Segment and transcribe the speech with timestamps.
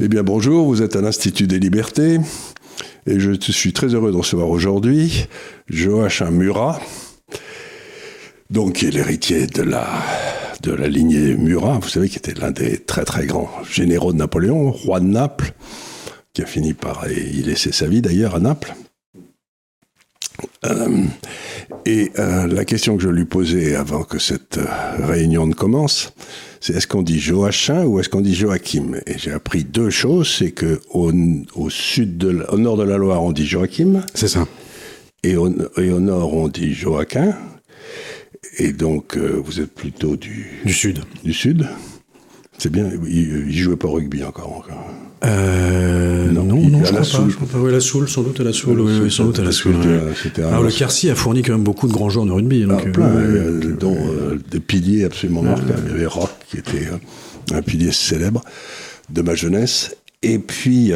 [0.00, 2.20] Eh bien bonjour, vous êtes à l'Institut des Libertés
[3.08, 5.26] et je suis très heureux de recevoir aujourd'hui
[5.68, 6.80] Joachim Murat,
[8.48, 9.88] donc qui est l'héritier de la,
[10.62, 14.18] de la lignée Murat, vous savez, qui était l'un des très très grands généraux de
[14.18, 15.52] Napoléon, roi de Naples,
[16.32, 18.76] qui a fini par y laisser sa vie d'ailleurs à Naples.
[20.64, 21.04] Euh,
[21.84, 26.12] et euh, la question que je lui posais avant que cette euh, réunion ne commence,
[26.60, 29.00] c'est est-ce qu'on dit Joachim ou est-ce qu'on dit Joachim?
[29.06, 33.22] Et j'ai appris deux choses, c'est que au, sud de, au nord de la Loire,
[33.22, 34.02] on dit Joachim.
[34.14, 34.46] C'est ça.
[35.22, 37.34] Et au, et au, nord, on dit Joachim.
[38.58, 40.60] Et donc, vous êtes plutôt du...
[40.64, 41.00] Du sud.
[41.24, 41.68] Du sud.
[42.56, 44.58] C'est bien, il, il jouait pas au rugby encore.
[44.58, 44.92] encore.
[45.24, 47.58] Euh, non, non, non je, crois pas, je crois pas.
[47.58, 48.80] Oui, la Soule, sans doute à la Soule.
[48.80, 49.74] Oui, oui, sans doute à la Soule.
[50.38, 52.64] Alors le Quercy a fourni quand même beaucoup de grands joueurs de rugby.
[52.64, 55.82] Donc, ah, plein, euh, euh, dont euh, des piliers absolument marquables.
[55.86, 56.88] Il y avait Rock, qui était
[57.52, 58.42] un pilier célèbre
[59.10, 59.96] de ma jeunesse.
[60.22, 60.92] Et puis,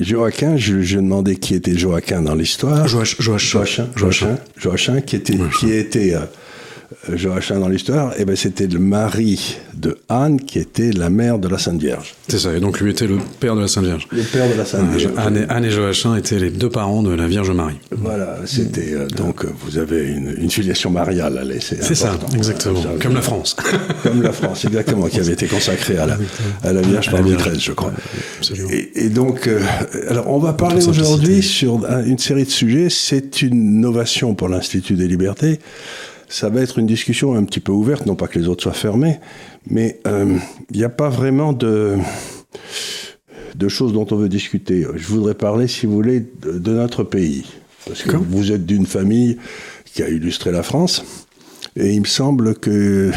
[0.00, 2.86] Joachim, je, je demandais qui était Joachim dans l'histoire.
[2.86, 3.16] Joachim.
[3.20, 3.88] Joachim.
[3.96, 4.36] Joachim.
[4.56, 6.20] Joachim, qui était, qui était euh,
[7.12, 11.48] Joachim dans l'histoire, eh ben c'était le mari de Anne qui était la mère de
[11.48, 12.14] la Sainte Vierge.
[12.28, 14.08] C'est ça, et donc lui était le père de la Sainte Vierge.
[14.12, 15.12] Le père de la Sainte Vierge.
[15.16, 17.78] Anne, et, Joachim étaient les deux parents de la Vierge Marie.
[17.90, 23.22] Voilà, c'était euh, donc vous avez une, filiation mariale, allez, c'est ça, exactement, comme la
[23.22, 23.56] France.
[24.02, 26.18] comme la France, exactement, qui avait été consacrée à la,
[26.62, 27.92] à la Vierge par Louis XIII, je crois.
[28.70, 29.60] et, et, donc, euh,
[30.08, 32.88] alors on va parler aujourd'hui sur une série de sujets.
[32.90, 35.58] C'est une novation pour l'Institut des Libertés
[36.34, 38.72] ça va être une discussion un petit peu ouverte, non pas que les autres soient
[38.72, 39.20] fermés,
[39.68, 40.36] mais euh,
[40.72, 41.96] il n'y a pas vraiment de,
[43.54, 44.84] de choses dont on veut discuter.
[44.96, 47.44] Je voudrais parler, si vous voulez, de, notre pays.
[47.86, 49.38] Parce que vous êtes d'une famille
[49.84, 51.04] qui a illustré la France,
[51.76, 53.12] et il me semble que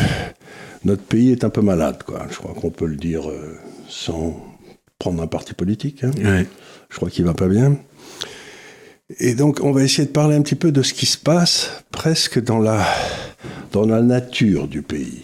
[0.86, 2.28] notre pays est un peu malade, quoi.
[2.30, 3.58] Je crois qu'on peut le dire euh,
[3.90, 4.40] sans
[5.00, 6.04] prendre un parti politique.
[6.04, 6.12] Hein.
[6.92, 7.78] Je crois qu'il va pas bien.
[9.20, 11.84] Et donc, on va essayer de parler un petit peu de ce qui se passe
[11.92, 12.86] presque dans la,
[13.72, 15.24] dans la nature du pays.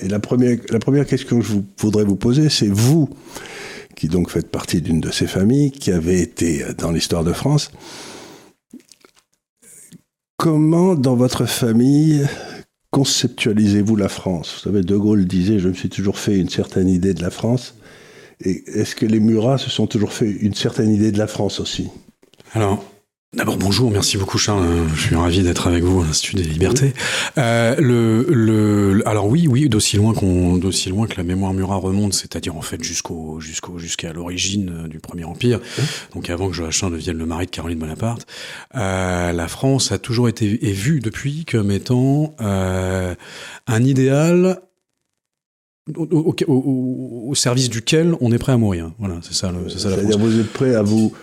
[0.00, 3.08] Et la première, la première question que je voudrais vous poser, c'est vous,
[3.94, 7.70] qui donc faites partie d'une de ces familles, qui avez été dans l'histoire de France,
[10.36, 12.26] comment dans votre famille
[12.90, 14.54] conceptualisez-vous la France?
[14.54, 17.30] Vous savez, De Gaulle disait, je me suis toujours fait une certaine idée de la
[17.30, 17.76] France.
[18.44, 21.60] Et est-ce que les Murats se sont toujours fait une certaine idée de la France
[21.60, 21.88] aussi?
[22.54, 22.84] Alors,
[23.34, 26.92] D'abord bonjour, merci beaucoup Charles, je suis ravi d'être avec vous à l'Institut des Libertés.
[27.38, 31.76] Euh, le, le, alors oui, oui, d'aussi loin qu'on, d'aussi loin que la mémoire Murat
[31.76, 35.60] remonte, c'est-à-dire en fait jusqu'au, jusqu'au, jusqu'à l'origine du Premier Empire,
[36.12, 38.26] donc avant que Joachim devienne le mari de Caroline Bonaparte,
[38.74, 43.14] euh, la France a toujours été est vue depuis comme étant euh,
[43.66, 44.60] un idéal
[45.96, 48.92] au, au, au, service duquel on est prêt à mourir.
[48.98, 49.50] Voilà, c'est ça.
[49.70, 50.16] C'est ça la France.
[50.16, 51.14] Vous êtes prêt à vous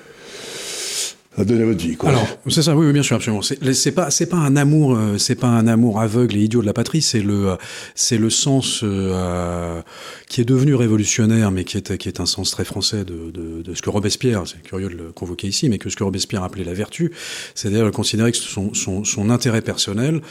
[2.09, 3.41] Alors, c'est ça, oui, bien sûr, absolument.
[3.41, 6.65] C'est pas, c'est pas un amour, euh, c'est pas un amour aveugle et idiot de
[6.65, 7.01] la patrie.
[7.01, 7.57] C'est le,
[7.95, 9.81] c'est le sens euh,
[10.27, 13.61] qui est devenu révolutionnaire, mais qui est, qui est un sens très français de, de,
[13.61, 16.43] de ce que Robespierre, c'est curieux de le convoquer ici, mais que ce que Robespierre
[16.43, 17.11] appelait la vertu,
[17.55, 20.21] c'est-à-dire considérer que son, son, son intérêt personnel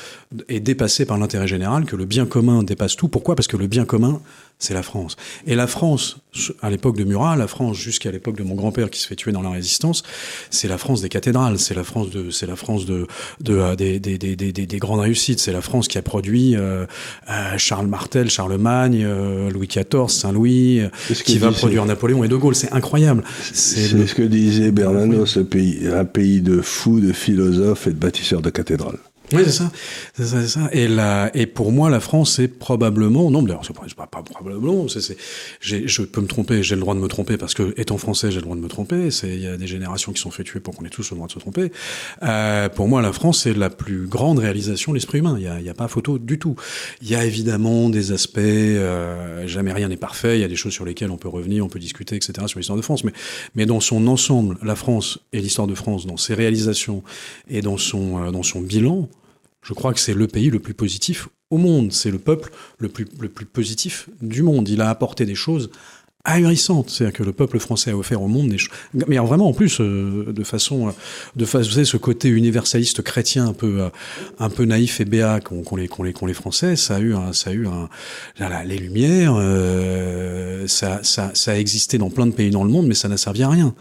[0.48, 3.08] est dépassé par l'intérêt général, que le bien commun dépasse tout.
[3.08, 3.34] Pourquoi?
[3.34, 4.20] Parce que le bien commun
[4.58, 5.16] c'est la France.
[5.46, 6.18] Et la France,
[6.62, 9.32] à l'époque de Murat, la France jusqu'à l'époque de mon grand-père qui se fait tuer
[9.32, 10.02] dans la Résistance,
[10.50, 13.06] c'est la France des cathédrales, c'est la France de, c'est la France de,
[13.40, 16.56] de, euh, des, des, des, des, des, grandes réussites, c'est la France qui a produit
[16.56, 16.86] euh,
[17.30, 19.06] euh Charles Martel, Charlemagne,
[19.48, 20.82] Louis XIV, Saint-Louis,
[21.24, 22.54] qui va produire Napoléon et De Gaulle.
[22.54, 23.22] C'est incroyable.
[23.52, 28.50] C'est ce que disait Bernanos, un pays de fous, de philosophes et de bâtisseurs de
[28.50, 28.98] cathédrales.
[29.32, 29.70] Oui, c'est ça,
[30.14, 30.68] c'est ça, ça.
[30.72, 34.88] Et la, et pour moi, la France, c'est probablement, non, d'ailleurs, c'est pas, pas probablement,
[34.88, 35.16] c'est, c'est,
[35.60, 38.36] je peux me tromper, j'ai le droit de me tromper parce que, étant français, j'ai
[38.36, 39.10] le droit de me tromper.
[39.10, 41.16] C'est, il y a des générations qui sont fait tuer pour qu'on ait tous le
[41.16, 41.70] droit de se tromper.
[42.22, 45.36] Euh, pour moi, la France, c'est la plus grande réalisation de l'esprit humain.
[45.38, 46.56] Il y a, y a pas photo du tout.
[47.02, 50.38] Il y a évidemment des aspects, euh, jamais rien n'est parfait.
[50.38, 52.32] Il y a des choses sur lesquelles on peut revenir, on peut discuter, etc.
[52.46, 53.04] sur l'histoire de France.
[53.04, 53.12] Mais,
[53.54, 57.02] mais dans son ensemble, la France et l'histoire de France, dans ses réalisations
[57.48, 59.08] et dans son, euh, dans son bilan,
[59.68, 61.92] je crois que c'est le pays le plus positif au monde.
[61.92, 64.66] C'est le peuple le plus, le plus positif du monde.
[64.66, 65.70] Il a apporté des choses
[66.24, 66.88] ahurissantes.
[66.88, 68.74] C'est-à-dire que le peuple français a offert au monde des choses.
[68.94, 70.94] Mais vraiment, en plus, euh, de façon.
[71.36, 73.88] De façon, ce côté universaliste chrétien un peu, euh,
[74.38, 77.14] un peu naïf et béat qu'ont les, qu les, qu les Français, ça a eu,
[77.32, 77.66] ça a eu
[78.64, 82.86] les Lumières, euh, ça, ça, ça a existé dans plein de pays dans le monde,
[82.86, 83.74] mais ça n'a servi à rien.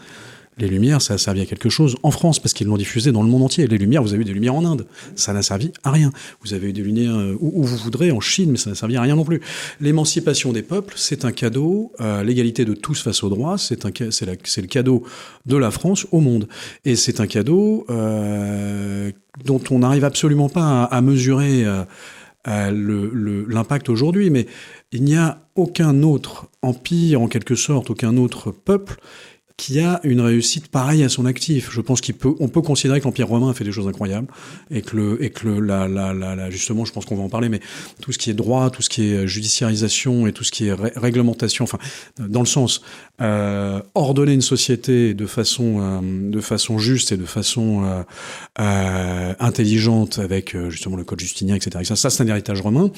[0.58, 3.22] Les Lumières, ça a servi à quelque chose en France, parce qu'ils l'ont diffusé dans
[3.22, 3.66] le monde entier.
[3.68, 4.86] Les Lumières, vous avez eu des Lumières en Inde.
[5.14, 6.10] Ça n'a servi à rien.
[6.42, 8.96] Vous avez eu des Lumières euh, où, vous voudrez, en Chine, mais ça n'a servi
[8.96, 9.40] à rien non plus.
[9.80, 11.92] L'émancipation des peuples, c'est un cadeau.
[12.00, 15.04] Euh, l'égalité de tous face au droit, c'est le cadeau
[15.46, 16.48] de la France au monde.
[16.84, 19.12] Et c'est un cadeau euh,
[19.44, 21.64] dont on n'arrive absolument pas à, mesurer
[22.44, 24.30] l'impact aujourd'hui.
[24.30, 24.46] Mais
[24.90, 28.98] il n'y a aucun autre empire, en quelque sorte, aucun autre peuple
[29.58, 31.70] qui a une réussite pareille à son actif.
[31.72, 34.28] Je pense qu'on peut, peut considérer que l'Empire romain a fait des choses incroyables
[34.70, 37.28] et que le, et que le, la, la, la, justement, je pense qu'on va en
[37.28, 37.60] parler, mais
[38.00, 40.72] tout ce qui est droit, tout ce qui est judiciarisation et tout ce qui est
[40.72, 41.78] réglementation, enfin,
[42.20, 42.82] dans le sens
[43.20, 48.02] euh, ordonner une société de façon, euh, de façon juste et de façon euh,
[48.60, 51.84] euh intelligente avec euh, justement le code justinien, etc.
[51.84, 52.90] Ça, ça c'est un héritage romain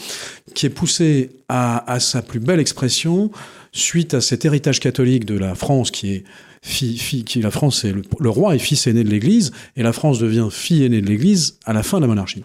[0.54, 3.30] qui est poussé à, à sa plus belle expression
[3.72, 6.24] suite à cet héritage catholique de la France qui est
[6.62, 10.18] fille, qui la France est le, roi est fils aîné de l'Église et la France
[10.18, 12.44] devient fille aînée de l'Église à la fin de la monarchie.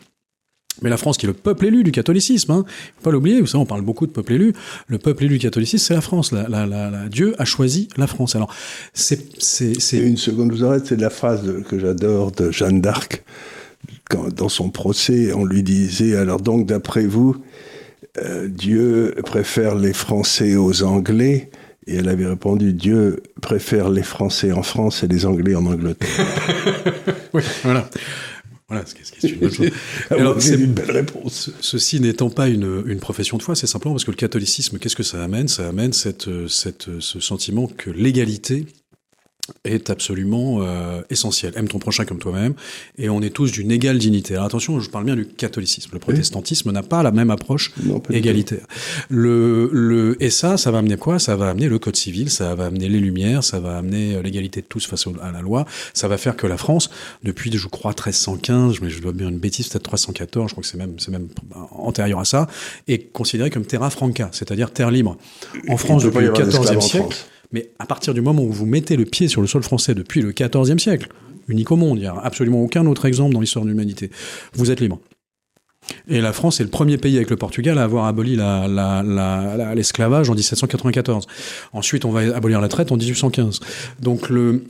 [0.82, 2.66] Mais la France qui est le peuple élu du catholicisme, hein,
[2.98, 4.54] faut pas l'oublier, vous savez, on parle beaucoup de peuple élu.
[4.88, 6.34] Le peuple élu du c'est la France.
[7.10, 8.36] Dieu a choisi la France.
[8.36, 8.54] Alors,
[8.94, 13.24] Une seconde, vous arrête, c'est la phrase que j'adore de Jeanne d'Arc.
[14.36, 17.38] Dans son procès, on lui disait, alors donc, d'après vous,
[18.18, 21.50] euh, Dieu préfère les Français aux Anglais.
[21.88, 26.10] Et elle avait répondu, Dieu préfère les Français en France et les Anglais en Angleterre.
[27.34, 27.88] oui, voilà.
[28.68, 29.70] Voilà, c'est une, chose.
[30.10, 31.52] Alors, c'est une belle réponse.
[31.62, 34.96] Ceci n'étant pas une, une, profession de foi, c'est simplement parce que le catholicisme, qu'est-ce
[34.96, 35.48] que ça amène?
[35.48, 38.66] Ça amène cette, cette, ce sentiment que l'égalité
[39.64, 41.54] est absolument euh, essentiel.
[41.56, 42.54] Aime ton prochain comme toi-même,
[42.98, 44.34] et on est tous d'une égale dignité.
[44.34, 45.92] Alors attention, je parle bien du catholicisme.
[45.94, 47.74] Le protestantisme n'a pas la même approche
[48.10, 48.66] égalitaire.
[49.10, 51.20] Le, le, et ça, ça va amener quoi?
[51.20, 54.62] Ça va amener le code civil, ça va amener les lumières, ça va amener l'égalité
[54.62, 55.66] de tous face à la loi.
[55.94, 56.90] Ça va faire que la France,
[57.24, 60.68] depuis, je crois, 1315, mais je dois bien une bêtise, peut-être 314, je crois que
[60.68, 61.28] c'est même, c'est même
[61.72, 62.48] antérieur à ça,
[62.88, 65.18] est considérée comme terra franca, c'est-à-dire terre libre.
[65.68, 67.16] En France, depuis le 14e siècle.
[67.52, 70.22] Mais à partir du moment où vous mettez le pied sur le sol français depuis
[70.22, 71.10] le XIVe siècle,
[71.48, 74.10] unique au monde, il n'y a absolument aucun autre exemple dans l'histoire de l'humanité,
[74.54, 75.00] vous êtes libre.
[76.08, 78.36] Et la France est le premier pays avec le Portugal à avoir aboli
[79.76, 81.28] l'esclavage en 1794.
[81.74, 83.60] Ensuite, on va abolir la traite en 1815.
[84.02, 84.64] Donc le,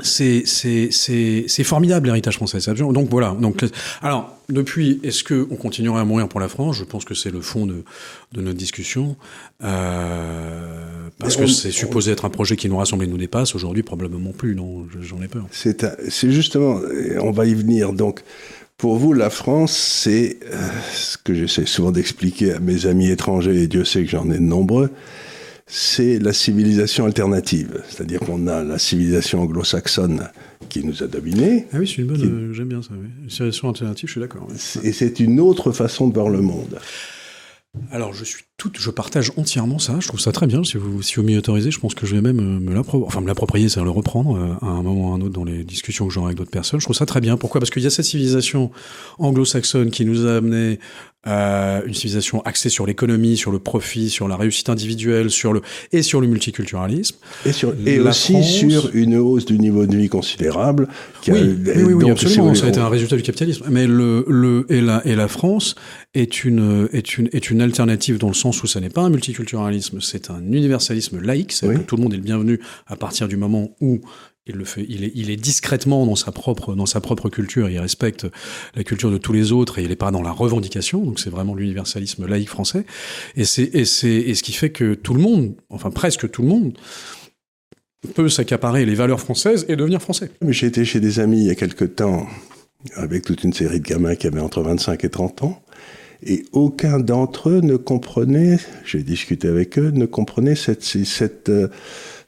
[0.00, 2.58] c'est c'est formidable l'héritage français.
[2.74, 3.36] Donc voilà.
[3.40, 3.64] Donc
[4.02, 6.76] alors depuis, est-ce que on continuerait à mourir pour la France?
[6.76, 7.84] Je pense que c'est le fond de,
[8.32, 9.16] de notre discussion
[9.62, 13.54] euh, parce que c'est supposé être un projet qui nous rassemble et nous dépasse.
[13.54, 14.54] Aujourd'hui, probablement plus.
[14.54, 15.46] Non, j'en ai peur.
[15.50, 16.80] C'est c'est justement,
[17.20, 17.92] on va y venir.
[17.92, 18.22] Donc
[18.76, 23.62] pour vous, la France, c'est euh, ce que j'essaie souvent d'expliquer à mes amis étrangers,
[23.62, 24.90] et Dieu sait que j'en ai de nombreux
[25.66, 27.82] c'est la civilisation alternative.
[27.88, 30.28] C'est-à-dire qu'on a la civilisation anglo-saxonne
[30.68, 31.66] qui nous a dominés.
[31.72, 32.22] Ah oui, c'est une bonne.
[32.22, 32.90] Euh, j'aime bien ça.
[32.92, 33.08] Oui.
[33.28, 34.46] Civilisation alternative, je suis d'accord.
[34.82, 36.78] Et c'est une autre façon de voir le monde.
[37.90, 39.96] Alors, je suis tout, je partage entièrement ça.
[39.98, 40.62] Je trouve ça très bien.
[40.62, 43.04] Si vous, si vous m'y autorisez, je pense que je vais même euh, me l'approprier,
[43.06, 45.44] enfin me l'approprier, c'est-à-dire le reprendre euh, à un moment ou à un autre dans
[45.44, 46.78] les discussions que j'aurai avec d'autres personnes.
[46.78, 47.36] Je trouve ça très bien.
[47.36, 47.60] Pourquoi?
[47.60, 48.70] Parce qu'il y a cette civilisation
[49.18, 50.78] anglo-saxonne qui nous a amené
[51.26, 55.62] euh, une civilisation axée sur l'économie, sur le profit, sur la réussite individuelle, sur le
[55.92, 57.16] et sur le multiculturalisme.
[57.46, 60.88] Et, sur, et aussi sur une hausse du niveau de vie considérable.
[61.22, 62.54] Qui oui, a, oui, oui, absolument.
[62.54, 63.66] ça a été un résultat du capitalisme.
[63.70, 65.74] Mais le, le et la et la France
[66.14, 69.10] est une est une est une alternative dans le sens où ça n'est pas un
[69.10, 71.52] multiculturalisme, c'est un universalisme laïque.
[71.52, 74.00] C'est que tout le monde est le bienvenu à partir du moment où
[74.46, 77.70] il le fait, il est, discrètement dans sa propre, dans sa propre culture.
[77.70, 78.26] Il respecte
[78.74, 81.02] la culture de tous les autres et il n'est pas dans la revendication.
[81.02, 82.84] Donc c'est vraiment l'universalisme laïque français.
[83.36, 86.42] Et c'est, et c'est, et ce qui fait que tout le monde, enfin presque tout
[86.42, 86.76] le monde,
[88.14, 90.30] peut s'accaparer les valeurs françaises et devenir français.
[90.42, 92.26] Mais j'ai été chez des amis il y a quelque temps
[92.96, 95.62] avec toute une série de gamins qui avaient entre 25 et 30 ans.
[96.26, 101.50] Et aucun d'entre eux ne comprenait, j'ai discuté avec eux, ne comprenait euh, cette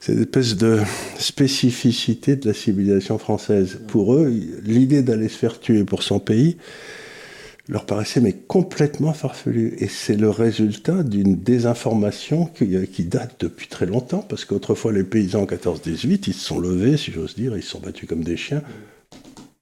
[0.07, 0.79] espèce de
[1.17, 3.79] spécificité de la civilisation française.
[3.87, 4.31] Pour eux,
[4.63, 6.57] l'idée d'aller se faire tuer pour son pays
[7.69, 9.75] leur paraissait mais complètement farfelu.
[9.79, 15.03] Et c'est le résultat d'une désinformation qui, qui, date depuis très longtemps, parce qu'autrefois les
[15.03, 18.23] paysans en 14-18, ils se sont levés, si j'ose dire, ils se sont battus comme
[18.23, 18.61] des chiens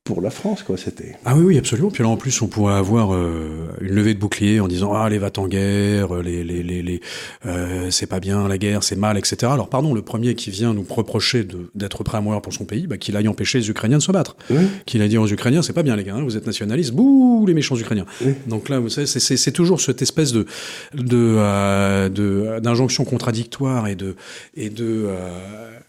[0.06, 1.16] pour la France, quoi, c'était.
[1.26, 1.90] Ah oui, oui, absolument.
[1.90, 5.10] Puis là, en plus, on pourrait avoir euh, une levée de bouclier en disant ah
[5.10, 7.02] les va en guerre, les les les, les
[7.48, 9.52] euh, c'est pas bien la guerre, c'est mal, etc.
[9.52, 12.86] Alors pardon, le premier qui vient nous reprocher d'être prêt à mourir pour son pays,
[12.86, 14.38] bah, qu'il aille empêcher les Ukrainiens de se battre,
[14.86, 17.44] qu'il a dit aux Ukrainiens c'est pas bien les gars, hein, vous êtes nationalistes, bouh
[17.48, 18.06] les méchants Ukrainiens.
[18.46, 20.46] Donc là, vous savez, c'est toujours cette espèce de
[20.94, 24.16] de euh, d'injonction contradictoire et de
[24.56, 25.08] et de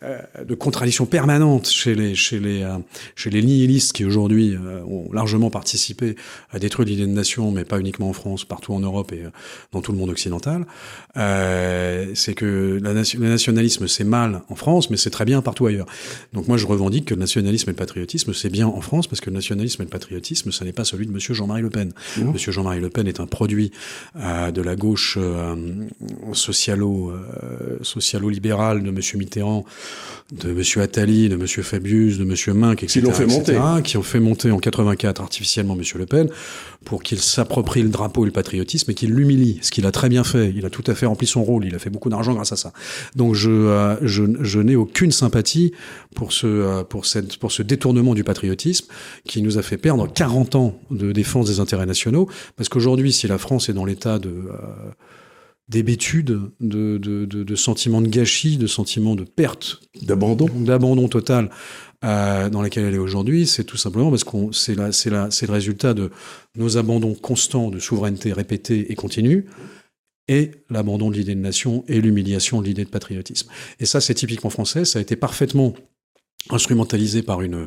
[0.03, 2.67] de contradiction permanente chez les chez les
[3.15, 6.17] chez les nihilistes qui aujourd'hui euh, ont largement participé
[6.51, 9.31] à détruire l'idée de nation, mais pas uniquement en France, partout en Europe et euh,
[9.73, 10.67] dans tout le monde occidental,
[11.17, 15.67] euh, c'est que la le nationalisme c'est mal en France, mais c'est très bien partout
[15.67, 15.87] ailleurs.
[16.33, 19.21] Donc moi je revendique que le nationalisme et le patriotisme c'est bien en France parce
[19.21, 21.93] que le nationalisme et le patriotisme, ça n'est pas celui de Monsieur Jean-Marie Le Pen.
[22.19, 23.71] Monsieur Jean-Marie Le Pen est un produit
[24.15, 25.19] de la gauche
[26.33, 27.13] socialo
[27.83, 29.65] socialo-libérale de Monsieur Mitterrand,
[30.33, 33.01] de Monsieur Attali, de Monsieur Fabius, de Monsieur Minck, etc.
[33.01, 33.59] Qui l'ont fait monter.
[33.85, 36.29] Qui ont fait monter en 84 artificiellement Monsieur Le Pen
[36.85, 40.09] pour qu'il s'approprie le drapeau et le patriotisme et qu'il l'humilie, ce qu'il a très
[40.09, 40.53] bien fait.
[40.57, 41.65] Il a tout à fait rempli son rôle.
[41.65, 42.73] Il a fait beaucoup d'argent grâce à ça.
[43.15, 45.73] Donc je, euh, je, je n'ai aucune sympathie
[46.17, 48.87] pour ce, euh, pour, cette, pour ce détournement du patriotisme
[49.29, 52.29] qui nous a fait perdre 40 ans de défense des intérêts nationaux.
[52.57, 54.31] Parce qu'aujourd'hui, si la France est dans l'état de...
[54.31, 54.57] Euh,
[55.69, 61.51] d'hébétude, de, de, de, de sentiments de gâchis, de sentiments de perte, d'abandon, d'abandon total
[62.05, 65.53] euh, dans laquelle elle est aujourd'hui, c'est tout simplement parce qu'on c'est c'est c'est le
[65.53, 66.11] résultat de
[66.55, 69.45] nos abandons constants de souveraineté répétés et continus
[70.29, 73.49] et l'abandon de l'idée de nation et l'humiliation de l'idée de patriotisme.
[73.81, 74.85] Et ça, c'est typiquement français.
[74.85, 75.75] Ça a été parfaitement
[76.51, 77.67] instrumentalisé par une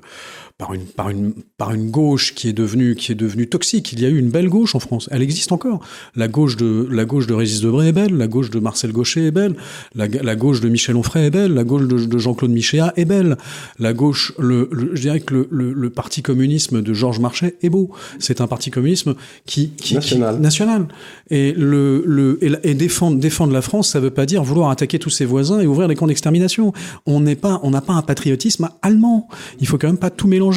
[0.60, 3.94] par une par une par une gauche qui est devenue qui est devenue toxique.
[3.94, 5.08] Il y a eu une belle gauche en France.
[5.10, 5.80] Elle existe encore.
[6.18, 9.28] La gauche de la gauche de Régis Debray est belle, la gauche de Marcel Gaucher
[9.28, 9.56] est belle,
[9.96, 13.06] la, la gauche de Michel Onfray est belle, la gauche de, de Jean-Claude Michéa est
[13.06, 13.38] belle.
[13.80, 17.70] La gauche le, je dirais que le, le, le, parti communisme de Georges Marchais est
[17.70, 17.92] beau.
[18.20, 20.36] C'est un parti communisme qui, qui national.
[20.36, 20.88] Qui, national.
[21.30, 25.00] Et le le et, et, défendre défendre la France, ça veut pas dire vouloir attaquer
[25.00, 26.74] tous ses voisins et ouvrir des camps d'extermination.
[27.06, 29.30] On n'est pas on n'a pas un patriotisme allemand.
[29.62, 30.49] Il faut quand même pas tout mélanger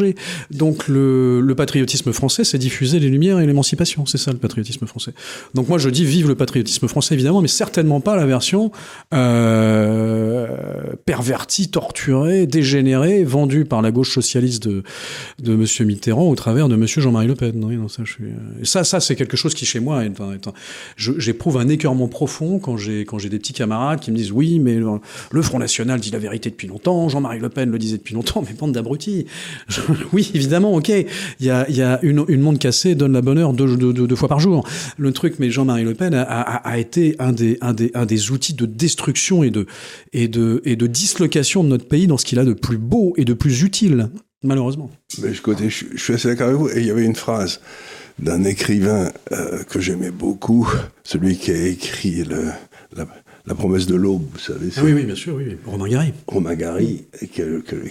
[0.51, 4.07] donc le, patriotisme français, c'est diffuser les lumières et l'émancipation.
[4.07, 5.13] C'est ça le patriotisme français.
[5.55, 8.73] Donc moi je dis vive le patriotisme français évidemment, mais certainement pas la version
[9.13, 10.47] euh,
[11.05, 14.83] pervertie, torturée, dégénérée, vendue par la gauche socialiste de,
[15.41, 17.53] de Monsieur Mitterrand au travers de Monsieur Jean-Marie Le Pen.
[17.59, 18.25] Non, ça, je suis...
[18.65, 20.03] Ça, ça c'est quelque chose qui chez moi,
[20.97, 24.59] j'éprouve un écœurement profond quand j'ai quand j'ai des petits camarades qui me disent oui,
[24.59, 28.15] mais le Front National dit la vérité depuis longtemps, Jean-Marie Le Pen le disait depuis
[28.15, 29.27] longtemps, mais bande d'abrutis.
[30.13, 30.89] oui, évidemment, ok.
[30.89, 31.07] Il
[31.47, 34.67] y a, une, une cassée donne la bonne heure deux, fois par jour.
[34.99, 40.87] Le truc, mais Jean-Marie Le Pen a, été un des, outils de destruction et de,
[40.87, 44.11] dislocation de notre pays dans ce qu'il a de plus beau et de plus utile,
[44.43, 44.91] malheureusement.
[45.23, 46.69] Mais je suis assez d'accord avec vous.
[46.69, 47.61] Et il y avait une phrase
[48.19, 50.71] d'un écrivain euh, que j'aimais beaucoup,
[51.03, 52.51] celui qui a écrit le,
[52.97, 53.07] la,
[53.47, 54.69] la promesse de l'aube, vous savez.
[54.77, 55.57] Ah oui, oui, bien sûr, oui.
[55.67, 56.13] Romain Gary.
[56.27, 57.43] Romain Gary, qui,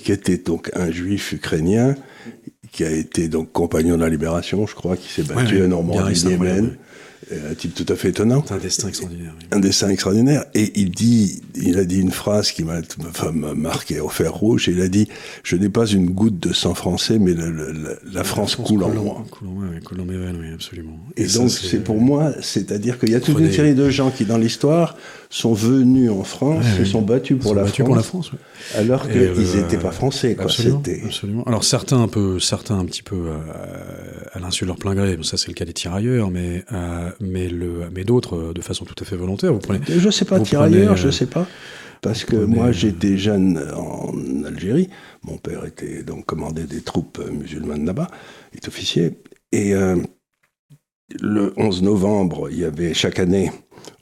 [0.02, 1.96] qui, était donc un juif ukrainien,
[2.72, 5.68] qui a été donc compagnon de la libération, je crois, qui s'est battu ouais, à
[5.68, 6.78] Normandie, Yémen.
[7.32, 8.44] Un type tout à fait étonnant.
[8.50, 9.34] Un destin extraordinaire.
[9.40, 9.46] Oui.
[9.52, 10.44] Un destin extraordinaire.
[10.54, 12.82] Et il dit, il a dit une phrase qui m'a
[13.56, 14.68] marqué au fer rouge.
[14.68, 15.08] Et il a dit
[15.44, 17.46] Je n'ai pas une goutte de sang français, mais la,
[18.12, 19.24] la, France, France coule en moi.
[19.32, 21.00] Coule en moi, coule en mes veines, oui, absolument.
[21.16, 24.10] Et, et donc, c'est pour moi, c'est-à-dire qu'il y a toute une série de gens
[24.10, 24.98] qui, dans l'histoire,
[25.32, 28.32] sont venus en France ouais, et sont battus pour, la, battus France, pour la France.
[28.76, 30.36] Alors qu'ils euh, n'étaient pas français.
[30.36, 30.46] Quoi.
[30.46, 31.44] Absolument, absolument.
[31.46, 33.38] Alors certains un peu, certains un petit peu euh,
[34.34, 35.18] à l'insu de leur plein gré.
[35.24, 38.96] Ça c'est le cas des tirailleurs, mais euh, mais le, mais d'autres de façon tout
[39.02, 39.54] à fait volontaire.
[39.54, 39.80] Vous prenez.
[39.88, 41.48] Je sais pas tirailleurs, je sais pas.
[42.02, 44.90] Parce que prenez, moi, j'étais jeune en Algérie.
[45.24, 48.08] Mon père était donc commandé des troupes musulmanes là-bas,
[48.54, 49.18] il est officier.
[49.54, 49.96] Et euh,
[51.22, 53.52] le 11 novembre, il y avait chaque année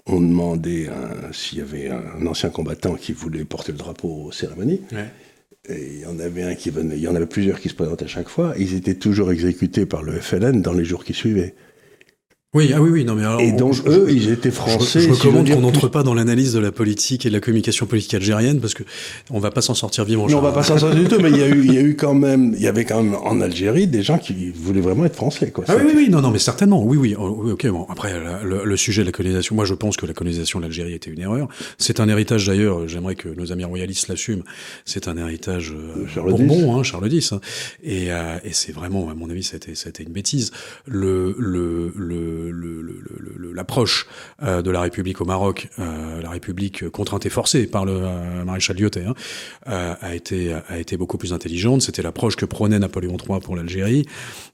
[0.09, 0.89] on demandait
[1.31, 4.81] s'il y avait un ancien combattant qui voulait porter le drapeau aux cérémonies.
[4.91, 5.05] Ouais.
[5.67, 7.75] Et il y en avait un qui venait, il y en avait plusieurs qui se
[7.75, 8.53] présentaient à chaque fois.
[8.57, 11.53] Ils étaient toujours exécutés par le FLN dans les jours qui suivaient.
[12.55, 15.01] Oui, ah oui, oui, non, mais alors, et donc je, eux, ils étaient français.
[15.01, 17.85] Je, je recommande qu'on n'entre pas dans l'analyse de la politique et de la communication
[17.85, 18.81] politique algérienne parce que
[19.29, 20.27] on va pas s'en sortir vivant.
[20.27, 21.77] Non, on va pas s'en sortir du tout, mais il y a eu, il y
[21.77, 24.81] a eu quand même, il y avait quand même en Algérie des gens qui voulaient
[24.81, 25.63] vraiment être français, quoi.
[25.67, 27.67] Ah oui, oui, oui, non, non, mais certainement, oui, oui, oh, ok.
[27.67, 30.63] Bon, après, le, le, sujet de la colonisation, moi, je pense que la colonisation de
[30.63, 31.49] l'Algérie était une erreur.
[31.77, 32.87] C'est un héritage d'ailleurs.
[32.87, 34.43] J'aimerais que nos amis royalistes l'assument.
[34.85, 37.41] C'est un héritage euh, Charles Bourbon, hein, Charles X, hein,
[37.83, 40.13] et, euh, et c'est vraiment, à mon avis, ça a été, ça a été une
[40.13, 40.49] bêtise.
[40.87, 42.38] Le, le, le
[43.53, 44.07] l'approche
[44.41, 47.99] euh, de la République au Maroc, euh, la République contrainte et forcée par le
[48.45, 49.13] maréchal Lyotet, hein,
[50.01, 51.81] a été a été beaucoup plus intelligente.
[51.81, 54.05] C'était l'approche que prônait Napoléon III pour l'Algérie,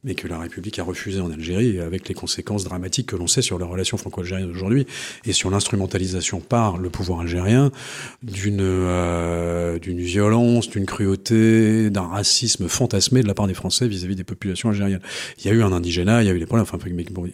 [0.04, 3.42] mais que la République a refusé en Algérie, avec les conséquences dramatiques que l'on sait
[3.42, 4.86] sur les relations franco-algériennes aujourd'hui
[5.26, 7.72] et sur l'instrumentalisation par le pouvoir algérien
[8.24, 8.56] d'une
[9.82, 14.70] d'une violence, d'une cruauté, d'un racisme fantasmé de la part des Français vis-à-vis des populations
[14.70, 15.02] algériennes.
[15.40, 16.66] Il y a eu un indigénat, il y a eu des problèmes,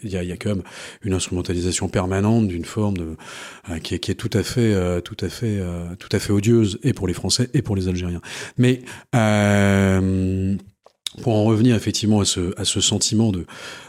[0.04, 0.64] il y a même
[1.04, 3.16] une instrumentalisation permanente d'une forme de,
[3.70, 6.20] euh, qui, est, qui, est, tout à fait, euh, tout à fait, euh, tout à
[6.20, 8.22] fait odieuse et pour les Français et pour les Algériens.
[8.58, 8.82] Mais
[11.22, 13.46] pour en revenir effectivement à ce, à ce sentiment de,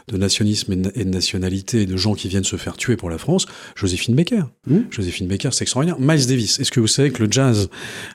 [0.09, 3.17] de nationalisme et de nationalité et de gens qui viennent se faire tuer pour la
[3.17, 3.45] France,
[3.75, 4.43] Joséphine Baker.
[4.67, 4.79] Mmh.
[4.89, 5.99] Joséphine Baker, c'est extraordinaire.
[5.99, 7.69] Miles Davis, est-ce que vous savez que le jazz,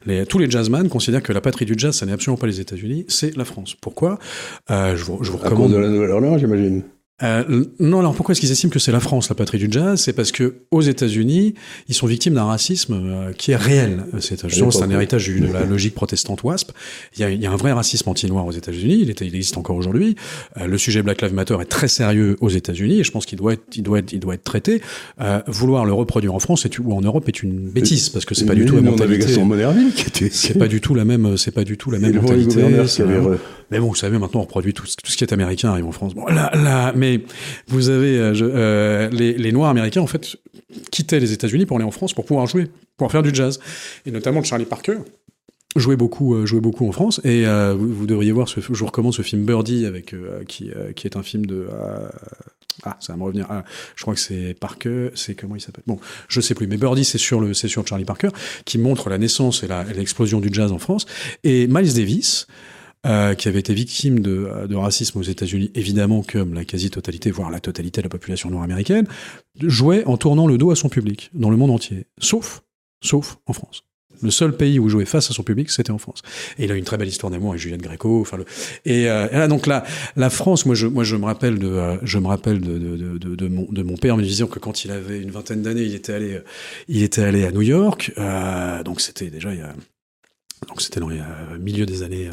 [0.05, 2.61] les, tous les jazzman considèrent que la patrie du jazz, ça n'est absolument pas les
[2.61, 3.75] États-Unis, c'est la France.
[3.81, 4.19] Pourquoi?
[4.71, 5.71] Euh, je, vous, je vous recommande...
[5.71, 6.83] À cause de la Nouvelle-Orléans, j'imagine.
[7.23, 10.01] Euh, non, alors pourquoi est-ce qu'ils estiment que c'est la France la patrie du jazz?
[10.01, 11.55] C'est parce que aux États-Unis,
[11.89, 14.05] ils sont victimes d'un racisme euh, qui est réel.
[14.21, 16.73] C'est un héritage de la logique protestante WASP.
[17.17, 19.01] Il y a, il y a un vrai racisme anti-noir aux États-Unis.
[19.03, 20.15] Il, il, existe encore aujourd'hui.
[20.59, 23.39] Euh, le sujet Black Lives Matter est très sérieux aux États-Unis et je pense qu'il
[23.39, 24.81] doit être, il doit être, il doit être traité.
[25.21, 28.47] Euh, vouloir le reproduire en France ou en Europe est une bêtise parce que c'est
[28.47, 29.27] pas du tout la mentalité.
[30.31, 31.37] C'est pas du tout la même.
[31.37, 32.63] C'est pas du tout la même mentalité.
[33.71, 36.15] Mais bon, vous savez, maintenant on reproduit tout, ce qui est américain arrive en France.
[36.15, 37.21] Bon, là, là, mais
[37.69, 40.37] vous avez euh, euh, les, Noirs américains en fait
[40.91, 43.61] quittaient les États-Unis pour aller en France pour pouvoir jouer, pour faire du jazz,
[44.07, 44.99] et notamment Charlie Parker
[45.77, 47.21] jouait beaucoup, euh, jouait beaucoup en France.
[47.25, 47.45] Et
[47.77, 50.15] vous, devriez voir, je vous recommande ce film Birdie avec
[50.47, 51.69] qui, qui est un film de
[52.85, 53.47] ah, ça va me revenir.
[53.51, 53.65] Ah,
[53.97, 55.11] je crois que c'est Parker.
[55.15, 55.83] C'est comment il s'appelle?
[55.87, 55.99] Bon,
[56.29, 56.67] je sais plus.
[56.67, 58.29] Mais Birdie, c'est sur le, c'est sur Charlie Parker,
[58.65, 61.07] qui montre la naissance et l'explosion du jazz en France.
[61.45, 62.47] Et Miles Davis,
[63.07, 67.61] euh, qui avait été victime de, racisme aux États-Unis, évidemment comme la quasi-totalité, voire la
[67.61, 69.07] totalité de la population nord-américaine,
[69.61, 72.63] jouait en tournant le dos à son public dans le monde entier, sauf,
[73.01, 73.85] sauf en France.
[74.23, 76.23] Le seul pays où jouait face à son public, c'était en France.
[76.59, 78.21] Et il a une très belle histoire d'amour avec Juliette Gréco.
[78.21, 78.45] Enfin, le...
[78.85, 79.85] et, euh, là, donc là,
[80.17, 83.97] la France, moi, je, me rappelle de, euh, je me rappelle de, mon, de mon
[83.97, 86.41] père me disant que quand il avait une vingtaine d'années, il était allé,
[86.89, 88.13] il était allé à New York.
[88.19, 89.73] Euh, donc c'était déjà il y a
[90.67, 92.33] donc c'était dans le euh, milieu des années euh,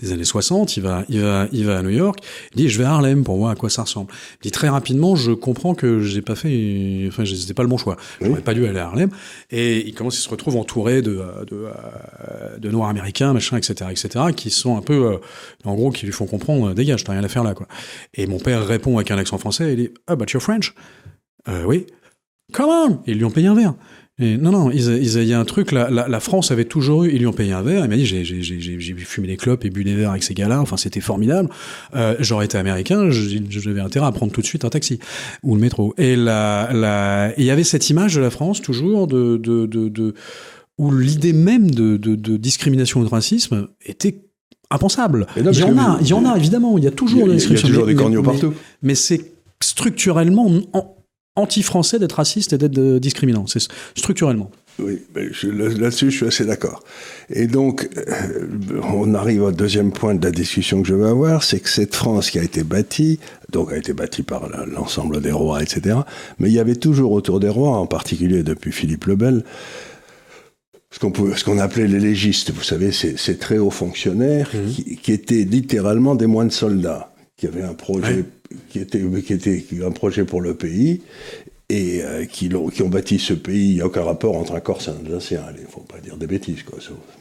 [0.00, 2.18] des années 60, il va il va il va à New York,
[2.52, 4.10] il dit je vais à Harlem pour voir à quoi ça ressemble.
[4.40, 7.78] Il dit très rapidement je comprends que j'ai pas fait enfin c'était pas le bon
[7.78, 7.96] choix.
[8.20, 9.10] J'aurais pas dû aller à Harlem
[9.50, 13.90] et il commence il se retrouve entouré de de, euh, de noirs américains machin etc
[13.90, 15.18] etc qui sont un peu
[15.64, 17.68] en gros qui lui font comprendre dégage t'as rien à faire là quoi.
[18.14, 20.74] Et mon père répond avec un accent français il dit ah but you're French?
[21.66, 21.86] oui.
[22.52, 23.74] Come on ils lui ont payé un verre
[24.20, 27.26] non, non, il y a un truc, la, la, France avait toujours eu, ils lui
[27.26, 30.10] ont payé un verre, il m'a dit, j'ai fumé des clopes et bu des verres
[30.10, 31.48] avec ces gars-là, enfin c'était formidable.
[31.96, 35.00] Euh, J'aurais été américain, j'avais intérêt à prendre tout de suite un taxi
[35.42, 35.94] ou le métro.
[35.98, 40.14] Et la, il y avait cette image de la France toujours de, de, de, de
[40.78, 44.22] où l'idée même de, de, de discrimination ou de racisme était
[44.70, 45.26] impensable.
[45.36, 47.68] il y en a, il y en a évidemment, il y a toujours des discriminations.
[47.68, 48.54] Il y a toujours des corneaux partout.
[48.82, 50.50] Mais c'est structurellement
[51.36, 53.46] anti-français d'être raciste et d'être euh, discriminant.
[53.46, 53.66] C'est
[53.96, 54.50] structurellement.
[54.80, 56.82] Oui, là-dessus, je suis assez d'accord.
[57.30, 58.48] Et donc, euh,
[58.92, 61.94] on arrive au deuxième point de la discussion que je veux avoir, c'est que cette
[61.94, 63.20] France qui a été bâtie,
[63.52, 65.98] donc a été bâtie par l'ensemble des rois, etc.,
[66.40, 69.44] mais il y avait toujours autour des rois, en particulier depuis Philippe le Bel,
[70.90, 74.70] ce qu'on appelait les légistes, vous savez, ces, très hauts fonctionnaires mmh.
[74.70, 78.24] qui, qui, étaient littéralement des moines soldats, qui avaient un projet
[78.68, 81.02] qui était, un projet pour le pays
[81.70, 83.70] et euh, qui, ont, bâti ce pays.
[83.70, 85.42] Il n'y a aucun rapport entre un Corse et un Alsacien.
[85.56, 86.58] Il ne faut pas dire des bêtises.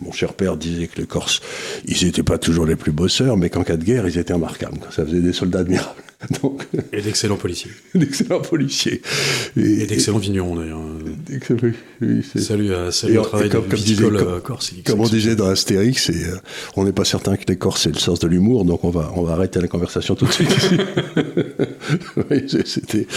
[0.02, 1.42] Mon cher père disait que les Corses,
[1.86, 4.80] ils n'étaient pas toujours les plus bosseurs, mais qu'en cas de guerre, ils étaient remarquables.
[4.92, 6.02] Ça faisait des soldats admirables.
[6.42, 7.72] Donc, et d'excellents policiers.
[7.96, 9.02] d'excellents policiers.
[9.58, 10.82] Et, d'excellents vignerons, d'ailleurs.
[12.36, 14.74] salut, à, salut au travail comme, de disait, euh, Corse.
[14.86, 16.38] Comme on disait dans Astérix, et, euh,
[16.76, 19.12] on n'est pas certain que les Corses aient le sens de l'humour, donc on va,
[19.16, 20.50] on va arrêter la conversation tout de suite.
[22.30, 23.08] oui, c'était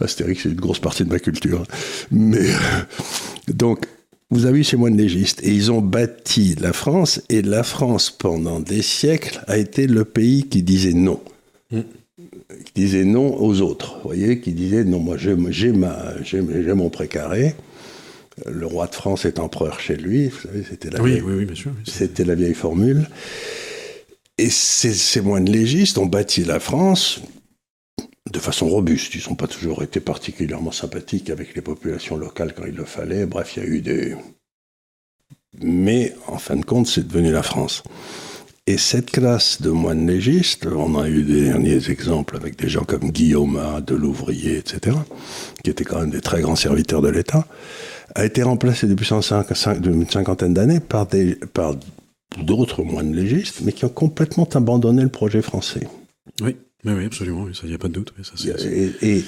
[0.00, 1.62] Astérix, c'est une grosse partie de ma culture.
[2.10, 3.86] Mais euh, donc,
[4.30, 8.10] vous avez eu ces moines légistes et ils ont bâti la France et la France
[8.10, 11.20] pendant des siècles a été le pays qui disait non.
[11.70, 11.80] Mm.
[12.78, 17.56] Disait non aux autres, vous voyez, qui disait non, moi j'ai mon précaré.
[18.46, 21.64] Le roi de France est empereur chez lui, vous savez, c'était la, oui, oui, oui,
[21.84, 23.08] c'était la vieille formule.
[24.38, 27.20] Et ces, ces moines légistes ont bâti la France
[28.30, 29.12] de façon robuste.
[29.16, 33.26] Ils n'ont pas toujours été particulièrement sympathiques avec les populations locales quand il le fallait.
[33.26, 34.14] Bref, il y a eu des...
[35.60, 37.82] Mais en fin de compte, c'est devenu la France.
[38.68, 42.84] Et cette classe de moines légistes, on a eu des derniers exemples avec des gens
[42.84, 44.94] comme Guillaume, de l'ouvrier, etc.,
[45.64, 47.46] qui étaient quand même des très grands serviteurs de l'État,
[48.14, 51.08] a été remplacée depuis une cinquantaine d'années par,
[51.54, 51.76] par
[52.44, 55.88] d'autres moines légistes, mais qui ont complètement abandonné le projet français.
[56.42, 56.54] Oui.
[56.84, 58.12] oui, absolument, il n'y a pas de doute.
[59.00, 59.24] et,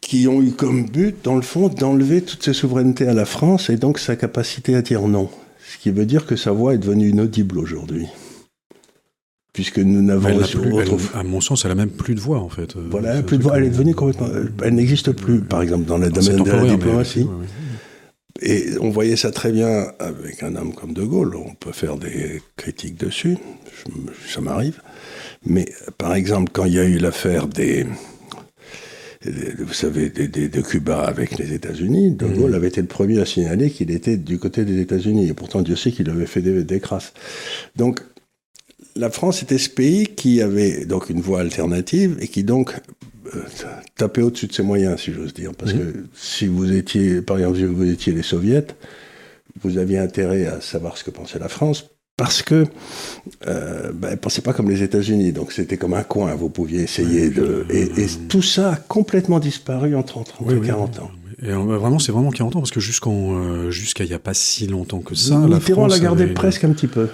[0.00, 3.68] qui ont eu comme but, dans le fond, d'enlever toutes ses souverainetés à la France
[3.68, 5.28] et donc sa capacité à dire non.
[5.70, 8.06] Ce qui veut dire que sa voix est devenue inaudible aujourd'hui
[9.52, 10.40] puisque nous n'avons
[11.14, 12.74] à mon sens, elle a même plus de voix en fait.
[12.76, 13.58] Voilà, plus de voix.
[13.58, 14.28] Elle est devenue complètement.
[14.62, 17.26] Elle n'existe plus, par exemple, dans le domaine de la diplomatie.
[18.40, 21.36] Et on voyait ça très bien avec un homme comme De Gaulle.
[21.36, 23.36] On peut faire des critiques dessus,
[24.26, 24.80] ça m'arrive.
[25.44, 25.66] Mais
[25.98, 27.86] par exemple, quand il y a eu l'affaire des,
[29.24, 33.70] vous savez, de Cuba avec les États-Unis, De Gaulle avait été le premier à signaler
[33.70, 35.28] qu'il était du côté des États-Unis.
[35.28, 37.12] Et pourtant, Dieu sait qu'il avait fait des, des crasses.
[37.76, 38.00] Donc,
[38.96, 42.74] la France était ce pays qui avait donc une voie alternative et qui donc
[43.34, 43.40] euh,
[43.96, 45.52] tapait au-dessus de ses moyens, si j'ose dire.
[45.56, 48.66] Parce que si vous étiez, par exemple, si vous étiez les soviets,
[49.62, 52.66] vous aviez intérêt à savoir ce que pensait la France parce que
[53.46, 56.34] euh, ben, pas comme les États-Unis, donc c'était comme un coin.
[56.34, 61.10] Vous pouviez essayer de et, tout ça a complètement disparu en 30, 40 ans.
[61.42, 64.34] Et vraiment, c'est vraiment 40 ans parce que jusqu'en euh, jusqu'à il n'y a pas
[64.34, 67.08] si longtemps que ça, la France l'a gardé presque un petit peu.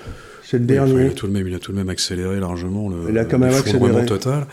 [0.50, 1.02] C'est le dernier.
[1.04, 3.26] il, a tout de même, il a tout de même accéléré largement le, il a
[3.26, 4.06] quand même accéléré.
[4.06, 4.46] total.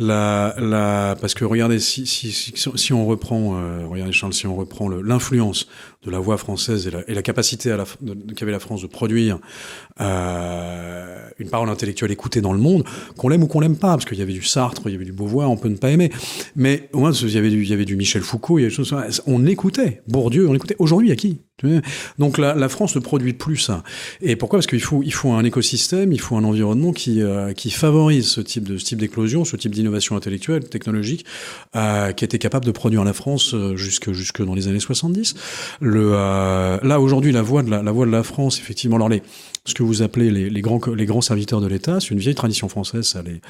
[0.00, 4.46] La, la, parce que regardez, si, si, si, si on reprend, euh, regardez Charles, si
[4.46, 5.68] on reprend l'influence
[6.04, 7.74] de la voix française et la, et la capacité
[8.36, 9.38] qu'avait la France de produire
[10.00, 12.84] euh, une parole intellectuelle écoutée dans le monde,
[13.16, 15.04] qu'on l'aime ou qu'on l'aime pas, parce qu'il y avait du Sartre, il y avait
[15.04, 16.10] du Beauvoir, on peut ne pas aimer,
[16.56, 18.64] mais au moins il y avait du, il y avait du Michel Foucault, il y
[18.64, 18.94] avait des choses,
[19.26, 20.76] on écoutait Bourdieu, on écoutait.
[20.78, 21.40] Aujourd'hui, a qui?
[22.18, 23.82] Donc la, la, France ne produit plus ça.
[24.20, 24.58] Et pourquoi?
[24.58, 28.26] Parce qu'il faut, il faut un écosystème, il faut un environnement qui, euh, qui favorise
[28.26, 31.24] ce type de ce type d'éclosion, ce type d'innovation intellectuelle, technologique,
[31.76, 35.34] euh, qui était capable de produire la France euh, jusque jusque dans les années 70.
[35.80, 39.08] Le, euh, là aujourd'hui, la voix de la, la voix de la France, effectivement, alors
[39.08, 39.22] les
[39.64, 42.00] ce que vous appelez les, les, grands, les grands serviteurs de l'État.
[42.00, 43.06] C'est une vieille tradition française.
[43.06, 43.40] Ça, les,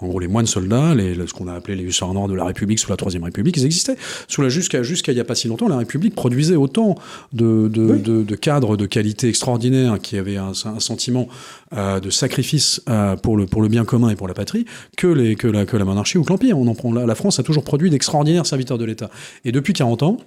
[0.00, 2.44] en gros, les moines soldats, les, ce qu'on a appelé les hussards noirs de la
[2.44, 3.96] République sous la Troisième République, ils existaient.
[4.28, 6.96] Sous la jusqu'à jusqu'à il y a pas si longtemps, la République produisait autant
[7.32, 11.28] de, de, de, de cadres de qualité extraordinaire qui avaient un, un sentiment
[11.72, 14.66] euh, de sacrifice euh, pour le pour le bien commun et pour la patrie
[14.98, 16.58] que les que la que la monarchie ou que l'empire.
[16.58, 19.08] On en prend la, la France a toujours produit d'extraordinaires serviteurs de l'État.
[19.46, 20.18] Et depuis 40 ans,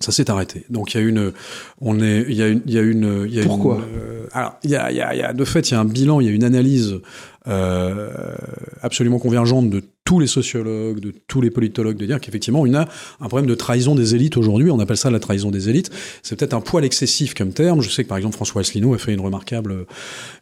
[0.00, 0.64] ça s'est arrêté.
[0.70, 1.32] Donc il y a une,
[1.80, 4.26] on est, il y a une, il y a une, il y a Pourquoi euh,
[4.32, 6.26] Alors il y a, il y a, de fait, il y a un bilan, il
[6.26, 7.00] y a une analyse
[7.46, 8.10] euh,
[8.82, 12.88] absolument convergente de tous les sociologues, de tous les politologues, de dire qu'effectivement, y a
[13.20, 14.68] un problème de trahison des élites aujourd'hui.
[14.72, 15.88] On appelle ça la trahison des élites.
[16.24, 17.80] C'est peut-être un poil excessif comme terme.
[17.80, 19.86] Je sais que par exemple François Asselineau a fait une remarquable,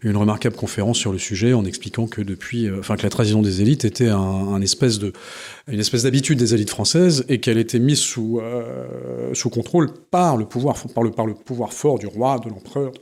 [0.00, 3.42] une remarquable conférence sur le sujet en expliquant que depuis, euh, enfin que la trahison
[3.42, 5.00] des élites était une espèce
[6.04, 10.78] d'habitude des élites françaises et qu'elle était mise sous euh, contrôle par le pouvoir
[11.74, 12.92] fort du roi, de l'empereur,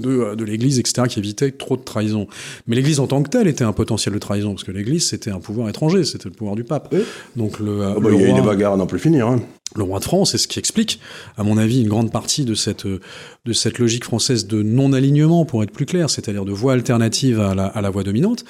[0.00, 2.26] de, euh, de l'Église, etc., qui évitait trop de trahison.
[2.66, 5.30] Mais l'Église en tant que telle était un potentiel de trahison, parce que l'Église, c'était
[5.30, 6.94] un pouvoir étranger, c'était le pouvoir du pape.
[7.36, 9.26] Donc le, oh bah, il y a une bagarre à n'en plus finir.
[9.26, 9.40] Hein.
[9.74, 11.00] Le roi de France, c'est ce qui explique,
[11.36, 15.62] à mon avis, une grande partie de cette, de cette logique française de non-alignement, pour
[15.62, 18.44] être plus clair, c'est-à-dire de voie alternative à la, à la voie dominante.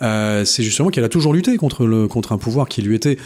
[0.00, 3.18] Euh, c'est justement qu'elle a toujours lutté contre, le, contre un pouvoir qui lui était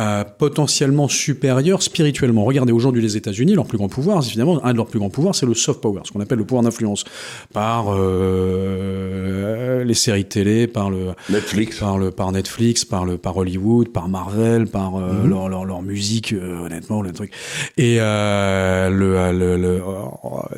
[0.00, 2.44] euh, potentiellement supérieur spirituellement.
[2.44, 5.34] Regardez aujourd'hui les États-Unis, leur plus grand pouvoir, évidemment, un de leurs plus grands pouvoirs,
[5.34, 7.04] c'est le soft power, ce qu'on appelle le pouvoir d'influence,
[7.52, 13.36] par euh, les séries télé, par le Netflix, par le par Netflix, par le par
[13.36, 15.28] Hollywood, par Marvel, par euh, mhm.
[15.28, 17.32] leur, leur, leur musique, euh, honnêtement, le truc.
[17.76, 19.82] Et euh, le, le, le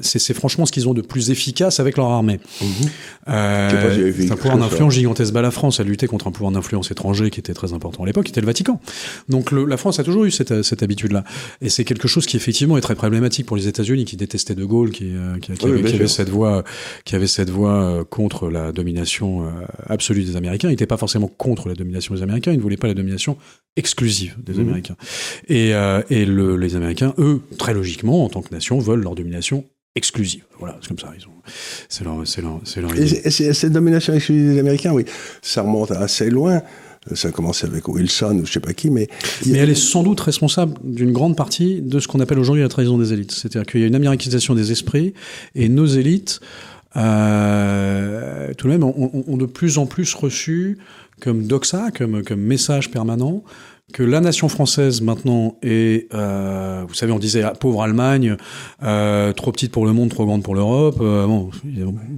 [0.02, 2.38] c'est franchement ce qu'ils ont de plus efficace avec leur armée.
[2.60, 2.68] Mhm.
[3.26, 5.32] c'est un pouvoir d'influence gigantesque.
[5.32, 8.06] Bah, la France a lutté contre un pouvoir d'influence étranger qui était très important à
[8.06, 8.80] l'époque, qui était le Vatican.
[9.32, 11.24] Donc le, la France a toujours eu cette, cette habitude-là.
[11.60, 14.64] Et c'est quelque chose qui effectivement est très problématique pour les États-Unis, qui détestaient De
[14.64, 16.62] Gaulle, qui, euh, qui, avait, qui avait, cette voix,
[17.04, 19.50] qui avait cette voix euh, contre la domination euh,
[19.86, 20.68] absolue des Américains.
[20.68, 23.36] Il n'était pas forcément contre la domination des Américains, il ne voulait pas la domination
[23.76, 24.60] exclusive des mmh.
[24.60, 24.96] Américains.
[25.48, 29.14] Et, euh, et le, les Américains, eux, très logiquement, en tant que nation, veulent leur
[29.14, 29.64] domination
[29.94, 30.44] exclusive.
[30.58, 31.12] Voilà, c'est comme ça.
[31.18, 31.42] Ils ont,
[31.88, 33.22] c'est leur, c'est leur, c'est leur idée.
[33.24, 35.04] Et cette domination exclusive des Américains, oui,
[35.40, 36.62] ça remonte assez loin.
[37.14, 39.08] Ça a commencé avec Wilson ou je sais pas qui, mais...
[39.46, 42.68] Mais elle est sans doute responsable d'une grande partie de ce qu'on appelle aujourd'hui la
[42.68, 43.32] trahison des élites.
[43.32, 45.12] C'est-à-dire qu'il y a une américanisation des esprits
[45.56, 46.40] et nos élites,
[46.96, 50.78] euh, tout de même, ont, de plus en plus reçu
[51.20, 53.42] comme doxa, comme, comme message permanent,
[53.92, 58.36] que la nation française maintenant est, euh, vous savez, on disait ah, pauvre Allemagne,
[58.82, 60.96] euh, trop petite pour le monde, trop grande pour l'Europe.
[61.00, 61.50] Euh, bon,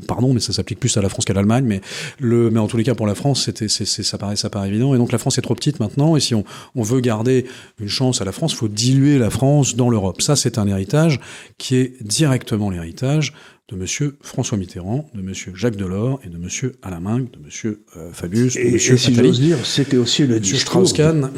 [0.06, 1.80] pardon, mais ça s'applique plus à la France qu'à l'Allemagne, mais
[2.18, 4.68] le, mais en tous les cas pour la France, c'était, c'est, ça paraît, ça paraît
[4.68, 4.94] évident.
[4.94, 7.46] Et donc la France est trop petite maintenant, et si on, on veut garder
[7.80, 10.22] une chance à la France, faut diluer la France dans l'Europe.
[10.22, 11.20] Ça, c'est un héritage
[11.58, 13.32] qui est directement l'héritage
[13.70, 14.12] de M.
[14.20, 15.32] François Mitterrand, de M.
[15.54, 16.72] Jacques Delors et de M.
[16.82, 17.76] Alain Minc, de M.
[17.96, 18.74] Euh, Fabius, de M.
[18.74, 20.82] Et si j'ose dire, c'était aussi le discours.
[20.82, 21.28] De,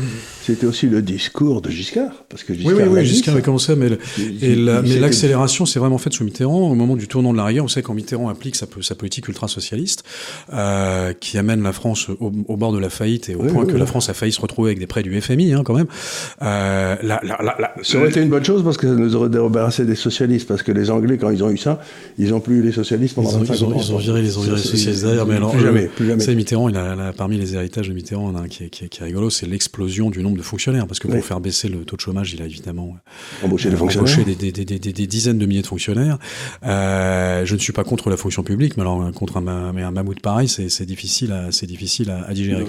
[0.43, 2.75] c'était aussi le discours de Giscard, parce que Giscard.
[2.75, 3.91] Oui, oui, oui Giscard avait commencé, mais,
[4.99, 7.65] l'accélération s'est vraiment faite sous Mitterrand au moment du tournant de la rigueur.
[7.65, 10.03] Vous savez quand Mitterrand applique sa, sa politique ultra-socialiste,
[10.53, 13.87] euh, qui amène la France au, bord de la faillite et au point que la
[13.87, 15.87] France a failli se retrouver avec des prêts du FMI, hein, quand même.
[16.43, 19.85] Euh, la, la, ça aurait été une bonne chose parce que ça nous aurait débarrassé
[19.85, 21.81] des socialistes, parce que les Anglais, quand ils ont eu ça,
[22.19, 24.39] ils n'ont plus eu les socialistes pendant ils ont, ils ont, ils ont viré les,
[24.39, 25.27] ont viré les socialistes derrière.
[25.27, 26.35] Mais alors, plus jamais, plus jamais.
[26.35, 29.31] Mitterrand, il a, parmi les héritages de Mitterrand, un qui, est, qui, qui est rigolo,
[29.31, 30.87] c'est l'explosion du nombre de fonctionnaires.
[30.87, 32.97] Parce que pour faire baisser le taux de chômage, il a évidemment
[33.43, 36.19] embauché, des, embauché des, des, des, des, dizaines de milliers de fonctionnaires.
[36.65, 39.91] Euh, je ne suis pas contre la fonction publique, mais alors contre un, mais un
[39.91, 42.65] mammouth pareil, c'est difficile, à, c'est difficile à, à digérer.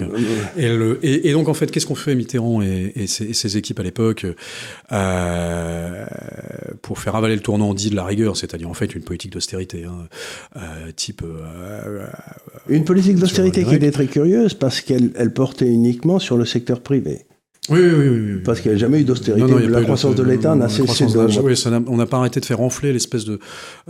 [0.56, 3.56] Et, le, et, et, donc en fait, qu'est-ce qu'on fait Mitterrand et, et ses, ses,
[3.56, 4.26] équipes à l'époque
[4.92, 6.06] euh,
[6.82, 9.84] pour faire avaler le tournant dit de la rigueur, c'est-à-dire en fait une politique d'austérité,
[9.84, 10.08] hein,
[10.56, 11.22] euh, type.
[11.24, 12.06] Euh,
[12.68, 16.80] une politique d'austérité qui était très curieuse parce qu'elle elle portait uniquement sur le secteur
[16.80, 17.24] privé.
[17.70, 19.68] Oui, oui, oui, Parce qu'il n'y a jamais eu d'austérité.
[19.68, 21.40] La croissance de l'État n'a cessé de.
[21.42, 21.54] Oui,
[21.86, 23.38] on n'a pas arrêté de faire enfler l'espèce de,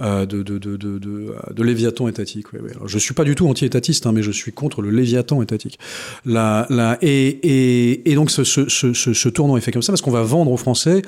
[0.00, 2.46] euh, de, de, de, léviathan étatique.
[2.86, 5.78] Je suis pas du tout anti-étatiste, hein, mais je suis contre le léviathan étatique.
[6.24, 6.66] La,
[7.02, 10.10] et, et, et donc ce, ce, ce, ce tournant est fait comme ça parce qu'on
[10.10, 11.02] va vendre aux Français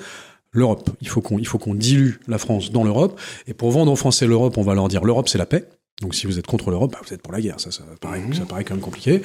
[0.53, 0.91] l'Europe.
[1.01, 3.19] Il faut qu'on il dilue la France dans l'Europe.
[3.47, 5.69] Et pour vendre aux Français l'Europe, on va leur dire l'Europe c'est la paix.
[6.01, 7.61] Donc si vous êtes contre l'Europe, bah, vous êtes pour la guerre.
[7.61, 9.21] Ça, ça, paraît, ça paraît quand même compliqué.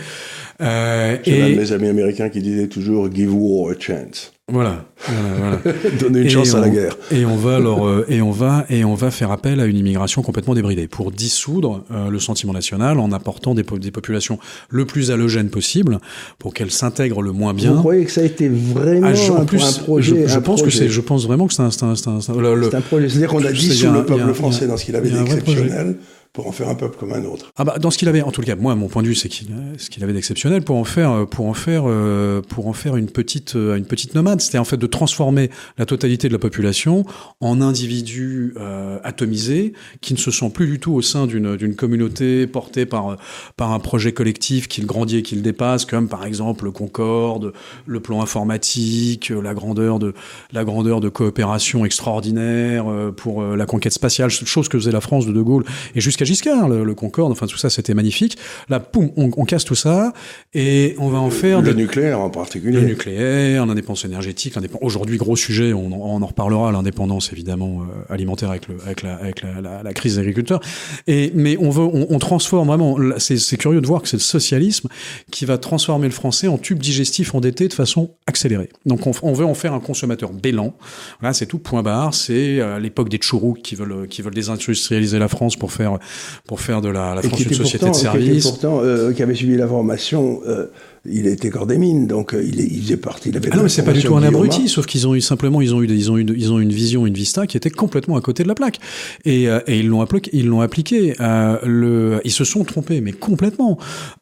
[0.61, 1.41] Euh, J'ai et...
[1.41, 4.31] un de mes amis américains qui disait toujours "Give war a chance".
[4.51, 5.77] Voilà, voilà, voilà.
[5.99, 6.95] donner une chance à la guerre.
[7.09, 9.75] Et on va alors, euh, et on va et on va faire appel à une
[9.75, 14.37] immigration complètement débridée pour dissoudre euh, le sentiment national en apportant des, des, populations
[14.69, 15.97] le plus halogènes possible
[16.37, 17.71] pour qu'elles s'intègrent le moins bien.
[17.71, 20.61] Vous croyez que ça a été vraiment ah, un, plus, un, projet Je, je pense
[20.61, 20.77] projet.
[20.77, 23.09] que c'est, je pense vraiment que c'est un, c'est un, un, un, projet.
[23.09, 25.95] C'est-à-dire qu'on a dissous le peuple français dans ce qu'il avait d'exceptionnel
[26.35, 27.51] pour en faire un peuple comme un autre.
[27.55, 29.29] Ah bah dans ce qu'il avait, en tout cas moi mon point de vue c'est
[29.29, 32.97] qu'il ce qu'il avait d'exceptionnel pour en faire pour en faire euh, pour en faire
[32.97, 36.39] une petite euh, une petite nomade, c'était en fait de transformer la totalité de la
[36.39, 37.05] population
[37.39, 41.75] en individus euh, atomisés qui ne se sont plus du tout au sein d'une d'une
[41.75, 43.17] communauté portée par
[43.55, 46.71] par un projet collectif qui le grandit et qui le dépasse, comme par exemple le
[46.71, 47.53] Concorde,
[47.85, 50.13] le plan informatique, la grandeur de
[50.51, 55.01] la grandeur de coopération extraordinaire euh, pour euh, la conquête spatiale, chose que faisait la
[55.01, 55.63] France de De Gaulle
[55.95, 58.37] et jusqu'à Giscard, le, le, Concorde, enfin tout ça, c'était magnifique.
[58.69, 60.13] Là, poum, on, on, casse tout ça
[60.53, 62.79] et on va en faire le nucléaire en particulier.
[62.79, 68.49] Le nucléaire, l'indépendance énergétique, aujourd'hui gros sujet, on, on en reparlera, l'indépendance évidemment euh, alimentaire
[68.49, 70.59] avec, le, avec, la, avec la, la, la, crise des agriculteurs.
[71.07, 72.97] Et mais on veut, on, on transforme vraiment.
[73.17, 74.89] C'est curieux de voir que c'est le socialisme
[75.31, 78.69] qui va transformer le français en tube digestif endetté de façon accélérée.
[78.85, 80.75] Donc on, on veut en faire un consommateur bélant.
[81.19, 81.59] Voilà, c'est tout.
[81.59, 82.13] Point barre.
[82.13, 85.97] C'est à l'époque des tchourouks qui veulent qui veulent désindustrialiser la France pour faire
[86.47, 88.43] pour faire de la, la France une société pourtant, de service.
[88.43, 90.67] Qui, pourtant, euh, qui avait suivi la formation euh,
[91.09, 93.29] il était corps des mines, donc euh, il, il faisait partie.
[93.29, 95.21] Il avait ah non, mais c'est pas du tout un abruti, sauf qu'ils ont eu
[95.21, 97.69] simplement, ils ont eu, ils ont eu, ils ont une vision, une vista qui était
[97.69, 98.79] complètement à côté de la plaque,
[99.23, 101.15] et, euh, et ils l'ont appliqué, ils l'ont appliqué.
[101.19, 103.77] Euh, le, ils se sont trompés, mais complètement.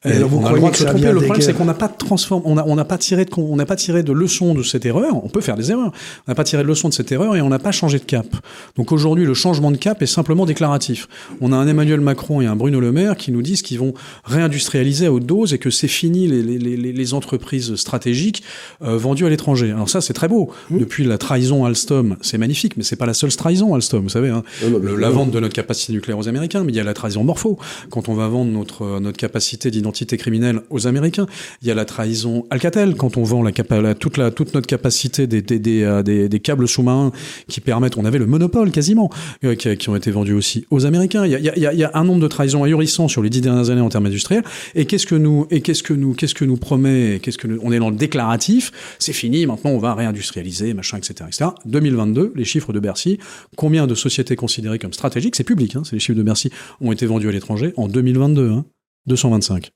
[0.05, 1.11] Et alors vous on a le droit de se tromper.
[1.11, 3.55] Le problème, c'est qu'on n'a pas transformé, on n'a on a pas tiré de, on
[3.55, 5.23] n'a pas tiré de leçon de cette erreur.
[5.23, 5.91] On peut faire des erreurs.
[6.27, 8.03] On n'a pas tiré de leçon de cette erreur et on n'a pas changé de
[8.03, 8.27] cap.
[8.75, 11.07] Donc aujourd'hui, le changement de cap est simplement déclaratif.
[11.41, 13.93] On a un Emmanuel Macron et un Bruno Le Maire qui nous disent qu'ils vont
[14.23, 18.43] réindustrialiser à haute dose et que c'est fini les, les, les, les entreprises stratégique
[18.81, 19.71] euh, vendue à l'étranger.
[19.71, 20.51] Alors ça, c'est très beau.
[20.69, 20.79] Mmh.
[20.79, 24.29] Depuis la trahison Alstom, c'est magnifique, mais c'est pas la seule trahison Alstom, vous savez.
[24.29, 24.43] Hein.
[24.63, 26.93] Non, non, la vente de notre capacité nucléaire aux Américains, mais il y a la
[26.93, 27.57] trahison Morpho.
[27.89, 31.27] Quand on va vendre notre euh, notre capacité d'identité criminelle aux Américains,
[31.61, 32.95] il y a la trahison Alcatel.
[32.95, 36.29] Quand on vend la, la toute la toute notre capacité des des, des, euh, des,
[36.29, 37.11] des câbles sous-marins
[37.47, 39.09] qui permettent, on avait le monopole quasiment,
[39.43, 41.25] euh, qui, qui, ont été vendus aussi aux Américains.
[41.25, 43.21] Il y a, il y a, il y a un nombre de trahisons ahurissants sur
[43.21, 44.43] les dix dernières années en termes industriels.
[44.75, 47.71] Et qu'est-ce que nous et qu'est-ce que nous qu'est-ce que nous promet qu'est-ce que on
[47.71, 51.51] est dans le déclaratif, c'est fini, maintenant on va réindustrialiser, machin, etc., etc.
[51.65, 53.19] 2022, les chiffres de Bercy,
[53.57, 56.49] combien de sociétés considérées comme stratégiques, c'est public, hein, les chiffres de Bercy,
[56.81, 58.65] ont été vendus à l'étranger en 2022, hein,
[59.07, 59.71] 225.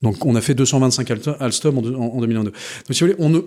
[0.00, 2.50] Donc on a fait 225 Alstom en, en, 2022.
[2.50, 2.56] Donc
[2.90, 3.44] si vous voulez,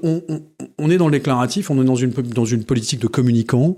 [0.78, 3.78] on, est dans le déclaratif, on est dans une, dans une politique de communicants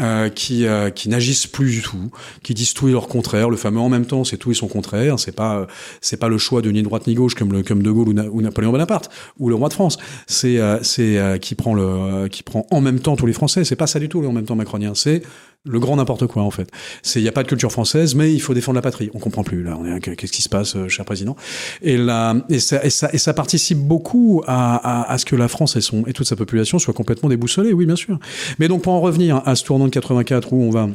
[0.00, 2.12] euh, qui, euh, qui n'agissent plus du tout,
[2.44, 3.50] qui disent tout et leur contraire.
[3.50, 5.18] Le fameux en même temps, c'est tout et son contraire.
[5.18, 5.66] C'est pas
[6.00, 8.42] c'est pas le choix de ni droite ni gauche comme le comme De Gaulle ou,
[8.42, 9.98] Napoléon Bonaparte ou le roi de France.
[10.28, 13.64] C'est euh, c'est euh, qui prend le qui prend en même temps tous les Français.
[13.64, 14.92] C'est pas ça du tout le en même temps macronien.
[14.94, 15.22] C'est
[15.64, 16.70] le grand n'importe quoi en fait.
[17.02, 19.10] C'est il y a pas de culture française, mais il faut défendre la patrie.
[19.14, 19.76] On comprend plus là.
[19.78, 21.36] On est qu'est-ce qui se passe, euh, cher président?
[21.82, 25.36] Et là et ça, et ça et ça participe beaucoup à, à, à, ce que
[25.36, 27.72] la France et son et toute sa population soient complètement déboussolées.
[27.72, 28.18] Oui, bien sûr.
[28.58, 30.88] Mais donc pour en revenir à ce tournant de 84 où on va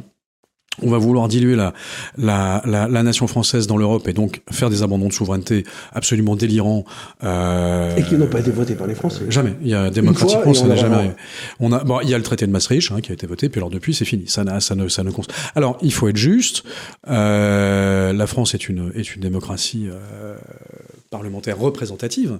[0.82, 1.74] on va vouloir diluer la,
[2.16, 6.36] la, la, la nation française dans l'Europe et donc faire des abandons de souveraineté absolument
[6.36, 6.84] délirants.
[7.24, 9.24] Euh, et qui n'ont pas été votés par les Français.
[9.28, 9.54] Jamais.
[9.62, 11.14] Il y a démocratiquement, ça n'a jamais arrivé.
[11.58, 13.48] On a, bon, il y a le traité de Maastricht hein, qui a été voté,
[13.48, 14.24] puis alors depuis c'est fini.
[14.26, 15.28] Ça, ça ne, ça ne compte.
[15.54, 16.62] Alors il faut être juste.
[17.08, 20.36] Euh, la France est une est une démocratie euh,
[21.10, 22.38] parlementaire représentative.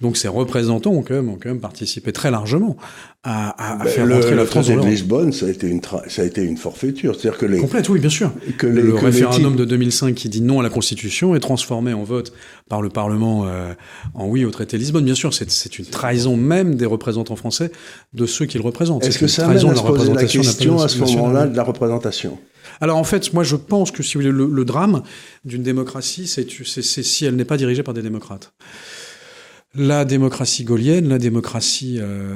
[0.00, 2.76] Donc ces représentants ont quand même, ont quand même participé très largement
[3.22, 5.80] à, à, ben, faire le, rentrer la France dans de Lisbonne, ça a été une
[6.08, 8.32] ça a été une forfaiture, c'est-à-dire que les complète, oui, bien sûr.
[8.58, 12.02] Que les, le référendum de 2005 qui dit non à la Constitution est transformé en
[12.02, 12.32] vote
[12.68, 13.72] par le Parlement euh,
[14.14, 15.04] en oui au traité de Lisbonne.
[15.04, 17.70] Bien sûr, c'est une trahison même des représentants français
[18.14, 19.04] de ceux qu'ils représentent.
[19.04, 22.38] Est-ce que ça amène à se poser la question à ce moment-là de la représentation?
[22.80, 25.02] Alors en fait, moi je pense que si vous voulez, le, le drame
[25.44, 26.44] d'une démocratie, c'est
[26.82, 28.52] si elle n'est pas dirigée par des démocrates
[29.78, 32.34] la démocratie gaulienne, la démocratie euh,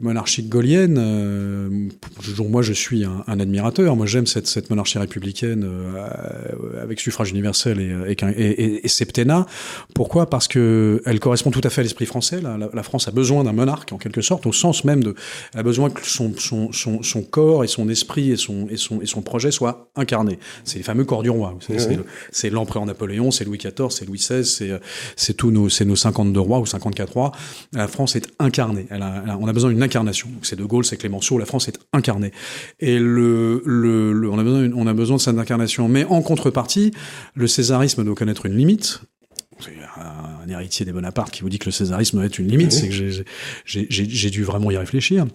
[0.00, 1.88] monarchique gaulienne, euh,
[2.48, 7.30] moi je suis un, un admirateur, moi j'aime cette, cette, monarchie républicaine euh, avec suffrage
[7.30, 9.46] universel et, et, et, et, septennat.
[9.94, 10.28] Pourquoi?
[10.28, 12.40] Parce que elle correspond tout à fait à l'esprit français.
[12.40, 15.14] La, France a besoin d'un monarque en quelque sorte, au sens même de,
[15.54, 18.76] elle a besoin que son, son, son, son corps et son esprit et son, et
[18.76, 20.38] son, et son projet soient incarnés.
[20.64, 21.56] C'est les fameux corps du roi.
[22.32, 25.94] C'est l'empereur Napoléon, c'est Louis XIV, c'est Louis XVI, c'est c'est tous nos, c'est nos
[25.94, 27.32] 52 rois ou 54 rois.
[27.74, 28.86] La France est incarnée.
[28.88, 30.30] Elle a, on a besoin d'une incarnation.
[30.40, 31.36] C'est De Gaulle, c'est Clémenceau.
[31.36, 32.32] La France est incarnée.
[32.80, 35.86] Et le, le, on a besoin, on a besoin de cette incarnation.
[35.86, 36.92] Mais en contrepartie,
[37.34, 39.02] le césarisme doit connaître une limite.
[39.98, 42.72] Un héritier des Bonaparte qui vous dit que le césarisme doit être une limite.
[42.72, 43.24] C'est que
[43.66, 45.26] j'ai dû vraiment y réfléchir.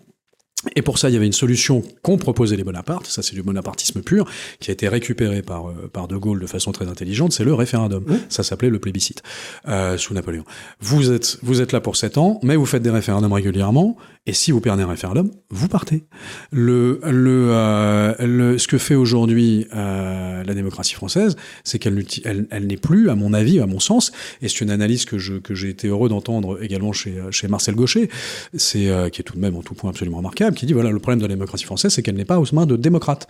[0.75, 3.43] Et pour ça, il y avait une solution qu'ont proposé les Bonaparte, ça c'est du
[3.43, 4.25] bonapartisme pur,
[4.59, 7.53] qui a été récupéré par, euh, par De Gaulle de façon très intelligente, c'est le
[7.53, 8.03] référendum.
[8.29, 9.23] Ça s'appelait le plébiscite,
[9.67, 10.43] euh, sous Napoléon.
[10.79, 14.31] Vous êtes, vous êtes là pour sept ans, mais vous faites des référendums régulièrement, et
[14.31, 16.05] si vous perdez un référendum, vous partez.
[16.49, 22.47] Le, le, euh, le ce que fait aujourd'hui euh, la démocratie française, c'est qu'elle elle,
[22.49, 25.33] elle n'est plus, à mon avis, à mon sens, et c'est une analyse que je
[25.33, 28.09] que j'ai été heureux d'entendre également chez chez Marcel Gaucher,
[28.55, 30.89] c'est euh, qui est tout de même en tout point absolument remarquable, qui dit voilà
[30.89, 33.27] le problème de la démocratie française, c'est qu'elle n'est pas aux mains de démocrates.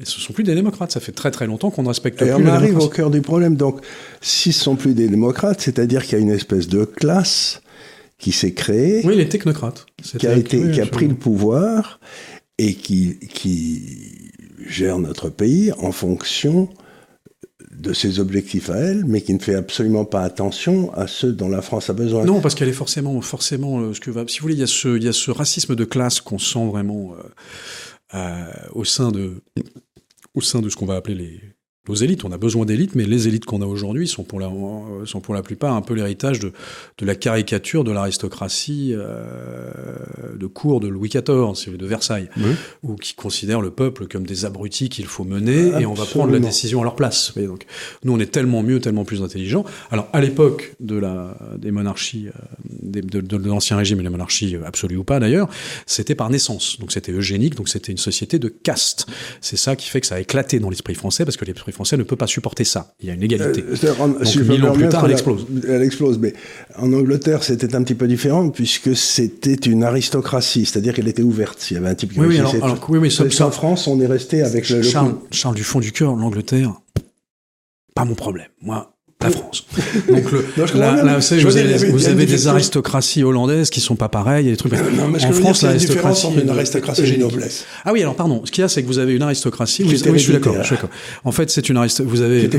[0.00, 0.90] Et ce sont plus des démocrates.
[0.90, 2.30] Ça fait très très longtemps qu'on ne respecte et plus.
[2.30, 3.54] Et on arrive au cœur du problème.
[3.54, 3.80] Donc,
[4.20, 7.61] si ce sont plus des démocrates, c'est-à-dire qu'il y a une espèce de classe
[8.22, 9.04] qui s'est créé.
[9.04, 9.84] Oui, les technocrates.
[10.18, 11.98] Qui a, été, qui a pris le pouvoir
[12.56, 14.30] et qui, qui
[14.64, 16.68] gère notre pays en fonction
[17.72, 21.48] de ses objectifs à elle, mais qui ne fait absolument pas attention à ceux dont
[21.48, 22.24] la France a besoin.
[22.24, 24.24] Non, parce qu'elle est forcément, forcément, euh, ce que va.
[24.28, 26.38] Si vous voulez, il y a ce, il y a ce racisme de classe qu'on
[26.38, 27.22] sent vraiment euh,
[28.14, 29.42] euh, au sein de,
[30.34, 31.40] au sein de ce qu'on va appeler les,
[31.88, 32.24] nos élites.
[32.24, 35.20] On a besoin d'élites, mais les élites qu'on a aujourd'hui sont pour la euh, sont
[35.20, 36.52] pour la plupart un peu l'héritage de,
[36.98, 39.72] de la caricature de l'aristocratie euh,
[40.36, 42.52] de cour de Louis XIV, de Versailles, oui.
[42.84, 45.80] ou qui considèrent le peuple comme des abrutis qu'il faut mener Absolument.
[45.80, 47.32] et on va prendre la décision à leur place.
[47.36, 47.66] Et donc,
[48.04, 49.64] nous, on est tellement mieux, tellement plus intelligents.
[49.90, 52.30] Alors, à l'époque de la des monarchies, euh,
[52.70, 55.48] des, de, de, de l'ancien régime et les monarchies absolues ou pas d'ailleurs,
[55.86, 56.78] c'était par naissance.
[56.78, 57.56] Donc, c'était eugénique.
[57.56, 59.06] Donc, c'était une société de caste.
[59.40, 61.96] C'est ça qui fait que ça a éclaté dans l'esprit français parce que l'esprit français
[61.96, 62.94] ne peut pas supporter ça.
[63.00, 63.62] Il y a une égalité.
[63.62, 65.46] Euh, Donc, si mille ans plus tard, elle explose.
[65.68, 66.18] Elle explose.
[66.18, 66.34] Mais
[66.76, 71.70] en Angleterre, c'était un petit peu différent puisque c'était une aristocratie, c'est-à-dire qu'elle était ouverte.
[71.70, 73.86] Il y avait un type qui oui, oui, alors, alors, oui, oui, ça, En France,
[73.88, 74.82] on est resté avec le.
[74.82, 76.72] Charles, Charles du fond du cœur, l'Angleterre,
[77.94, 78.48] pas mon problème.
[78.60, 78.91] Moi,
[79.22, 79.64] la France.
[80.08, 83.96] Donc le, non, là, là, vous, vous avez, vous avez des aristocraties hollandaises qui sont
[83.96, 84.72] pas pareilles, des trucs.
[84.72, 87.64] Non, mais en France, l'aristocratie, une aristocratie et une noblesse.
[87.84, 88.42] Ah oui, alors pardon.
[88.44, 89.84] Ce qu'il y a, c'est que vous avez une aristocratie.
[89.84, 90.56] Qui oui, je suis d'accord.
[91.24, 92.16] En fait, c'est une aristocratie.
[92.16, 92.50] Vous avez.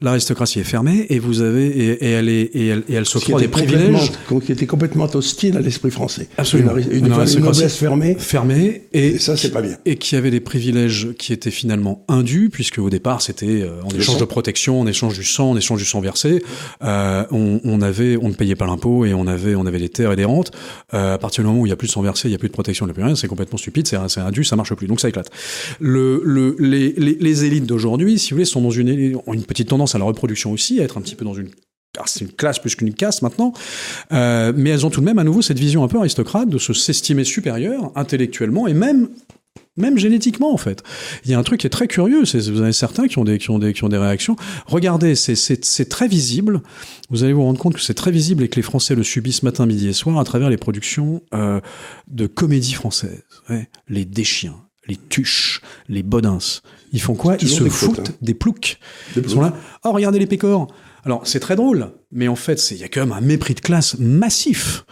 [0.00, 3.40] L'aristocratie est fermée et vous avez et, et elle est et elle, et elle s'octroie
[3.40, 4.12] des privilèges
[4.44, 6.28] qui était complètement hostile à l'esprit français.
[6.36, 6.76] Absolument.
[6.76, 8.16] Une, une, une, une noblesse fermée.
[8.18, 9.76] Fermée et, et ça, c'est pas bien.
[9.84, 13.88] Et qui avait des privilèges qui étaient finalement indus, puisque au départ, c'était euh, en
[13.90, 16.42] échange de protection, en échange du sang, en échange du versé,
[16.82, 20.52] euh, on, ne payait pas l'impôt et on avait, des terres et des rentes.
[20.92, 22.34] Euh, à partir du moment où il y a plus de sang versé, il y
[22.34, 24.44] a plus de protection, il n'y a plus rien, c'est complètement stupide, c'est un dû,
[24.44, 25.30] ça marche plus, donc ça éclate.
[25.80, 29.94] Le, le, les, les, les élites d'aujourd'hui, si vous voulez, sont dans une, petite tendance
[29.94, 31.50] à la reproduction aussi, à être un petit peu dans une
[32.06, 33.52] c'est une classe plus qu'une caste maintenant,
[34.12, 36.58] euh, mais elles ont tout de même à nouveau cette vision un peu aristocrate de
[36.58, 39.08] se s'estimer supérieur intellectuellement et même
[39.76, 40.82] même génétiquement en fait.
[41.24, 43.24] Il y a un truc qui est très curieux, c'est vous avez certains qui ont
[43.24, 44.36] des qui ont des qui ont des réactions.
[44.66, 46.62] Regardez, c'est c'est très visible.
[47.10, 49.42] Vous allez vous rendre compte que c'est très visible et que les Français le subissent
[49.42, 51.60] matin, midi et soir à travers les productions euh,
[52.08, 53.22] de comédie française.
[53.50, 53.68] Ouais.
[53.88, 56.38] Les déchiens, les tuches, les bodins.
[56.92, 57.36] Ils font quoi?
[57.40, 58.14] Ils se foutent hein.
[58.22, 58.78] des ploucs.
[59.16, 59.56] Ils sont là.
[59.84, 60.68] Oh regardez les pécores.
[61.04, 63.60] Alors c'est très drôle, mais en fait il y a quand même un mépris de
[63.60, 64.84] classe massif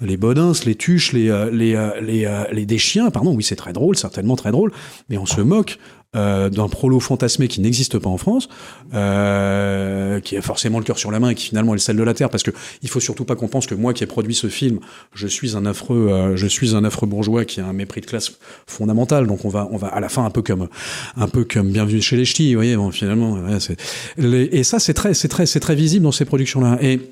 [0.00, 3.56] les bodins, les tuches, les, euh, les, euh, les, euh, les déchiens, pardon, oui, c'est
[3.56, 4.72] très drôle, certainement très drôle,
[5.08, 5.78] mais on se moque
[6.14, 8.48] d'un prolo fantasmé qui n'existe pas en France,
[8.94, 11.94] euh, qui a forcément le cœur sur la main et qui finalement est le sel
[11.94, 14.06] de la terre, parce que il faut surtout pas qu'on pense que moi qui ai
[14.06, 14.78] produit ce film,
[15.12, 18.32] je suis un affreux, je suis un affreux bourgeois qui a un mépris de classe
[18.66, 19.26] fondamental.
[19.26, 20.68] Donc on va, on va à la fin un peu comme,
[21.18, 23.58] un peu comme Bienvenue chez les Ch'tis, vous voyez, bon, finalement, ouais,
[24.50, 26.78] et ça c'est très, c'est très, c'est très visible dans ces productions-là.
[26.80, 27.10] Et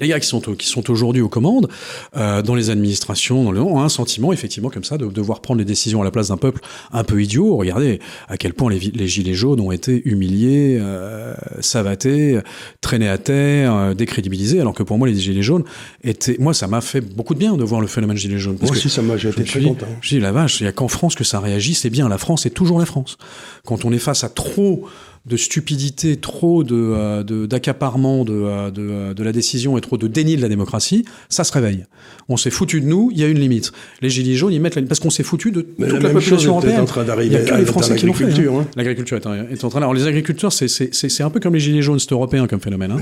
[0.00, 1.68] les gars qui sont, qui sont aujourd'hui aux commandes,
[2.16, 5.58] euh, dans les administrations, dans le, ont un sentiment effectivement comme ça de devoir prendre
[5.58, 6.60] les décisions à la place d'un peuple
[6.92, 7.56] un peu idiot.
[7.56, 12.40] Regardez à quel point les, les gilets jaunes ont été humiliés, euh, savatés,
[12.80, 15.64] traînés à terre, euh, décrédibilisés, alors que pour moi les gilets jaunes
[16.04, 18.58] étaient, moi ça m'a fait beaucoup de bien de voir le phénomène gilets jaunes.
[18.60, 19.86] moi aussi ça m'a, j'ai été très content.
[20.02, 22.08] Dis la vache, il y a qu'en France que ça réagit, c'est bien.
[22.08, 23.18] La France est toujours la France.
[23.64, 24.86] Quand on est face à trop
[25.26, 29.96] de stupidité, trop de, euh, d'accaparement de, euh, de, euh, de, la décision et trop
[29.96, 31.84] de déni de la démocratie, ça se réveille.
[32.28, 33.72] On s'est foutu de nous, il y a une limite.
[34.02, 36.52] Les gilets jaunes, ils mettent la limite parce qu'on s'est foutu de toute la, population
[36.52, 36.80] européenne.
[36.80, 38.24] En train il y a que les Français qui l'ont fait.
[38.24, 38.60] Hein.
[38.60, 38.66] Hein.
[38.76, 39.80] L'agriculture est, est, en train.
[39.80, 42.92] Alors les agriculteurs, c'est, un peu comme les gilets jaunes, c'est européen comme phénomène.
[42.92, 42.98] Hein.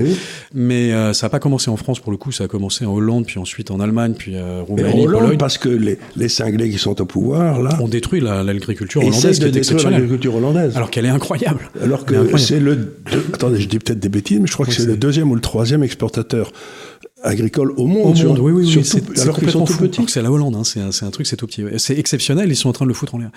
[0.53, 2.93] Mais euh, ça n'a pas commencé en France pour le coup, ça a commencé en
[2.93, 5.37] Hollande, puis ensuite en Allemagne, puis euh, Roumanie, Hollande, Pologne.
[5.37, 9.45] Parce que les, les cinglés qui sont au pouvoir là, ont détruit l'agriculture hollandaise, qui
[9.45, 9.91] est.
[9.91, 10.75] L'agriculture hollandaise.
[10.75, 11.69] Alors qu'elle est incroyable.
[11.81, 12.97] Alors que c'est le
[13.33, 15.41] attendez, je dis peut-être des bêtises, mais je crois que c'est le deuxième ou le
[15.41, 16.51] troisième exportateur
[17.25, 18.17] agricole au monde.
[18.17, 18.83] Au monde, oui, oui, oui.
[18.83, 20.05] C'est, alors qu'ils sont tout petits.
[20.07, 21.63] C'est la Hollande, hein, c'est, un, c'est un truc, c'est tout petit.
[21.77, 23.31] C'est exceptionnel, ils sont en train de le foutre en l'air.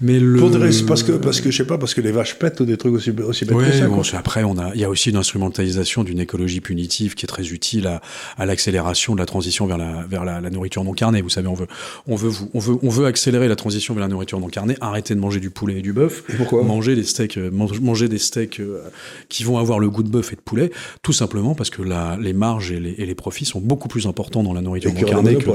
[0.00, 0.40] Mais le...
[0.86, 2.94] parce que, parce que, je sais pas, parce que les vaches pètent ou des trucs
[2.94, 3.88] aussi, aussi bêtes que ça.
[3.88, 7.28] Bon, après, on a, il y a aussi une instrumentalisation d'une écologie punitive qui est
[7.28, 8.00] très utile à,
[8.36, 11.22] à l'accélération de la transition vers la, vers la, la, nourriture non carnée.
[11.22, 11.66] Vous savez, on veut,
[12.06, 15.14] on veut, on veut, on veut accélérer la transition vers la nourriture non carnée, arrêter
[15.14, 16.24] de manger du poulet et du bœuf.
[16.36, 16.62] pourquoi?
[16.62, 18.82] Manger des steaks, euh, manger des steaks euh,
[19.28, 20.70] qui vont avoir le goût de bœuf et de poulet,
[21.02, 24.06] tout simplement parce que la, les marges et les, et les profits sont beaucoup plus
[24.06, 25.50] important dans la nourriture non carnée que,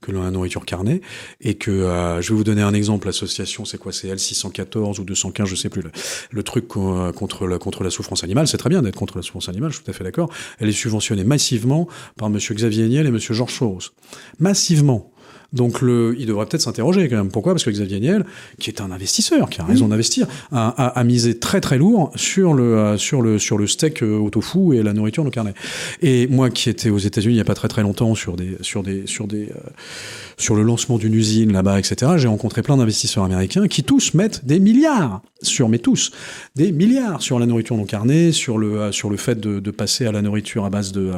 [0.00, 1.00] que, dans la nourriture carnée.
[1.40, 3.92] Et que, euh, je vais vous donner un exemple, l'association, c'est quoi?
[3.92, 5.82] C'est L614 ou 215, je sais plus.
[5.82, 5.90] Le,
[6.30, 9.48] le truc contre la, contre la souffrance animale, c'est très bien d'être contre la souffrance
[9.48, 10.30] animale, je suis tout à fait d'accord.
[10.58, 13.90] Elle est subventionnée massivement par monsieur Xavier Niel et monsieur Georges Soros.
[14.38, 15.12] Massivement.
[15.52, 17.30] Donc le, il devrait peut-être s'interroger quand même.
[17.30, 17.52] Pourquoi?
[17.52, 18.24] Parce que Xavier Niel,
[18.58, 22.12] qui est un investisseur, qui a raison d'investir, a, a, a, misé très très lourd
[22.16, 25.30] sur le euh, sur le sur le steak euh, au tofu et la nourriture non
[25.30, 25.54] carnée.
[26.02, 28.56] Et moi qui étais aux États-Unis il y a pas très très longtemps sur des
[28.60, 29.70] sur des sur des euh,
[30.36, 32.12] sur le lancement d'une usine là-bas, etc.
[32.16, 36.12] J'ai rencontré plein d'investisseurs américains qui tous mettent des milliards sur, mais tous,
[36.56, 40.06] des milliards sur la nourriture non carnée, sur le sur le fait de, de passer
[40.06, 41.12] à la nourriture à base de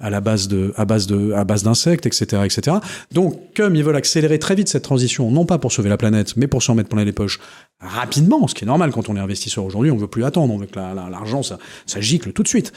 [0.00, 2.76] à la base de à base de à base d'insectes, etc., etc.
[3.12, 6.36] Donc comme ils veulent accélérer très vite cette transition, non pas pour sauver la planète,
[6.36, 7.40] mais pour s'en mettre plein les poches
[7.80, 10.58] rapidement, ce qui est normal quand on est investisseur aujourd'hui, on veut plus attendre, on
[10.58, 12.72] veut que l'argent ça, ça gicle tout de suite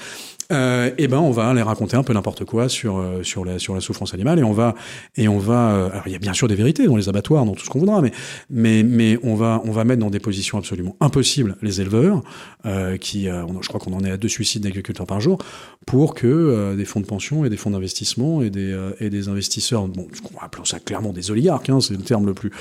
[0.51, 3.59] euh, eh ben on va les raconter un peu n'importe quoi sur euh, sur la
[3.59, 4.75] sur la souffrance animale et on va
[5.15, 7.45] et on va euh, alors il y a bien sûr des vérités dans les abattoirs
[7.45, 8.11] dans tout ce qu'on voudra mais
[8.49, 12.23] mais mais on va on va mettre dans des positions absolument impossibles les éleveurs
[12.65, 15.37] euh, qui euh, je crois qu'on en est à deux suicides d'agriculteurs par jour
[15.85, 19.87] pour que des fonds de pension et des fonds d'investissement et des et des investisseurs
[19.87, 20.07] bon
[20.41, 22.51] appeler ça clairement des oligarques hein, c'est le terme le plus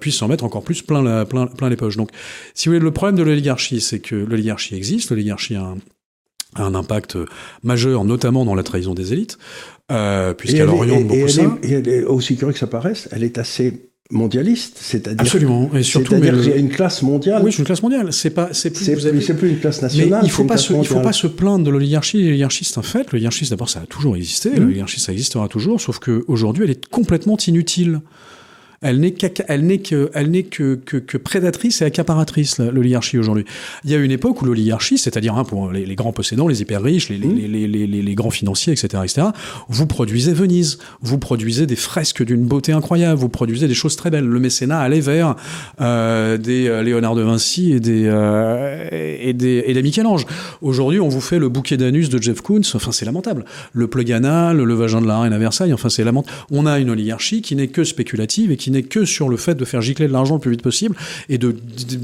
[0.00, 1.96] puissent s'en mettre encore plus plein la, plein plein les poches.
[1.96, 2.10] Donc
[2.54, 5.76] si vous voulez le problème de l'oligarchie c'est que l'oligarchie existe l'oligarchie a un
[6.56, 7.16] un impact
[7.62, 9.38] majeur, notamment dans la trahison des élites,
[9.90, 11.42] euh, puisqu'elle oriente beaucoup et ça.
[11.62, 15.70] Est, et elle est, aussi curieux que ça paraisse, elle est assez mondialiste, c'est-à-dire absolument
[15.72, 17.42] et surtout c'est-à-dire qu'il y a une classe mondiale.
[17.44, 18.12] Oui, c'est une classe mondiale.
[18.12, 19.20] C'est pas, c'est plus, avez...
[19.34, 20.20] plus une classe nationale.
[20.22, 22.22] Mais il faut pas se, il faut pas se plaindre de l'oligarchie.
[22.24, 23.12] L'oligarchie c'est un fait.
[23.12, 24.50] L'oligarchie d'abord ça a toujours existé.
[24.50, 24.60] Mmh.
[24.60, 28.00] L'oligarchie ça existera toujours, sauf que aujourd'hui elle est complètement inutile.
[28.82, 29.14] Elle n'est
[29.48, 33.44] elle n'est que, elle n'est que, que, prédatrice et accaparatrice l'oligarchie aujourd'hui.
[33.84, 36.82] Il y a une époque où l'oligarchie, c'est-à-dire hein, pour les, grands possédants, les hyper
[36.82, 37.34] riches, les, mmh.
[37.34, 39.26] les, les, les, grands financiers, etc., etc.,
[39.68, 44.08] vous produisez Venise, vous produisez des fresques d'une beauté incroyable, vous produisez des choses très
[44.08, 44.24] belles.
[44.24, 45.36] Le mécénat allait vers
[45.82, 50.24] euh, des euh, Léonard de Vinci et des euh, et des, et des Michel-Ange.
[50.62, 52.62] Aujourd'hui, on vous fait le bouquet d'anus de Jeff Koons.
[52.72, 53.44] Enfin, c'est lamentable.
[53.74, 55.74] Le plug anal, le vagin de la reine à Versailles.
[55.74, 56.34] Enfin, c'est lamentable.
[56.50, 59.54] On a une oligarchie qui n'est que spéculative et qui n'est que sur le fait
[59.54, 60.96] de faire gicler de l'argent le plus vite possible
[61.28, 61.54] et de,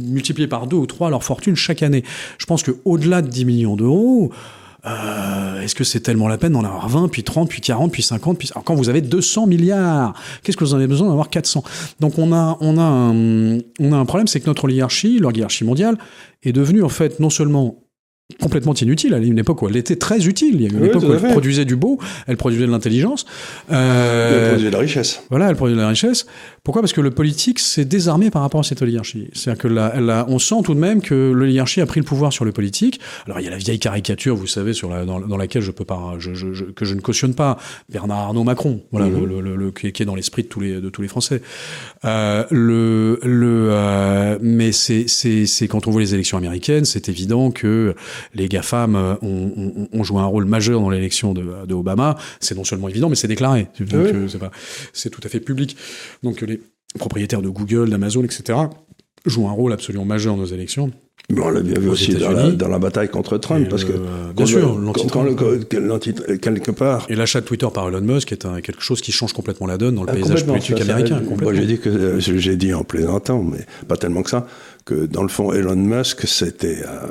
[0.07, 2.05] multiplier par deux ou trois leur fortune chaque année.
[2.39, 4.33] Je pense qu'au-delà de 10 millions d'euros,
[4.87, 8.03] euh, est-ce que c'est tellement la peine d'en avoir 20, puis 30, puis 40, puis
[8.03, 8.49] 50, puis...
[8.53, 11.65] Alors quand vous avez 200 milliards, qu'est-ce que vous en avez besoin d'avoir 400
[11.99, 15.65] Donc on a, on, a un, on a un problème, c'est que notre oligarchie, l'oligarchie
[15.65, 15.99] mondiale,
[16.45, 17.86] est devenue en fait non seulement
[18.41, 20.57] complètement inutile à une époque où elle était très utile.
[20.57, 23.25] Il y a une époque où elle produisait du beau, elle produisait de l'intelligence.
[23.71, 25.23] Euh, elle produisait de la richesse.
[25.31, 26.27] Voilà, elle produisait de la richesse.
[26.65, 26.83] Pourquoi?
[26.83, 29.29] Parce que le politique s'est désarmé par rapport à cette oligarchie.
[29.33, 32.51] C'est-à-dire que on sent tout de même que l'oligarchie a pris le pouvoir sur le
[32.51, 33.01] politique.
[33.27, 35.85] Alors il y a la vieille caricature, vous savez, sur la, dans, laquelle je peux
[35.85, 37.59] pas, je, je, que je ne cautionne pas,
[37.89, 39.25] Bernard Arnault Macron, voilà, mhm.
[39.25, 41.43] le, le, qui, est dans l'esprit de tous les de tous les Français.
[42.05, 47.95] Euh, le le euh, mais c'est quand on voit les élections américaines, c'est évident que
[48.35, 52.17] les GAFAM euh, ont, ont, joué un rôle majeur dans l'élection de, de, Obama.
[52.41, 53.69] C'est non seulement évident, mais c'est déclaré.
[53.81, 54.51] Ah
[54.93, 55.77] c'est tout à fait public.
[56.23, 56.61] Donc les
[56.99, 58.59] propriétaires de Google, d'Amazon, etc.,
[59.25, 60.93] jouent un rôle absolument majeur dans nos élections.
[61.29, 63.93] Mais on l'a bien vu aussi dans la, dans la, bataille contre Trump, parce que
[64.37, 64.79] bien sûr,
[66.41, 67.07] quelque part.
[67.09, 69.77] Et l'achat de Twitter par Elon Musk est un, quelque chose qui change complètement la
[69.77, 71.21] donne dans le ah, paysage politique américain.
[71.43, 74.47] moi, j'ai dit que euh, j'ai dit en plaisantant, mais pas tellement que ça,
[74.85, 77.09] que dans le fond, Elon Musk, c'était euh,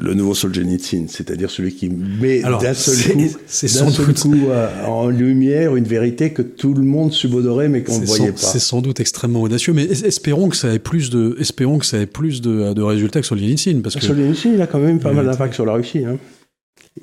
[0.00, 5.08] le nouveau Solzhenitsyn, c'est-à-dire celui qui met d'un seul coup, c'est seul coup euh, en
[5.08, 8.38] lumière une vérité que tout le monde subodorait mais qu'on ne voyait pas.
[8.38, 11.98] C'est sans doute extrêmement audacieux, mais espérons que ça ait plus de, espérons que ça
[11.98, 15.12] ait plus de, de résultats que Solzhenitsyn, parce que Solzhenitsyn, il a quand même pas
[15.12, 16.04] mal d'impact sur la Russie.
[16.04, 16.18] Hein.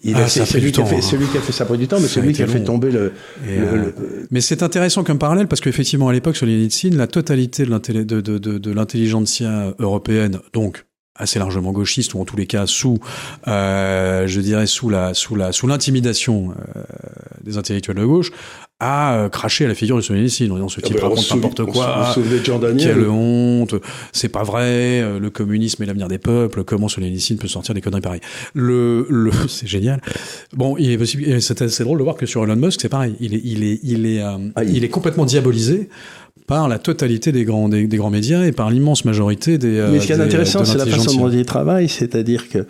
[0.04, 1.02] Il ah, c'est celui, qui a fait, hein.
[1.02, 3.12] celui qui a fait ça du temps, mais celui qui a fait tomber le.
[3.46, 3.92] Euh,
[4.32, 9.74] mais c'est intéressant comme parallèle parce qu'effectivement à l'époque sur Solzhenitsyn, la totalité de l'intelligentsia
[9.80, 10.86] européenne, donc
[11.16, 13.00] assez largement gauchiste ou en tous les cas sous,
[13.48, 16.84] euh, je dirais sous la sous la sous l'intimidation euh,
[17.44, 18.32] des intellectuels de gauche,
[18.80, 21.30] a euh, craché à la figure de Solzhenitsyn en disant ce ah type bah, raconte
[21.30, 22.16] n'importe quoi,
[22.78, 23.76] quelle honte,
[24.14, 28.02] c'est pas vrai, le communisme est l'avenir des peuples, comment Solzhenitsyn peut sortir des conneries
[28.02, 28.22] pareilles.
[28.54, 30.02] Le, le c'est génial.
[30.54, 33.16] Bon, il est possible, c'est assez drôle de voir que sur Elon Musk c'est pareil,
[33.20, 35.90] il est il est il est euh, ah, il est complètement diabolisé
[36.52, 39.78] par la totalité des grands, des, grands médias et par l'immense majorité des.
[39.78, 42.68] Euh, Mais ce qui est intéressant, c'est la façon dont il travaille, c'est-à-dire que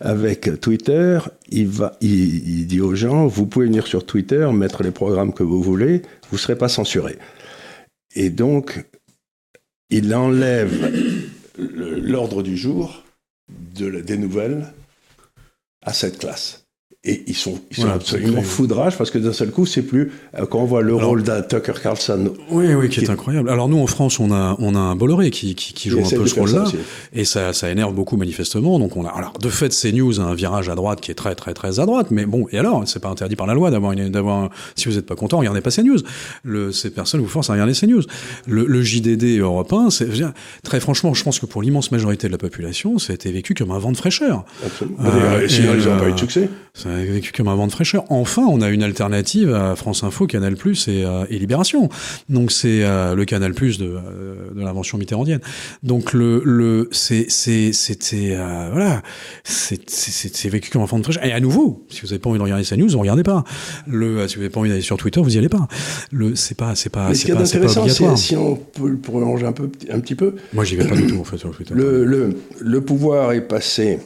[0.00, 4.90] avec Twitter, il, va, il, dit aux gens, vous pouvez venir sur Twitter, mettre les
[4.90, 7.18] programmes que vous voulez, vous ne serez pas censuré.
[8.16, 8.84] Et donc,
[9.90, 10.92] il enlève
[11.56, 13.04] l'ordre du jour
[13.76, 14.66] de, des nouvelles
[15.86, 16.59] à cette classe
[17.02, 20.44] et ils sont, ils sont absolument foudrage parce que d'un seul coup, c'est plus euh,
[20.44, 22.34] quand on voit le rôle d'un Tucker Carlson.
[22.50, 23.48] Oui, oui, qui, est, incroyable.
[23.48, 26.08] Alors nous, en France, on a, on a un Bolloré qui, qui, qui joue un
[26.08, 26.64] peu ce rôle-là,
[27.14, 28.78] et ça, ça énerve beaucoup manifestement.
[28.78, 31.34] Donc on a, alors de fait, CNews a un virage à droite qui est très,
[31.34, 32.08] très, très à droite.
[32.10, 35.06] Mais bon, et alors, c'est pas interdit par la loi d'avoir, d'avoir, si vous n'êtes
[35.06, 36.00] pas content, regardez pas CNews.
[36.42, 38.02] Le, ces personnes vous forcent à regarder CNews.
[38.46, 40.08] Le, le JDD européen, c'est,
[40.62, 43.54] très franchement, je pense que pour l'immense majorité de la population, ça a été vécu
[43.54, 44.44] comme un vent de fraîcheur.
[44.64, 44.98] Absolument.
[45.06, 46.50] Euh, sinon, ils n'ont pas eu de succès.
[46.74, 46.89] Ça a vécu
[47.34, 48.04] comme un vent de fraîcheur.
[48.10, 51.88] Enfin, on a une alternative à France Info, Canal Plus et, euh, et Libération.
[52.28, 55.40] Donc c'est euh, le Canal Plus de, euh, de l'invention mitterrandienne.
[55.82, 58.36] Donc le, le c'est c'était
[58.72, 59.02] voilà,
[59.44, 61.24] c'est vécu comme un vent de fraîcheur.
[61.24, 63.44] Et à nouveau, si vous n'avez pas envie de regarder sa news, vous regardez pas.
[63.86, 65.68] Le si vous n'avez pas envie d'aller sur Twitter, vous y allez pas.
[66.10, 68.18] Le c'est pas c'est pas c'est pas, pas obligatoire.
[68.18, 70.34] Si on peut le prolonger un peu un petit peu.
[70.52, 71.74] Moi, j'y vais pas du tout en fait sur Twitter.
[71.74, 73.98] Le, le, le pouvoir est passé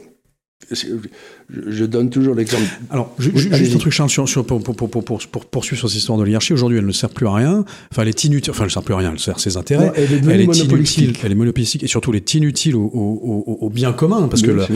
[0.71, 2.65] je donne toujours l'exemple.
[2.91, 6.19] Alors, juste un truc, Charles, sur, sur, pour, pour, pour, pour, poursuivre sur cette histoire
[6.19, 6.53] de l'oligarchie.
[6.53, 7.65] Aujourd'hui, elle ne sert plus à rien.
[7.91, 8.51] Enfin, elle est inutile.
[8.51, 9.13] Enfin, elle ne sert plus à rien.
[9.13, 9.93] Elle sert ses intérêts.
[9.97, 11.15] elle est, elle est inutile.
[11.23, 11.83] Elle est monopolistique.
[11.83, 14.29] Et surtout, elle est inutile au, au, au, bien commun.
[14.29, 14.67] Parce que là,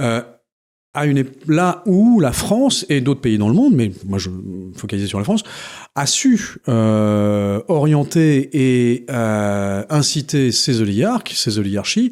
[0.00, 0.20] euh,
[0.92, 4.28] à une, là où la France et d'autres pays dans le monde, mais moi je
[4.28, 5.44] me focalisais sur la France,
[5.94, 12.10] a su euh, orienter et euh, inciter ces oligarques, ces oligarchies,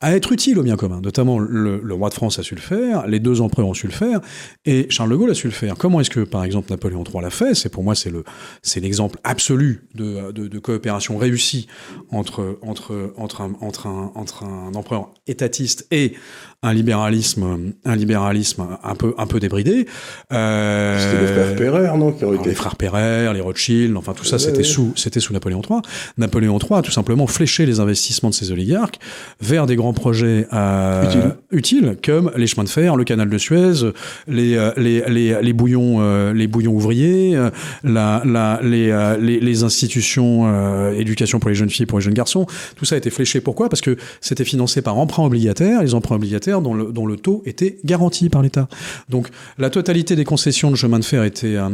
[0.00, 1.00] à être utile au bien commun.
[1.00, 3.92] Notamment, le, roi de France a su le faire, les deux empereurs ont su le
[3.92, 4.20] faire,
[4.66, 5.76] et Charles de Gaulle a su le faire.
[5.76, 7.54] Comment est-ce que, par exemple, Napoléon III l'a fait?
[7.54, 8.22] C'est pour moi, c'est le,
[8.62, 11.66] c'est l'exemple absolu de, de, coopération réussie
[12.10, 16.14] entre entre entre un, entre un, entre un empereur étatiste et
[16.62, 19.86] un libéralisme, un libéralisme un peu, un peu débridé.
[20.32, 24.64] Euh, c'était les frères Pereire, non Les frères Pereire, les Rothschild, enfin tout ça, c'était
[24.64, 25.80] sous, c'était sous Napoléon III.
[26.18, 28.98] Napoléon III a tout simplement fléché les investissements de ses oligarques
[29.40, 31.96] vers des grands projets euh, utiles.
[32.04, 33.92] comme les chemins de fer, le canal de Suez,
[34.28, 37.36] les, euh, les, les, les bouillons, euh, les bouillons ouvriers,
[37.84, 42.46] la, la, les, institutions éducation pour les jeunes filles, pour les jeunes garçons.
[42.76, 43.40] Tout ça a été fléché.
[43.40, 43.68] Pourquoi?
[43.68, 45.82] Parce que c'était financé par emprunts obligataires.
[45.82, 48.68] Les emprunts obligataires dont le, dont le taux était garanti par l'État.
[49.08, 49.28] Donc
[49.58, 51.68] la totalité des concessions de chemin de fer était euh,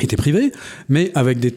[0.00, 0.50] était privé,
[0.88, 1.56] mais avec des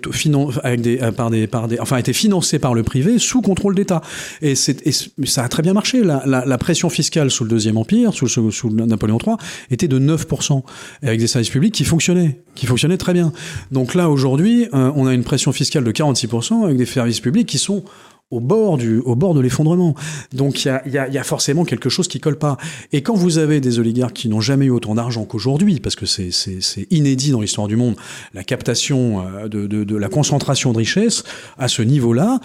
[0.63, 4.01] avec des euh, par des par enfin était financé par le privé sous contrôle d'État.
[4.41, 4.77] Et, c'est
[5.25, 6.03] ça a très bien marché.
[6.03, 9.35] La, pression fiscale sous le deuxième empire, sous, sous, Napoléon III,
[9.71, 10.63] était de 9%,
[11.03, 13.31] et avec des services publics qui fonctionnaient, qui fonctionnaient très bien.
[13.71, 17.47] Donc là aujourd'hui, euh, on a une pression fiscale de 46% avec des services publics
[17.47, 17.83] qui sont
[18.29, 19.95] au bord du, au bord de l'effondrement.
[20.33, 22.57] Donc il y a, y, y a, forcément quelque chose qui colle pas.
[22.91, 26.05] Et quand vous avez des oligarques qui n'ont jamais eu autant d'argent qu'aujourd'hui, parce que
[26.05, 26.29] c'est,
[26.91, 27.95] inédit dans l'histoire du monde,
[28.33, 31.23] la captation euh, de, de, de, la concentration de richesse
[31.57, 32.39] à ce niveau-là,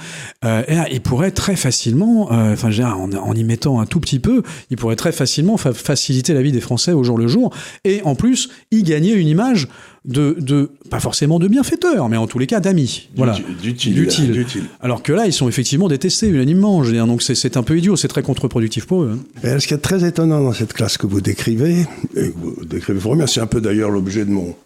[0.45, 4.43] euh, ils pourraient très facilement, euh, enfin en, en, y mettant un tout petit peu,
[4.71, 7.53] ils pourraient très facilement faciliter la vie des Français au jour le jour,
[7.85, 9.69] et en plus y gagner une image
[10.05, 13.09] de, de, pas forcément de bienfaiteurs, mais en tous les cas d'amis.
[13.17, 13.37] Voilà.
[13.63, 14.65] D'utile.
[14.81, 16.83] Alors que là, ils sont effectivement détestés unanimement.
[16.83, 19.17] Je veux dire, donc c'est un peu idiot, c'est très contre-productif pour eux.
[19.17, 19.49] Hein.
[19.57, 21.87] Et ce qui est très étonnant dans cette classe que vous décrivez,
[22.17, 24.57] et que vous décrivez vraiment bien, c'est un peu d'ailleurs l'objet de mon,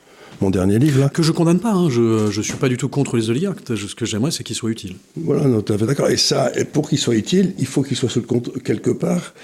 [0.41, 1.01] mon dernier livre.
[1.01, 1.09] Là.
[1.11, 1.91] Que je condamne pas, hein.
[1.91, 3.61] je ne suis pas du tout contre les oligarques.
[3.67, 4.97] Ce que j'aimerais, c'est qu'ils soient utiles.
[5.17, 6.09] Voilà, tout à fait d'accord.
[6.09, 8.91] Et ça, et pour qu'ils soient utiles, il faut qu'ils soient sous le compte quelque
[8.91, 9.35] part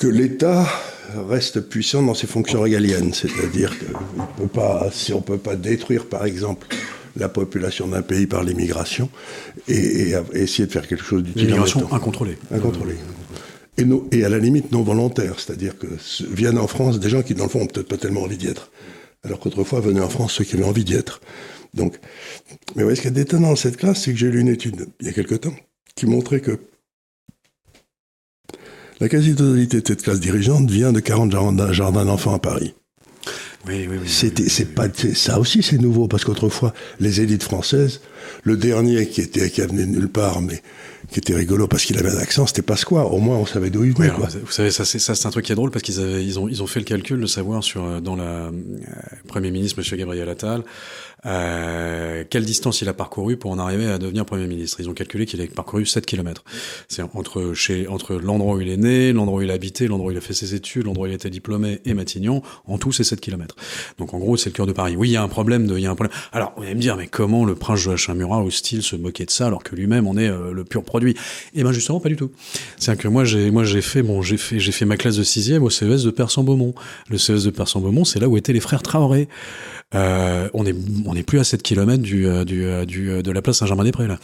[0.00, 0.66] que l'État
[1.28, 3.84] reste puissant dans ses fonctions régaliennes, c'est-à-dire que
[4.40, 6.66] peut pas, si on peut pas détruire, par exemple,
[7.16, 9.10] la population d'un pays par l'immigration
[9.68, 11.42] et, essayer de faire quelque chose d'utile.
[11.42, 12.38] L'immigration incontrôlée.
[12.50, 12.96] Incontrôlée.
[13.76, 15.86] Et, et, à la limite non volontaire, c'est-à-dire que
[16.30, 18.48] viennent en France des gens qui, dans le fond, ont peut-être pas tellement envie d'y
[18.48, 18.70] être.
[19.22, 21.20] Alors qu'autrefois venaient en France ceux qui avaient envie d'y être.
[21.74, 22.00] Donc,
[22.74, 24.86] mais voyez, ce qui est détonnant dans cette classe, c'est que j'ai lu une étude
[25.00, 25.54] il y a quelque temps
[25.94, 26.58] qui montrait que
[29.00, 31.32] la quasi-totalité de cette classe dirigeante vient de 40
[31.72, 32.74] jardins d'enfants à Paris.
[33.66, 34.08] Oui, oui, oui.
[34.08, 38.00] C'était, c'est pas, ça aussi c'est nouveau parce qu'autrefois les élites françaises,
[38.42, 40.62] le dernier qui était qui venait de nulle part, mais
[41.10, 43.04] qui était rigolo parce qu'il avait un accent, c'était Pasqua.
[43.04, 44.08] Au moins on savait d'où il venait.
[44.10, 44.28] quoi.
[44.44, 46.38] Vous savez, ça c'est ça c'est un truc qui est drôle parce qu'ils avaient ils
[46.38, 48.50] ont ils ont fait le calcul de savoir sur euh, dans la euh,
[49.28, 50.62] Premier ministre Monsieur Gabriel Attal
[51.26, 54.80] euh, quelle distance il a parcouru pour en arriver à devenir Premier ministre?
[54.80, 56.44] Ils ont calculé qu'il a parcouru 7 km.
[56.88, 60.08] C'est entre, chez, entre l'endroit où il est né, l'endroit où il a habité, l'endroit
[60.08, 62.42] où il a fait ses études, l'endroit où il était diplômé et Matignon.
[62.66, 63.56] En tout, c'est 7 km.
[63.98, 64.96] Donc en gros, c'est le cœur de Paris.
[64.96, 65.66] Oui, il y a un problème.
[65.70, 66.16] Il y a un problème.
[66.32, 69.30] Alors, vous allez me dire, mais comment le prince Joachim Murat ose-t-il se moquer de
[69.30, 71.16] ça alors que lui-même en est euh, le pur produit?
[71.54, 72.30] Eh ben justement, pas du tout.
[72.78, 75.22] C'est-à-dire que moi, j'ai moi j'ai fait bon, j'ai fait j'ai fait ma classe de
[75.22, 76.74] sixième au CES de Persan-Beaumont.
[77.08, 79.28] Le CES de Persan-Beaumont, c'est là où étaient les frères Traoré.
[79.94, 80.74] Euh, on est
[81.04, 84.06] on est plus à 7 km du, euh, du, euh, du de la place Saint-Germain-des-Prés
[84.06, 84.18] là.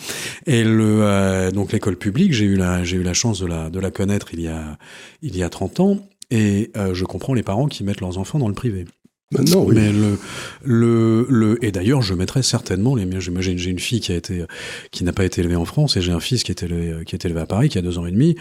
[0.47, 3.81] Et le donc l'école publique, j'ai eu la j'ai eu la chance de la de
[3.81, 4.79] la connaître il y a
[5.23, 5.99] il y a 30 ans
[6.31, 8.85] et je comprends les parents qui mettent leurs enfants dans le privé.
[9.33, 9.75] Maintenant, oui.
[9.75, 10.19] Mais le,
[10.63, 13.19] le, le et d'ailleurs, je mettrais certainement les miens.
[13.19, 14.45] J'imagine, j'ai une fille qui a été,
[14.93, 17.17] qui n'a pas été élevée en France, et j'ai un fils qui est élevé, qui
[17.17, 18.37] est élevé à Paris, qui a deux ans et demi.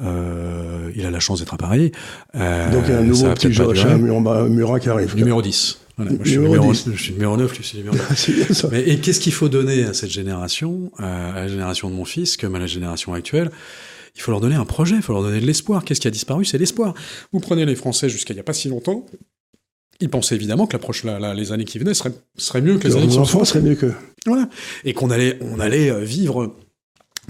[0.00, 1.90] Euh, il a la chance d'être à Paris.
[2.36, 5.16] Euh, Donc il y a un nouveau petit Joachim Murat qui arrive.
[5.16, 8.66] Numéro 10 je, suis numéro, je, suis numéro, 9, lui, je suis numéro 9.
[8.70, 12.36] Mais, et qu'est-ce qu'il faut donner à cette génération, à la génération de mon fils,
[12.36, 13.50] comme à la génération actuelle?
[14.16, 15.84] Il faut leur donner un projet, il faut leur donner de l'espoir.
[15.84, 16.44] Qu'est-ce qui a disparu?
[16.44, 16.94] C'est l'espoir.
[17.32, 19.06] Vous prenez les Français jusqu'à il n'y a pas si longtemps,
[20.00, 22.96] ils pensaient évidemment que l'approche, la, les années qui venaient seraient, seraient mieux que les
[22.96, 23.92] années qui enfants seraient mieux que.
[24.26, 24.48] Voilà.
[24.84, 25.90] Et qu'on allait, on allait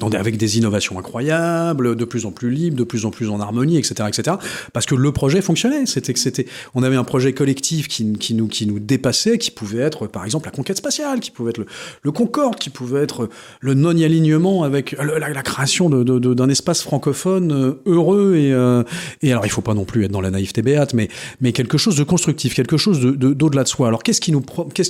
[0.03, 3.41] euh, avec des innovations incroyables, de plus en plus libres, de plus en plus en
[3.41, 4.37] harmonie, etc., etc.
[4.73, 5.87] Parce que le projet fonctionnait.
[5.87, 10.53] C'était on avait un projet collectif qui, nous dépassait, qui pouvait être, par exemple, la
[10.53, 11.65] conquête spatiale, qui pouvait être
[12.03, 13.29] le, Concorde, qui pouvait être
[13.61, 18.83] le non-alignement avec la, création d'un espace francophone euh, heureux et euh,
[19.23, 21.97] et alors il faut pas non plus être dans la naïveté béate, mais quelque chose
[21.97, 23.89] de constructif, quelque chose de, d'au-delà de soi.
[23.89, 24.33] Alors qu'est-ce qui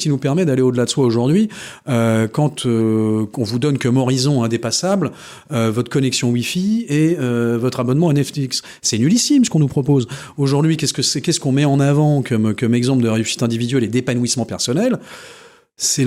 [0.08, 1.48] nous permet d'aller au-delà de soi aujourd'hui
[1.88, 4.99] euh, quand euh, on vous donne comme horizon indépassable
[5.52, 8.62] euh, votre connexion Wi-Fi et euh, votre abonnement à Netflix.
[8.82, 10.06] C'est nullissime ce qu'on nous propose.
[10.36, 14.98] Aujourd'hui, qu'est-ce qu'on met en avant comme exemple de réussite individuelle et d'épanouissement personnel?
[15.82, 16.06] C'est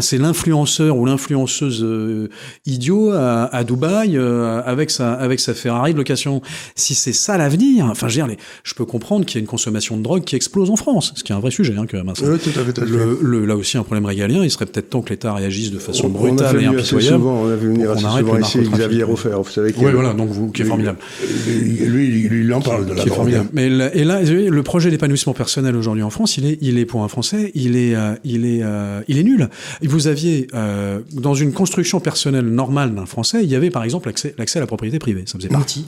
[0.00, 2.28] c'est l'influenceur ou l'influenceuse euh,
[2.66, 6.42] idiot à, à Dubaï euh, avec sa avec sa Ferrari de location.
[6.76, 9.46] Si c'est ça l'avenir, enfin je veux dire, je peux comprendre qu'il y a une
[9.46, 11.96] consommation de drogue qui explose en France, ce qui est un vrai sujet hein, quand
[11.96, 12.10] même.
[12.10, 14.44] Hein, oui, tout à fait, le, le, là aussi un problème régalien.
[14.44, 17.22] Il serait peut-être temps que l'État réagisse de façon brutale et impitoyable.
[17.22, 19.72] Souvent, on a vu venir assez souvent ici Xavier Roffer, vous savez.
[19.78, 20.98] Oui, voilà, donc vous, qui est formidable.
[21.46, 23.28] Lui, lui, il en parle de la qui drogue.
[23.28, 23.48] Est formidable.
[23.54, 27.02] Mais et là, le projet d'épanouissement personnel aujourd'hui en France, il est il est pour
[27.04, 29.48] un Français, il est euh, il est il est nul.
[29.82, 34.08] Vous aviez, euh, dans une construction personnelle normale d'un Français, il y avait par exemple
[34.08, 35.24] l'accès à la propriété privée.
[35.26, 35.86] Ça faisait partie,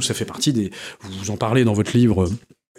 [0.00, 0.70] ça fait partie des.
[1.02, 2.28] Vous en parlez dans votre livre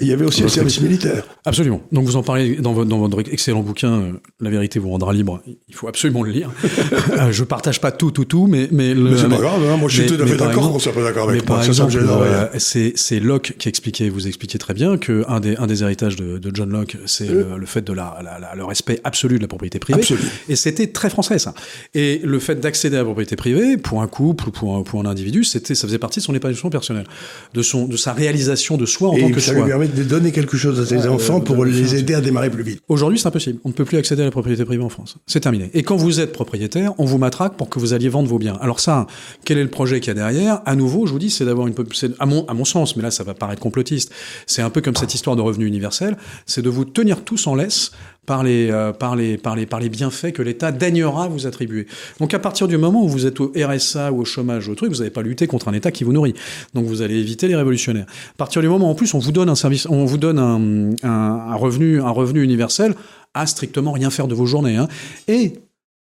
[0.02, 1.24] il y avait aussi le service militaire.
[1.46, 1.82] Absolument.
[1.92, 5.14] Donc vous en parlez dans votre, dans votre excellent bouquin, euh, La vérité vous rendra
[5.14, 5.42] libre.
[5.68, 6.52] Il faut absolument le lire.
[7.18, 9.62] euh, je partage pas tout, tout, tout, mais mais, mais c'est pas grave.
[9.64, 9.78] Hein.
[9.78, 10.74] moi, je suis tout à fait d'accord.
[10.74, 11.58] On soit pas d'accord avec mais moi.
[11.58, 15.56] Par exemple, euh, c'est c'est Locke qui expliquait, vous expliquez très bien que un des
[15.58, 19.00] un des héritages de, de John Locke, c'est le, fait de la, la, le respect
[19.04, 20.00] absolu de la propriété privée.
[20.00, 20.22] Absolu.
[20.48, 21.54] Et c'était très français ça.
[21.94, 25.02] Et le fait d'accéder à la propriété privée pour un couple ou pour un, pour
[25.02, 27.06] un individu, c'était ça faisait partie de son épanouissement personnel,
[27.54, 29.68] de son de sa réalisation de soi en et tant que soi.
[29.94, 32.82] De donner quelque chose à ses enfants pour les aider à démarrer plus vite.
[32.88, 33.60] Aujourd'hui, c'est impossible.
[33.64, 35.18] On ne peut plus accéder à la propriété privée en France.
[35.28, 35.70] C'est terminé.
[35.74, 38.58] Et quand vous êtes propriétaire, on vous matraque pour que vous alliez vendre vos biens.
[38.62, 39.08] Alors ça,
[39.46, 40.62] quel est le projet qu'il y a derrière?
[40.66, 41.74] À nouveau, je vous dis, c'est d'avoir une
[42.20, 44.12] à mon à mon sens, mais là ça va paraître complotiste.
[44.46, 47.56] C'est un peu comme cette histoire de revenu universel, c'est de vous tenir tous en
[47.56, 47.92] laisse
[48.26, 51.88] par les, euh, par les, par les, par les bienfaits que l'État daignera vous attribuer.
[52.20, 54.76] Donc à partir du moment où vous êtes au RSA ou au chômage ou au
[54.76, 56.36] truc, vous n'allez pas lutter contre un État qui vous nourrit.
[56.74, 58.06] Donc vous allez éviter les révolutionnaires.
[58.34, 60.92] À partir du moment en plus on vous donne un service, on vous donne un,
[61.08, 62.94] un, revenu, un revenu universel,
[63.34, 64.78] à strictement rien faire de vos journées.
[64.78, 64.88] Hein.
[65.28, 65.54] Et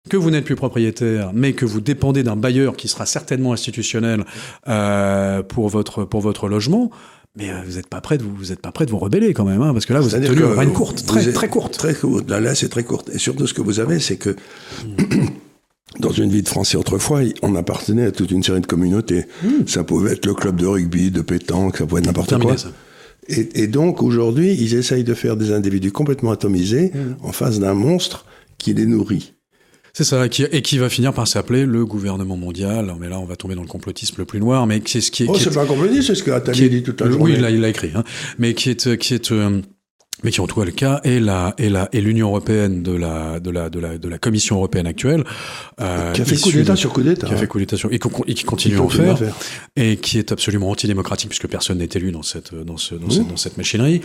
[0.09, 4.25] que vous n'êtes plus propriétaire, mais que vous dépendez d'un bailleur qui sera certainement institutionnel
[4.67, 6.91] euh, pour votre pour votre logement,
[7.39, 9.33] mais euh, vous n'êtes pas prêt de vous, vous êtes pas prêt de vous rebeller
[9.33, 11.79] quand même, hein, parce que là vous êtes tenu une courte, très très courte.
[11.79, 12.29] Très courte.
[12.29, 13.11] Là, là c'est très courte.
[13.15, 14.35] Et surtout, ce que vous avez, c'est que
[16.01, 19.27] dans une vie de Français autrefois, on appartenait à toute une série de communautés.
[19.45, 19.67] Hmm.
[19.67, 22.57] Ça pouvait être le club de rugby, de pétanque, ça pouvait être n'importe quoi.
[23.29, 27.25] Et, et, donc aujourd'hui, ils essayent de faire des individus complètement atomisés hmm.
[27.25, 28.25] en face d'un monstre
[28.57, 29.35] qui les nourrit.
[29.99, 32.95] C'est ça, et qui va finir par s'appeler le gouvernement mondial.
[33.01, 35.25] Mais là, on va tomber dans le complotisme le plus noir, mais c'est ce qui
[35.25, 35.27] est.
[35.29, 37.21] Oh, c'est pas un complotisme, c'est ce que Attali dit tout à l'heure.
[37.21, 38.05] Oui, là, il l'a écrit, hein,
[38.39, 39.61] mais qui est, qui est, euh,
[40.23, 42.93] mais qui en tout cas le cas est la et la et l'Union européenne de
[42.93, 45.25] la de la de la de la Commission européenne actuelle
[45.81, 47.93] euh, qui a fait coup d'État sur coup d'État, qui a fait coup d'État sur
[47.93, 49.19] et, qui continue à en faire,
[49.75, 53.27] et qui est absolument antidémocratique puisque personne n'est élu dans cette dans ce dans, cette,
[53.27, 54.01] dans cette machinerie,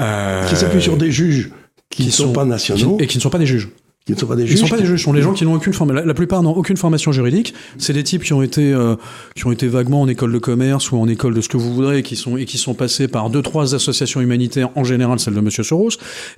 [0.00, 1.50] euh, qui s'appuie sur des juges
[1.90, 3.70] qui ne sont, pas nationaux et qui ne sont pas des juges
[4.04, 4.58] qui ne sont pas des juges.
[4.58, 6.04] Ils ne sont pas des juges, ce sont les gens qui n'ont aucune formation.
[6.04, 7.54] La, plupart n'ont aucune formation juridique.
[7.78, 8.96] C'est des types qui ont été euh,
[9.36, 11.72] qui ont été vaguement en école de commerce ou en école de ce que vous
[11.72, 15.34] voudrez, qui sont et qui sont passés par deux trois associations humanitaires, en général celle
[15.34, 15.90] de Monsieur Soros,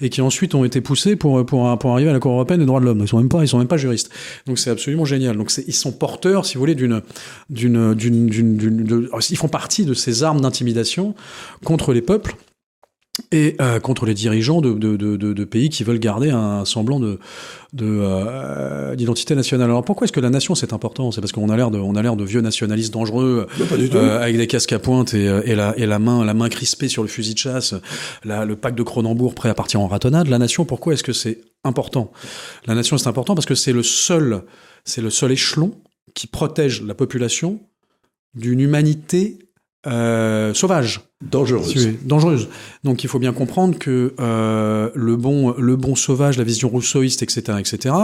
[0.02, 2.66] et qui ensuite ont été poussés pour pour pour arriver à la Cour européenne des
[2.66, 3.00] droits de l'homme.
[3.00, 4.10] Ils sont même pas ils sont même pas juristes.
[4.46, 5.36] Donc c'est absolument génial.
[5.36, 7.00] Donc ils sont porteurs, si vous voulez, d'une
[7.48, 11.14] d'une d'une d'une ils font partie de ces armes d'intimidation
[11.64, 12.36] contre les peuples
[13.30, 16.98] et euh, contre les dirigeants de, de, de, de, pays qui veulent garder un semblant
[16.98, 17.18] de
[17.80, 19.70] euh, d'identité nationale.
[19.70, 21.12] Alors pourquoi est-ce que la nation c'est important?
[21.12, 23.46] C'est parce qu'on a l'air de on a l'air de vieux nationalistes dangereux
[23.94, 26.88] euh, avec des casques à pointe et, et, la, et la main la main crispée
[26.88, 27.74] sur le fusil de chasse,
[28.24, 30.26] la, le pack de Cronenbourg prêt à partir en ratonnade.
[30.28, 32.10] La nation, pourquoi est-ce que c'est important?
[32.66, 34.42] La nation c'est important parce que c'est le seul
[34.84, 35.72] c'est le seul échelon
[36.14, 37.60] qui protège la population
[38.34, 39.38] d'une humanité
[39.86, 41.00] euh, sauvage.
[41.22, 41.96] Dangereuse.
[42.02, 42.48] dangereuse.
[42.84, 47.22] Donc il faut bien comprendre que euh, le bon, le bon sauvage, la vision rousseauiste,
[47.22, 47.94] etc., etc.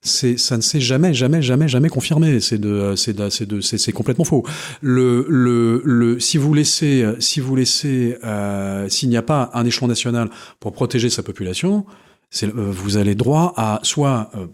[0.00, 2.40] C'est, ça ne s'est jamais, jamais, jamais, jamais confirmé.
[2.40, 4.44] C'est de, c'est de, c'est de, c'est, complètement faux.
[4.82, 9.64] Le, le, le, si vous laissez, si vous laissez, euh, s'il n'y a pas un
[9.64, 10.28] échelon national
[10.60, 11.86] pour protéger sa population,
[12.34, 14.46] c'est, euh, vous allez droit à soit euh,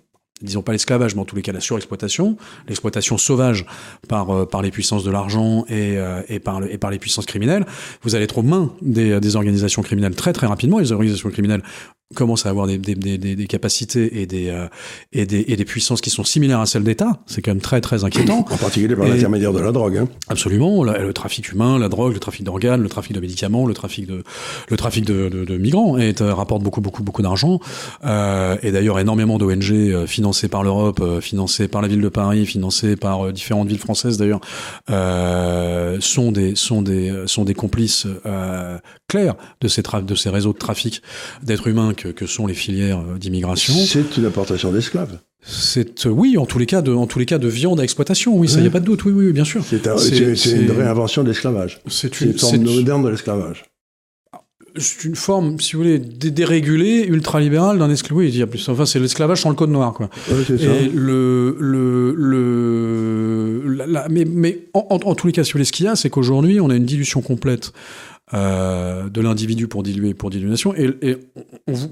[0.43, 2.36] disons pas l'esclavage, mais en tous les cas la surexploitation,
[2.68, 3.66] l'exploitation sauvage
[4.09, 6.99] par euh, par les puissances de l'argent et, euh, et par le, et par les
[6.99, 7.66] puissances criminelles,
[8.03, 10.78] vous allez être aux mains des, des organisations criminelles très très rapidement.
[10.78, 11.62] Les organisations criminelles
[12.14, 14.66] commence à avoir des, des, des, des capacités et des, euh,
[15.12, 17.20] et des, et des puissances qui sont similaires à celles d'État.
[17.26, 18.44] C'est quand même très très inquiétant.
[18.50, 19.96] En particulier par l'intermédiaire de la drogue.
[19.98, 20.08] Hein.
[20.28, 24.06] Absolument, le, trafic humain, la drogue, le trafic d'organes, le trafic de médicaments, le trafic
[24.06, 24.24] de
[24.68, 27.61] le trafic de, de, de migrants et euh, rapporte beaucoup beaucoup beaucoup d'argent.
[28.04, 32.08] Euh, et d'ailleurs énormément d'ONG euh, financées par l'Europe, euh, financées par la ville de
[32.08, 34.40] Paris, financées par différentes villes françaises d'ailleurs,
[36.00, 38.08] sont des sont des sont des complices
[39.06, 41.02] clairs de ces de ces réseaux de trafic
[41.42, 43.74] d'êtres humains que, sont les filières d'immigration.
[43.74, 45.18] C'est une importation d'esclaves.
[45.42, 47.84] C'est euh, oui, en tous les cas de, en tous les cas de viande à
[47.84, 48.36] exploitation.
[48.36, 49.05] Oui, ça y a pas de doute.
[49.05, 49.64] Oui, oui, bien sûr.
[49.64, 51.80] C'est une réinvention de l'esclavage.
[51.88, 53.64] C'est une forme moderne de l'esclavage.
[54.76, 58.18] c'est une forme, si vous voulez, dérégulée, ultralibérale d'un esclavage.
[58.18, 58.68] Oui, il y a plus.
[58.68, 60.11] Enfin, c'est l'esclavage sans le code noir, quoi.
[60.51, 65.86] Et le, le, le, mais, mais en, tous les cas, si vous voulez, ce qu'il
[65.86, 67.72] y a, c'est qu'aujourd'hui, on a une dilution complète
[68.34, 71.18] euh, de l'individu pour diluer pour dilution et, et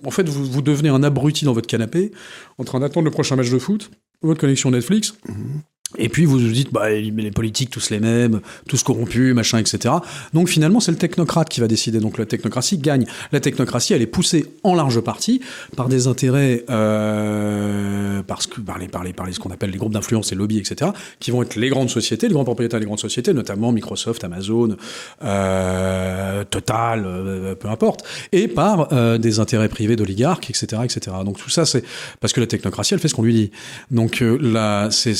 [0.05, 2.13] en fait vous, vous, devenez un abruti dans votre canapé
[2.59, 3.91] en train d'attendre le prochain match de foot
[4.23, 5.63] votre connexion Netflix mhm.
[5.97, 9.95] Et puis vous vous dites, bah, les politiques tous les mêmes, tous corrompus, machin, etc.
[10.35, 11.99] Donc finalement, c'est le technocrate qui va décider.
[11.99, 13.07] Donc la technocratie gagne.
[13.33, 15.41] La technocratie, elle est poussée en large partie
[15.77, 19.71] par des intérêts, euh, parce que par les, par les, par les, ce qu'on appelle
[19.71, 22.81] les groupes d'influence, les lobbies, etc., qui vont être les grandes sociétés, les grands propriétaires
[22.81, 24.77] des grandes sociétés, notamment Microsoft, Amazon,
[25.25, 31.17] euh, Total, euh, peu importe, et par euh, des intérêts privés d'oligarques, etc., etc.
[31.25, 31.85] Donc tout ça, c'est
[32.21, 33.51] parce que la technocratie, elle fait ce qu'on lui dit.
[33.91, 35.15] Donc euh, là, c'est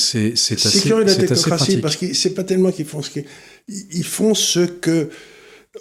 [0.59, 4.59] c'est curieux la technocratie parce que c'est pas tellement qu'ils font ce qu'ils font ce
[4.59, 5.09] que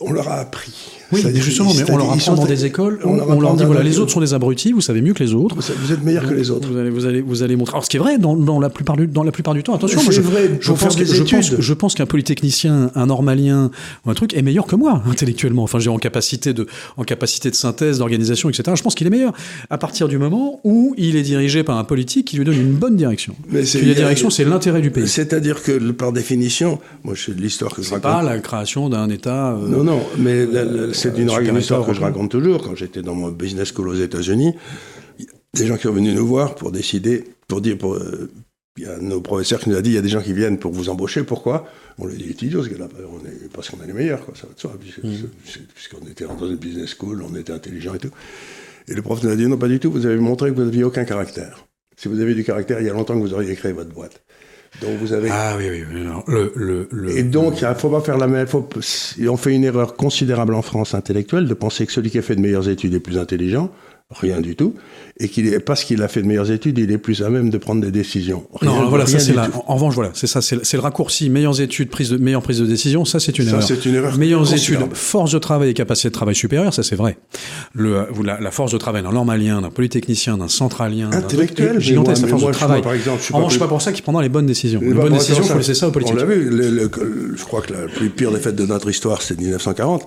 [0.03, 0.74] on leur a appris.
[1.12, 4.12] Oui, justement, mais on leur apprend dans des écoles, on, leur, dit voilà, les autres
[4.12, 5.57] sont des abrutis, vous savez mieux que les autres.
[5.57, 6.68] Vous êtes meilleur que les autres.
[6.68, 7.72] Vous allez, vous allez, vous allez montrer.
[7.72, 9.74] Alors, ce qui est vrai dans, dans, la plupart du, dans la plupart du temps.
[9.74, 13.70] Attention, moi, je, vrai, je, pense, des je, pense, je pense qu'un polytechnicien, un normalien
[14.05, 15.62] ou un truc est meilleur que moi intellectuellement.
[15.62, 16.66] Enfin, j'ai en capacité de,
[16.99, 18.72] en capacité de synthèse, d'organisation, etc.
[18.76, 19.32] Je pense qu'il est meilleur
[19.70, 22.74] à partir du moment où il est dirigé par un politique qui lui donne une
[22.74, 23.34] bonne direction.
[23.49, 25.09] Mais la direction, c'est l'intérêt du pays.
[25.09, 28.03] C'est-à-dire que par définition, moi, je de l'histoire que je raconte.
[28.03, 29.53] pas la création d'un État.
[29.53, 30.47] Euh, non, non, mais
[30.93, 32.62] c'est une, histoire que je raconte toujours.
[32.62, 34.55] Quand j'étais dans mon business school aux États-Unis,
[35.55, 38.31] des gens qui sont venus nous voir pour décider, pour dire, pour, euh,
[38.76, 40.33] il y a nos professeurs qui nous a dit, il y a des gens qui
[40.33, 41.66] viennent pour vous embaucher, pourquoi?
[41.99, 42.89] On lui dit, idiot ce gars-là,
[43.53, 44.72] parce qu'on est les meilleurs, quoi, ça va de soi,
[45.03, 45.11] mm.
[45.74, 48.11] puisqu'on était dans une business school, on était intelligent et tout.
[48.87, 50.64] Et le prof nous a dit, non, pas du tout, vous avez montré que vous
[50.64, 51.66] n'aviez aucun caractère.
[51.97, 54.22] Si vous avez du caractère, il y a longtemps que vous auriez créé votre boîte.
[54.81, 55.29] Donc vous avez.
[55.31, 55.85] Ah oui, oui,
[56.27, 58.47] Le, le, le, et donc, il ne faut pas faire la même.
[58.47, 58.69] Faut...
[59.29, 62.37] On fait une erreur considérable en France intellectuelle de penser que celui qui a fait
[62.37, 63.71] de meilleures études est plus intelligent.
[64.11, 64.75] Rien du tout
[65.21, 67.51] et qu'il est parce qu'il a fait de meilleures études, il est plus à même
[67.51, 68.47] de prendre des décisions.
[68.63, 71.29] non, voilà, ça c'est En, revanche, voilà, c'est ça, c'est le raccourci.
[71.29, 73.63] Meilleures études, prise de meilleure prise de décision, ça c'est une ça, erreur.
[73.65, 74.17] c'est une erreur.
[74.17, 77.19] Meilleures études, force de travail et capacité de travail supérieure, ça c'est vrai.
[77.75, 82.29] Le, la, la, force de travail d'un normalien, d'un polytechnicien, d'un centralien, intellectuel, gigantesque, la
[82.29, 82.83] force de travail.
[82.83, 84.81] par exemple, en revanche, c'est pas pour ça qu'il prendra les bonnes décisions.
[84.81, 86.15] Les, bonnes décisions, il faut laisser ça aux politiques.
[86.15, 86.51] On l'a vu.
[87.37, 90.07] je crois que la plus pire défaite de notre histoire, c'est 1940.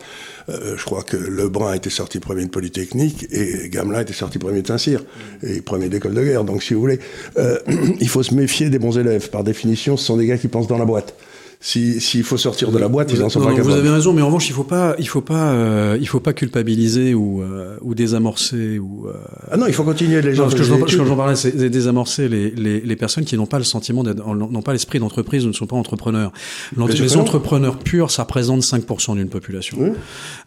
[0.50, 4.62] Euh, je crois que Lebrun était sorti premier de Polytechnique et Gamelin était sorti premier
[4.62, 5.04] de Saint-Cyr
[5.44, 6.44] et premier d'école de guerre.
[6.44, 7.00] Donc, si vous voulez,
[7.38, 7.60] euh,
[8.00, 9.30] il faut se méfier des bons élèves.
[9.30, 11.16] Par définition, ce sont des gars qui pensent dans la boîte
[11.64, 13.70] s'il faut sortir de la boîte, ils en sont pas capables.
[13.70, 16.20] Vous avez raison, mais en revanche, il faut pas, il faut pas, euh, il faut
[16.20, 19.08] pas culpabiliser ou euh, ou désamorcer ou.
[19.08, 19.14] Euh...
[19.52, 20.50] Ah non, il faut continuer les gens.
[20.50, 24.04] ce que j'en parlais, c'est désamorcer les, les, les personnes qui n'ont pas le sentiment
[24.04, 26.32] n'ont pas l'esprit d'entreprise, ne sont pas entrepreneurs.
[26.78, 29.94] Les entrepreneurs purs, ça représente 5% d'une population.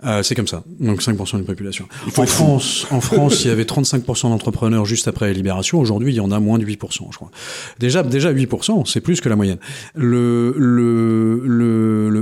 [0.05, 0.65] Euh, c'est comme ça.
[0.81, 1.87] Donc 5% d'une population.
[2.17, 5.79] En France, en France, il y avait 35% d'entrepreneurs juste après la libération.
[5.79, 7.31] Aujourd'hui, il y en a moins de 8%, je crois.
[7.79, 9.59] Déjà, déjà 8%, c'est plus que la moyenne.
[9.95, 11.04] Le, le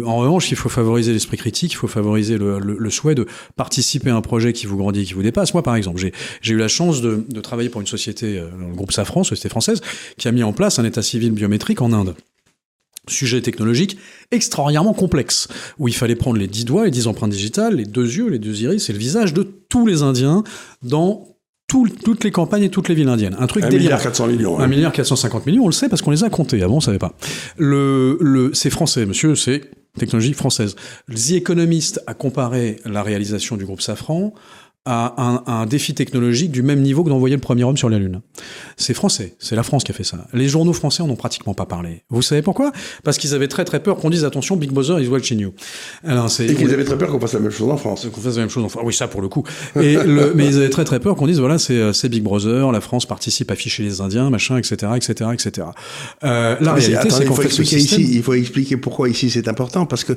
[0.07, 3.27] en revanche, il faut favoriser l'esprit critique, il faut favoriser le, souhait de
[3.57, 5.55] participer à un projet qui vous grandit, qui vous dépasse.
[5.55, 6.01] Moi, par exemple,
[6.41, 9.81] j'ai eu la chance de, travailler pour une société, euh, le groupe Safran, société française,
[10.17, 12.15] qui a mis en place un état civil biométrique en Inde
[13.09, 13.99] sujet technologique
[14.31, 18.07] extraordinairement complexe, où il fallait prendre les dix doigts, les dix empreintes digitales, les deux
[18.07, 20.45] yeux, les deux iris et le visage de tous les Indiens
[20.83, 21.32] dans
[22.05, 23.37] toutes les campagnes et toutes les villes indiennes.
[23.39, 24.59] Un truc 1 milliard 400 millions.
[24.59, 26.63] 1 milliard 450 millions, on le sait parce qu'on les a comptés.
[26.63, 27.15] Avant, on savait pas.
[27.57, 30.75] Le, le, c'est français, monsieur, c'est technologie française.
[31.11, 34.33] The Economist a comparé la réalisation du groupe Safran
[34.85, 37.99] à un, un, défi technologique du même niveau que d'envoyer le premier homme sur la
[37.99, 38.21] Lune.
[38.77, 40.27] C'est français, c'est la France qui a fait ça.
[40.33, 42.03] Les journaux français en ont pratiquement pas parlé.
[42.11, 42.73] Vous savez pourquoi?
[43.05, 45.55] Parce qu'ils avaient très très peur qu'on dise attention, Big Brother is watching you.
[46.05, 48.09] Alors, Et qu'ils avaient très peur qu'on fasse la même chose en France.
[48.13, 48.83] Qu'on fasse la même chose en France.
[48.85, 49.45] Oui, ça pour le coup.
[49.77, 50.33] Et le...
[50.35, 53.07] mais ils avaient très très peur qu'on dise voilà c'est euh, Big Brother, la France
[53.07, 55.69] participe à ficher les Indiens, machin, etc., etc., etc.
[56.25, 58.01] Euh, la réalité, c'est qu'on fait ce système...
[58.01, 60.15] ici, il faut expliquer pourquoi ici c'est important parce que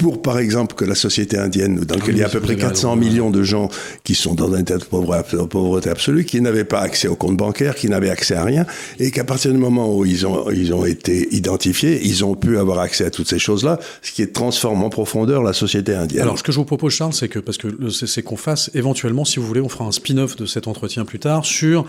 [0.00, 2.56] pour, par exemple, que la société indienne, dans laquelle il y a à peu près
[2.56, 3.68] 400 millions de gens
[4.02, 7.74] qui sont dans un état de pauvreté absolue, qui n'avaient pas accès au compte bancaire,
[7.74, 8.64] qui n'avaient accès à rien,
[8.98, 12.56] et qu'à partir du moment où ils ont, ils ont été identifiés, ils ont pu
[12.56, 16.22] avoir accès à toutes ces choses-là, ce qui transforme en profondeur la société indienne.
[16.22, 19.26] Alors, ce que je vous propose, Charles, c'est que, parce que c'est qu'on fasse éventuellement,
[19.26, 21.84] si vous voulez, on fera un spin-off de cet entretien plus tard sur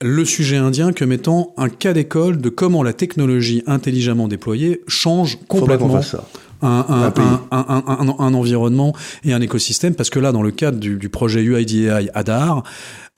[0.00, 5.38] le sujet indien comme étant un cas d'école de comment la technologie intelligemment déployée change
[5.46, 6.24] complètement ça
[6.62, 8.94] un, un, un, un, environnement
[9.24, 12.62] et un écosystème, parce que là, dans le cadre du, du projet UIDAI ADAR,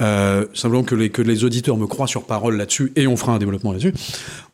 [0.01, 3.33] euh, simplement que les, que les auditeurs me croient sur parole là-dessus, et on fera
[3.33, 3.95] un développement là-dessus,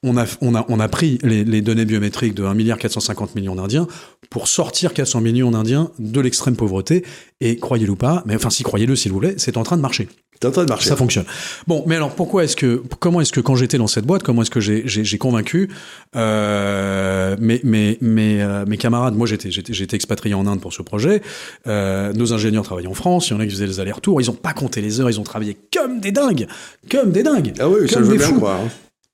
[0.03, 3.35] on a, on, a, on a pris les, les données biométriques de 1 milliard 450
[3.35, 3.87] millions d'Indiens
[4.31, 7.05] pour sortir 400 millions d'Indiens de l'extrême pauvreté,
[7.41, 9.83] et croyez-le ou pas, mais enfin si croyez-le s'il vous plaît, c'est en train de
[9.83, 10.09] marcher.
[10.41, 10.89] C'est en train de marcher.
[10.89, 11.25] Ça fonctionne.
[11.67, 14.43] Bon, mais alors pourquoi est-ce que, comment est-ce que quand j'étais dans cette boîte, comment
[14.43, 15.69] est-ce que j'ai convaincu
[16.15, 19.17] euh, mes, mes, mes, euh, mes camarades?
[19.17, 21.23] Moi, j'étais j'étais expatrié en Inde pour ce projet.
[21.67, 23.29] Euh, nos ingénieurs travaillaient en France.
[23.29, 24.21] Il y en a qui faisaient les allers-retours.
[24.21, 25.11] Ils ont pas compté les heures.
[25.11, 26.47] Ils ont travaillé comme des dingues,
[26.91, 27.53] comme des dingues.
[27.59, 28.61] Ah oui, comme ça je veux bien croire.
[28.61, 28.69] hein.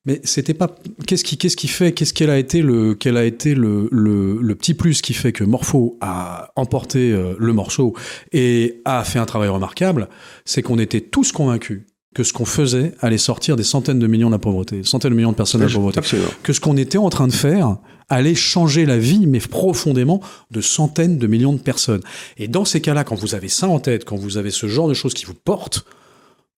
[0.06, 0.74] Mais c'était pas.
[1.06, 4.38] Qu'est-ce qui, qu'est-ce qui fait Qu'est-ce qu'elle a été le, quel a été le, le,
[4.40, 7.94] le petit plus qui fait que Morpho a emporté euh, le morceau
[8.32, 10.08] et a fait un travail remarquable
[10.44, 11.82] C'est qu'on était tous convaincus
[12.14, 15.16] que ce qu'on faisait allait sortir des centaines de millions de la pauvreté, centaines de
[15.16, 15.98] millions de personnes de la pauvreté.
[15.98, 16.28] Absolument.
[16.42, 17.76] Que ce qu'on était en train de faire
[18.08, 22.02] allait changer la vie, mais profondément, de centaines de millions de personnes.
[22.36, 24.86] Et dans ces cas-là, quand vous avez ça en tête, quand vous avez ce genre
[24.86, 25.84] de choses qui vous portent,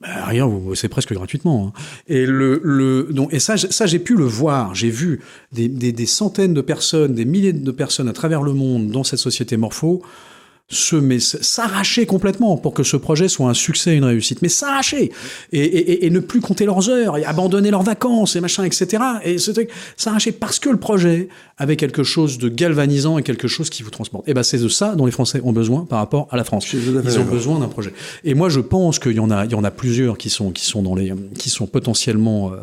[0.00, 1.68] ben, rien, c'est presque gratuitement.
[1.74, 1.80] hein.
[2.06, 4.74] Et le, le et ça, j'ai pu le voir.
[4.74, 5.20] J'ai vu
[5.52, 9.04] des, des, des centaines de personnes, des milliers de personnes à travers le monde dans
[9.04, 10.02] cette société Morpho
[10.68, 14.42] se mais s'arracher complètement pour que ce projet soit un succès et une réussite.
[14.42, 15.12] Mais s'arracher
[15.52, 19.00] et, et, et- ne plus compter leurs heures et abandonner leurs vacances et machin, etc.
[19.24, 23.46] Et ce truc, s'arracher parce que le projet avait quelque chose de galvanisant et quelque
[23.46, 24.28] chose qui vous transporte.
[24.28, 26.66] Et ben c'est de ça dont les Français ont besoin par rapport à la France.
[26.72, 27.92] Ils ont besoin d'un projet.
[28.24, 30.50] Et moi, je pense qu'il y en a, il y en a plusieurs qui sont,
[30.50, 32.56] qui sont dans les, qui sont potentiellement euh,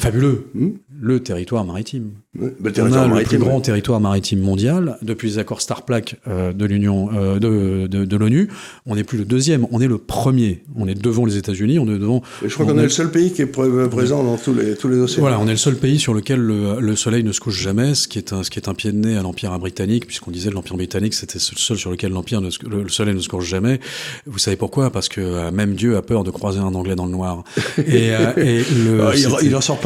[0.00, 0.46] fabuleux.
[0.54, 0.70] Hmm?
[1.00, 2.12] Le territoire maritime.
[2.38, 3.62] Le On territoire a le maritime, plus grand ouais.
[3.62, 8.16] territoire maritime mondial depuis les accords Star Plaque euh, de l'Union euh, de, de, de
[8.16, 8.48] l'ONU.
[8.86, 10.62] On n'est plus le deuxième, on est le premier.
[10.76, 12.22] On est devant les États-Unis, on est devant.
[12.44, 14.36] Et je crois qu'on on est est- le seul pays qui est pr- présent dans
[14.38, 15.20] tous les, tous les océans.
[15.22, 17.94] Voilà, on est le seul pays sur lequel le, le soleil ne se couche jamais,
[17.94, 20.30] ce qui est un, ce qui est un pied de nez à l'Empire britannique, puisqu'on
[20.30, 23.20] disait que l'Empire britannique c'était le seul sur lequel l'Empire ne le, le soleil ne
[23.20, 23.78] se couche jamais.
[24.26, 24.90] Vous savez pourquoi?
[24.90, 27.44] Parce que euh, même Dieu a peur de croiser un Anglais dans le noir.
[27.78, 29.78] Et, euh, et le, Ah, il, il en sort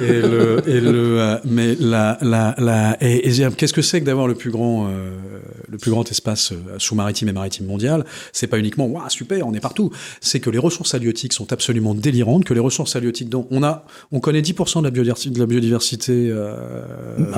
[0.00, 4.06] et le, et le, euh, mais la, la, la et, et qu'est-ce que c'est que
[4.06, 5.10] d'avoir le plus grand, euh,
[5.68, 8.04] le plus grand espace euh, sous-maritime et maritime mondial?
[8.32, 9.90] C'est pas uniquement waouh super, on est partout.
[10.20, 13.84] C'est que les ressources halieutiques sont absolument délirantes, que les ressources halieutiques dont on a,
[14.12, 16.84] on connaît 10% de la biodiversité, de la biodiversité euh,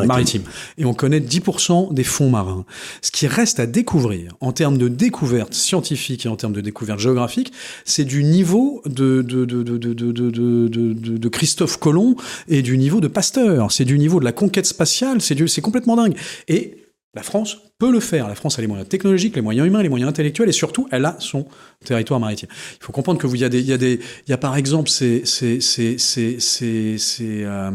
[0.07, 0.43] maritime.
[0.79, 2.65] et on connaît 10% des fonds marins.
[3.03, 7.01] Ce qui reste à découvrir en termes de découvertes scientifiques et en termes de découvertes
[7.01, 7.53] géographiques,
[7.85, 12.17] c'est du niveau de de de de de, de, de, de Christophe Christophe Colomb
[12.49, 13.73] et du niveau de Pasteur.
[13.73, 15.21] C'est du niveau de la conquête spatiale.
[15.21, 16.17] C'est complètement dingue.
[16.49, 16.83] Et
[17.15, 18.29] la France peut le faire.
[18.29, 21.07] La France a les moyens technologiques, les moyens humains, les moyens intellectuels, et surtout, elle
[21.07, 21.47] a son
[21.85, 22.49] territoire maritime.
[22.79, 24.35] Il faut comprendre que vous, il y a des, il y a des, il y
[24.35, 27.71] a par exemple ces, ces, ces, ces, ces, euh,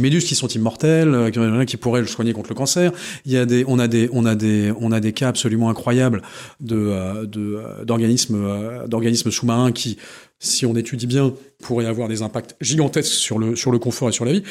[0.00, 2.90] méduses qui sont immortelles, euh, qui- pourraient le soigner contre le cancer.
[3.24, 5.68] Il y a des, on a des, on a des, on a des cas absolument
[5.70, 6.22] incroyables
[6.60, 9.96] de, euh, d'organismes, d'organismes sous-marins qui,
[10.42, 11.32] si on étudie bien,
[11.62, 14.42] pourraient avoir des impacts gigantesques sur le, sur le confort et sur la vie,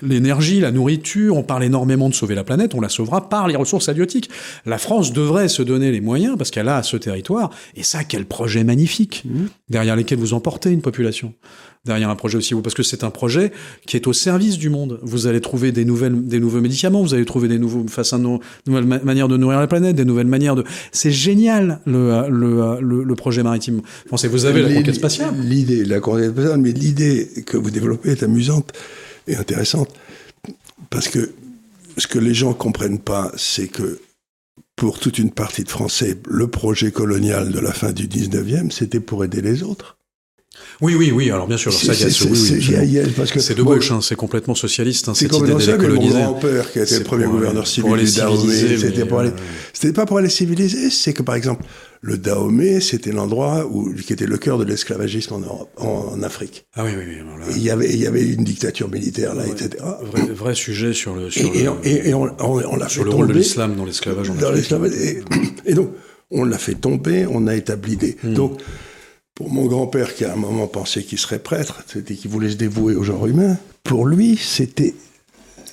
[0.00, 3.56] l'énergie, la nourriture, on parle énormément de sauver la planète, on la sauvera par les
[3.56, 4.30] ressources halieutiques.
[4.66, 8.24] La France devrait se donner les moyens parce qu'elle a ce territoire, et ça, quel
[8.26, 9.24] projet magnifique,
[9.68, 11.34] derrière lesquels vous emportez une population.
[11.84, 13.50] Derrière un projet aussi, parce que c'est un projet
[13.88, 15.00] qui est au service du monde.
[15.02, 18.70] Vous allez trouver des nouvelles, des nouveaux médicaments, vous allez trouver des nouveaux façons, de,
[18.70, 20.62] nouvelles ma- manières de nourrir la planète, des nouvelles manières de.
[20.92, 24.28] C'est génial le, le, le, le projet maritime français.
[24.28, 25.34] Vous avez la conquête spatiale.
[25.42, 28.72] L'idée, la conquête spatiale, mais l'idée que vous développez est amusante
[29.26, 29.88] et intéressante.
[30.90, 31.32] Parce que
[31.98, 34.00] ce que les gens comprennent pas, c'est que
[34.76, 39.00] pour toute une partie de Français, le projet colonial de la fin du 19e, c'était
[39.00, 39.96] pour aider les autres.
[40.80, 41.30] Oui, oui, oui.
[41.30, 44.16] Alors bien sûr, ça, il y a ce- oui, oui, C'est- de gauche, hein, c'est
[44.16, 47.04] complètement socialiste, hein, C'est cette idée complètement ça, mais mon grand-père, qui a été le
[47.04, 49.32] premier pour, gouverneur civil du Dahomey,
[49.72, 51.64] C'était pas pour aller civiliser, c'est que par exemple,
[52.04, 56.22] le Dahomey, c'était l'endroit où, qui était le cœur de l'esclavagisme en, Europe- en, en
[56.24, 56.66] Afrique.
[56.74, 57.52] Ah oui, oui, oui.
[57.56, 59.82] il y avait, il y avait une dictature militaire là, etc.
[60.02, 63.04] vrai, vrai sujet sur le sur, Et, le, et- et on, on- on l'a fait
[63.04, 64.30] le rôle de l'islam dans l'esclavage.
[64.30, 64.56] en dans Afrique.
[64.56, 64.92] l'esclavage.
[64.92, 65.22] Et,
[65.70, 65.90] et donc,
[66.32, 68.16] on l'a fait tomber, on a établi des.
[68.24, 68.34] Hmm.
[68.34, 68.60] Donc,
[69.34, 72.56] pour mon grand-père, qui à un moment pensait qu'il serait prêtre, c'était qu'il voulait se
[72.56, 74.94] dévouer au genre humain, pour lui, c'était.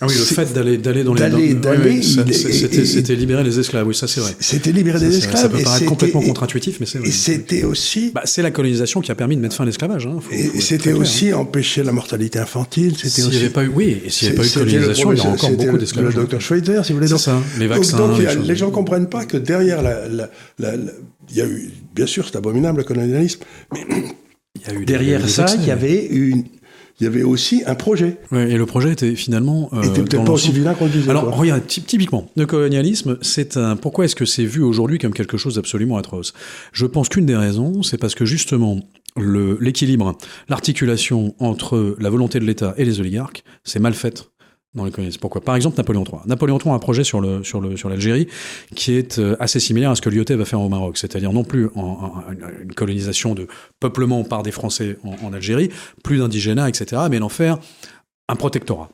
[0.01, 3.85] Ah oui, le fait d'aller d'aller dans les d'aller- c'était libérer les esclaves.
[3.87, 4.33] Oui, ça c'est vrai.
[4.39, 5.41] C'était libérer des esclaves.
[5.41, 7.09] Ça peut paraître complètement contre-intuitif, mais c'est vrai.
[7.09, 8.11] Et c'était aussi.
[8.15, 10.05] Bah, c'est la colonisation qui a permis de mettre fin à l'esclavage.
[10.07, 10.19] Hein.
[10.31, 12.91] Et c'était aussi empêcher la mortalité infantile.
[12.93, 12.97] hein.
[12.97, 13.37] C'était S'il n'y aussi.
[13.39, 15.29] avait pas eu, oui, et s'il n'y avait pas eu de colonisation, il y aurait
[15.31, 16.05] encore beaucoup d'esclaves.
[16.07, 17.07] Le docteur Schweitzer, si vous voulez.
[17.07, 20.29] C'est Donc- ça, les vaccins, donc, les gens comprennent pas que derrière la,
[21.31, 23.41] il y a eu, bien sûr, c'est abominable le colonialisme,
[23.73, 23.85] mais
[24.85, 26.43] derrière ça, il y avait une,
[26.99, 28.17] il y avait aussi un projet.
[28.31, 29.69] Ouais, et le projet était finalement.
[29.73, 31.09] Euh, était peut-être pas aussi vilain qu'on disait.
[31.09, 33.75] Alors, regarde, typiquement, le colonialisme, c'est un.
[33.75, 36.33] Pourquoi est-ce que c'est vu aujourd'hui comme quelque chose d'absolument atroce?
[36.73, 38.79] Je pense qu'une des raisons, c'est parce que justement,
[39.17, 40.17] l'équilibre,
[40.49, 44.29] l'articulation entre la volonté de l'État et les oligarques, c'est mal fait
[44.75, 45.41] dans les Pourquoi?
[45.41, 46.19] Par exemple, Napoléon III.
[46.27, 48.27] Napoléon III a un projet sur l'Algérie
[48.75, 51.43] qui est euh, assez similaire à ce que Lyoté va faire au Maroc, c'est-à-dire non
[51.43, 53.47] plus une colonisation de
[53.79, 55.69] peuplement par des Français en, en Algérie,
[56.03, 57.57] plus d'indigénat, etc., mais d'en faire
[58.27, 58.89] un protectorat.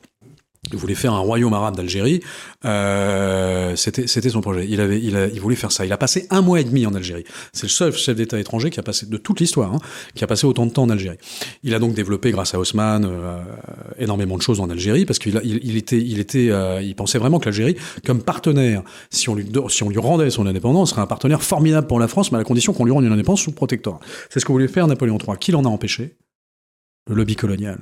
[0.72, 2.20] Il voulait faire un royaume arabe d'Algérie.
[2.64, 4.66] Euh, c'était, c'était son projet.
[4.68, 5.84] Il avait, il, a, il voulait faire ça.
[5.84, 7.24] Il a passé un mois et demi en Algérie.
[7.52, 9.78] C'est le seul chef d'État étranger qui a passé de toute l'histoire, hein,
[10.14, 11.18] qui a passé autant de temps en Algérie.
[11.62, 13.42] Il a donc développé, grâce à Haussmann, euh,
[13.98, 17.18] énormément de choses en Algérie parce qu'il il, il, était, il était, euh, il pensait
[17.18, 21.02] vraiment que l'Algérie, comme partenaire, si on lui, si on lui rendait son indépendance, serait
[21.02, 23.42] un partenaire formidable pour la France, mais à la condition qu'on lui rende une indépendance
[23.42, 24.00] sous protectorat.
[24.30, 25.36] C'est ce que voulait faire Napoléon III.
[25.38, 26.16] Qui l'en a empêché
[27.08, 27.78] le lobby colonial.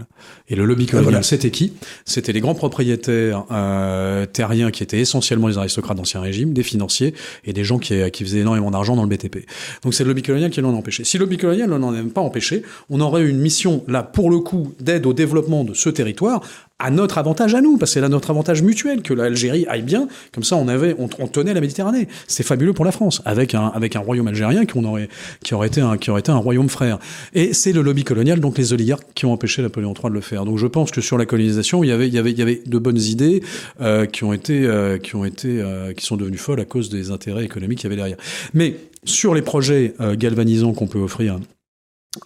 [0.48, 1.72] Et le lobby colonial, c'était qui?
[2.04, 7.14] C'était les grands propriétaires euh, terriens qui étaient essentiellement les aristocrates d'Ancien Régime, des financiers
[7.44, 9.46] et des gens qui, qui faisaient énormément d'argent dans le BTP.
[9.82, 11.04] Donc c'est le lobby colonial qui l'en a empêché.
[11.04, 14.30] Si le lobby colonial a même pas empêché, on aurait eu une mission, là, pour
[14.30, 16.42] le coup, d'aide au développement de ce territoire,
[16.80, 19.82] à notre avantage à nous, parce que c'est à notre avantage mutuel que l'Algérie aille
[19.82, 20.08] bien.
[20.32, 22.08] Comme ça, on avait, on, tenait la Méditerranée.
[22.26, 25.08] C'est fabuleux pour la France, avec un, avec un royaume algérien qui, aurait,
[25.42, 26.98] qui aurait été un, qui aurait été un royaume frère.
[27.32, 30.20] Et c'est le lobby colonial, donc les oligarques, qui ont empêché Napoléon III de le
[30.20, 30.44] faire.
[30.44, 32.42] Donc je pense que sur la colonisation, il y avait, il y avait, il y
[32.42, 33.42] avait de bonnes idées
[33.80, 36.88] euh, qui ont été, euh, qui ont été, euh, qui sont devenues folles à cause
[36.88, 38.18] des intérêts économiques qu'il y avait derrière.
[38.52, 41.38] Mais sur les projets galvanisants qu'on peut offrir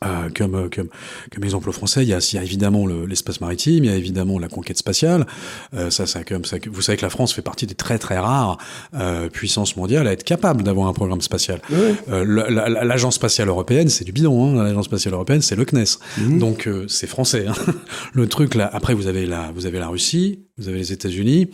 [0.05, 0.89] euh, comme, euh, comme,
[1.33, 3.97] comme exemple français, il y a, il y a évidemment l'espace maritime, il y a
[3.97, 5.27] évidemment la conquête spatiale.
[5.75, 8.19] Euh, ça, ça, comme ça, vous savez que la France fait partie des très très
[8.19, 8.59] rares
[8.95, 11.61] euh, puissances mondiales à être capable d'avoir un programme spatial.
[12.11, 12.25] Euh,
[12.85, 14.59] L'agence spatiale européenne, c'est du bidon.
[14.59, 15.99] Hein, L'agence spatiale européenne, c'est le CNES.
[16.19, 16.39] Mhm.
[16.39, 17.47] Donc euh, c'est français.
[17.49, 17.55] Hein.
[18.13, 18.69] le truc là.
[18.73, 21.49] Après, vous avez la, vous avez la Russie, vous avez les États-Unis,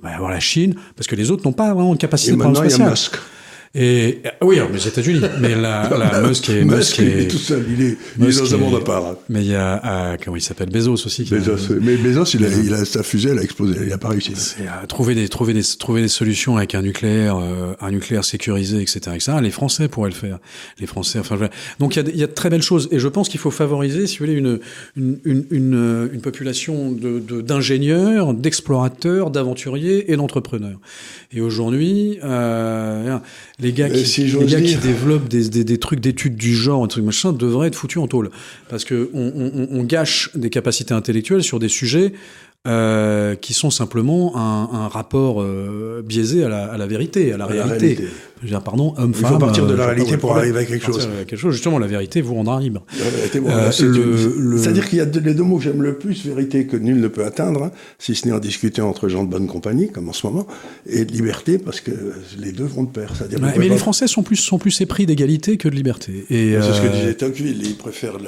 [0.00, 2.36] va y avoir la Chine, parce que les autres n'ont pas vraiment de capacité de
[2.36, 2.94] programme spatial.
[3.74, 7.36] Et oui, alors, les États-Unis, mais la, la Musk est Musk, est, il est tout
[7.36, 9.06] seul, il est, il est dans un monde à part.
[9.06, 9.16] Hein.
[9.28, 11.24] Mais il y a euh, comment il s'appelle Bezos aussi.
[11.24, 13.92] Qui Bezos, a, mais Bezos, il a, il a, sa fusée, elle a explosé, il
[13.92, 14.32] a pas réussi.
[14.36, 18.24] C'est euh, trouver des trouver des trouver des solutions avec un nucléaire, euh, un nucléaire
[18.24, 19.32] sécurisé, etc., etc.
[19.42, 20.38] Les Français pourraient le faire.
[20.80, 21.36] Les Français, enfin,
[21.78, 23.40] donc il y a, il y a de très belles choses, et je pense qu'il
[23.40, 24.60] faut favoriser, si vous voulez, une
[24.96, 30.78] une une, une, une population de d'ingénieurs, d'explorateurs, d'aventuriers et d'entrepreneurs.
[31.32, 33.18] Et aujourd'hui, euh,
[33.58, 36.88] les gars qui, les gars qui développent des, des, des trucs d'études du genre, un
[36.88, 38.30] truc machin, devraient être foutus en tôle.
[38.68, 42.12] Parce que on, on, on gâche des capacités intellectuelles sur des sujets
[42.66, 47.36] euh, qui sont simplement un, un rapport euh, biaisé à la, à la, vérité, à
[47.36, 47.96] la, réalité.
[48.42, 51.08] Veux dire, pardon, homme, Il faut partir de la réalité pour arriver à quelque chose.
[51.20, 51.54] À quelque chose.
[51.54, 52.84] Justement, la vérité vous rendra libre.
[53.36, 57.00] Euh, c'est-à-dire qu'il y a les deux mots que j'aime le plus, vérité que nul
[57.00, 60.08] ne peut atteindre, hein, si ce n'est en discuter entre gens de bonne compagnie, comme
[60.08, 60.46] en ce moment,
[60.88, 61.92] et liberté, parce que
[62.38, 63.12] les deux vont de pair.
[63.40, 66.24] mais les Français sont plus, sont plus épris d'égalité que de liberté.
[66.28, 68.18] C'est ce que disait Tocqueville, ils préfèrent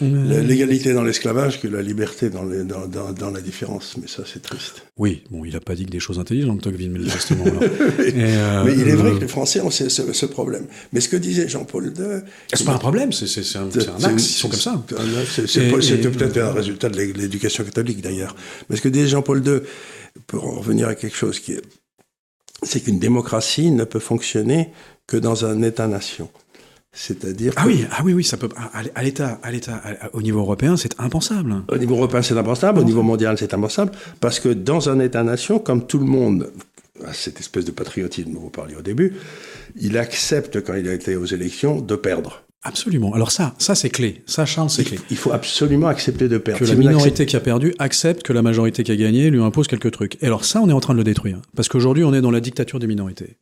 [0.00, 4.22] L'égalité dans l'esclavage que la liberté dans, les, dans, dans, dans, la différence, mais ça
[4.32, 4.82] c'est triste.
[4.96, 7.44] Oui, bon, il n'a pas dit que des choses intelligentes, Tocqueville, mais justement.
[7.50, 10.66] euh, mais il est vrai que les Français ont ce, ce, ce, problème.
[10.92, 12.22] Mais ce que disait Jean-Paul II...
[12.52, 14.84] C'est pas un problème, c'est un, un, axe, ils sont comme ça.
[15.46, 18.36] C'était peut-être un résultat de l'éducation catholique d'ailleurs.
[18.70, 19.60] Mais ce que disait Jean-Paul II,
[20.26, 21.62] pour en revenir à quelque chose qui est...
[22.62, 24.70] C'est qu'une démocratie ne peut fonctionner
[25.06, 26.28] que dans un État-nation.
[26.92, 28.48] C'est-à-dire ah oui ah oui oui ça peut
[28.94, 29.82] à l'état à l'état
[30.14, 31.62] au niveau européen c'est impensable.
[31.68, 35.58] Au niveau européen c'est impensable, au niveau mondial c'est impensable parce que dans un État-nation
[35.58, 36.50] comme tout le monde
[37.12, 39.14] cette espèce de patriotisme dont vous parliez au début,
[39.80, 42.42] il accepte quand il a été aux élections de perdre.
[42.62, 43.12] Absolument.
[43.14, 44.22] Alors ça, ça c'est clé.
[44.26, 44.98] Ça, Charles, c'est clé.
[45.10, 46.60] Il faut absolument accepter de perdre.
[46.60, 49.68] Que la minorité qui a perdu accepte que la majorité qui a gagné lui impose
[49.68, 50.20] quelques trucs.
[50.22, 51.40] Et alors ça, on est en train de le détruire.
[51.54, 53.36] Parce qu'aujourd'hui, on est dans la dictature des minorités.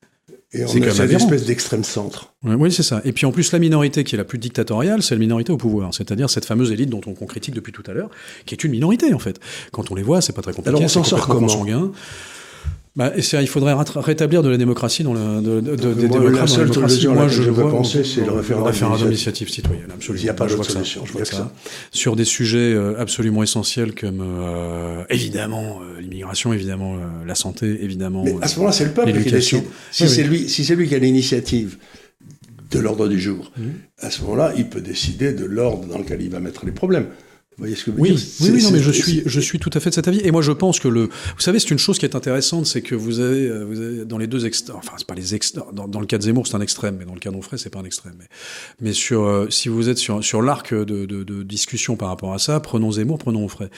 [0.52, 2.34] Et on a cette espèce d'extrême centre.
[2.44, 3.00] Oui, c'est ça.
[3.04, 5.56] Et puis en plus, la minorité qui est la plus dictatoriale, c'est la minorité au
[5.56, 5.92] pouvoir.
[5.92, 8.10] C'est-à-dire cette fameuse élite dont on, critique depuis tout à l'heure,
[8.44, 9.40] qui est une minorité en fait.
[9.72, 10.68] Quand on les voit, c'est pas très compliqué.
[10.68, 11.48] Alors on s'en sort comment
[12.96, 16.40] bah, il faudrait rétablir de la démocratie dans le, de, de, de, des démocraties.
[16.40, 19.88] La seule solution Moi, je, je veux penser, c'est le référendum, référendum d'initiative citoyenne.
[19.94, 20.22] Absolument.
[20.22, 21.04] Il n'y a pas d'autre solution.
[21.04, 21.36] Je vois que ça.
[21.36, 21.52] ça.
[21.92, 27.84] Sur des sujets euh, absolument essentiels comme euh, évidemment euh, l'immigration, évidemment euh, la santé,
[27.84, 28.24] évidemment.
[28.24, 29.64] Mais à ce moment-là, c'est le peuple qui décide.
[29.92, 30.28] Si oui, c'est oui.
[30.28, 31.76] lui, si c'est lui qui a l'initiative
[32.70, 33.62] de l'ordre du jour, mmh.
[34.00, 37.06] à ce moment-là, il peut décider de l'ordre dans lequel il va mettre les problèmes.
[37.58, 39.40] Vous voyez ce que je veux oui, dire Oui, oui, non, mais je suis, je
[39.40, 40.20] suis tout à fait de cet avis.
[40.22, 42.82] Et moi, je pense que le, vous savez, c'est une chose qui est intéressante, c'est
[42.82, 45.64] que vous avez, euh, vous avez dans les deux extrêmes, enfin, c'est pas les extrêmes,
[45.72, 47.70] dans, dans, le cas de Zemmour, c'est un extrême, mais dans le cas d'Onfray, c'est
[47.70, 48.12] pas un extrême.
[48.18, 48.26] Mais,
[48.82, 52.34] mais sur, euh, si vous êtes sur, sur l'arc de, de, de, discussion par rapport
[52.34, 53.68] à ça, prenons Zemmour, prenons Onfray.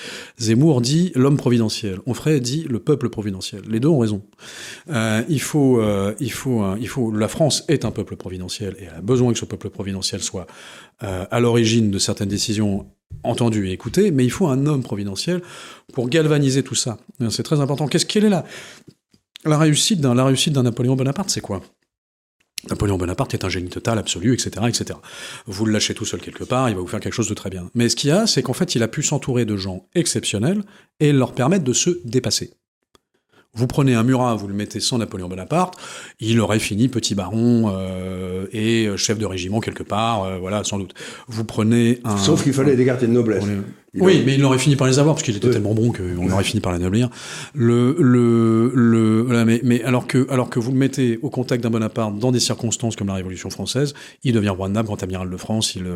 [0.40, 2.00] Zemmour dit l'homme providentiel.
[2.06, 3.62] Onfray dit le peuple providentiel.
[3.68, 4.22] Les deux ont raison.
[4.90, 8.88] Euh, il faut, euh, il faut, il faut, la France est un peuple providentiel et
[8.88, 10.48] a besoin que ce peuple providentiel soit
[11.00, 12.84] à l'origine de certaines décisions
[13.22, 15.42] entendu et écouté, mais il faut un homme providentiel
[15.92, 16.98] pour galvaniser tout ça.
[17.30, 17.86] C'est très important.
[17.88, 18.44] Qu'est-ce qu'elle est là
[19.44, 21.62] La réussite d'un la réussite d'un Napoléon Bonaparte, c'est quoi?
[22.68, 24.98] Napoléon Bonaparte est un génie total, absolu, etc., etc.
[25.46, 27.50] Vous le lâchez tout seul quelque part, il va vous faire quelque chose de très
[27.50, 27.70] bien.
[27.74, 30.62] Mais ce qu'il y a, c'est qu'en fait, il a pu s'entourer de gens exceptionnels
[30.98, 32.52] et leur permettre de se dépasser.
[33.58, 35.74] Vous prenez un Murat, vous le mettez sans Napoléon Bonaparte,
[36.20, 40.78] il aurait fini petit baron euh, et chef de régiment quelque part, euh, voilà, sans
[40.78, 40.94] doute.
[41.26, 42.16] Vous prenez un...
[42.18, 43.42] Sauf qu'il fallait des quartiers de noblesse
[43.94, 46.44] oui, mais il aurait fini par les avoir parce qu'il était tellement bon qu'on aurait
[46.44, 47.08] fini par l'anoblir.
[47.54, 51.62] Le, le, le, voilà, mais, mais alors que, alors que vous le mettez au contact
[51.62, 55.02] d'un Bonaparte dans des circonstances comme la Révolution française, il devient roi de Naples, grand
[55.02, 55.74] amiral de France.
[55.74, 55.86] Il,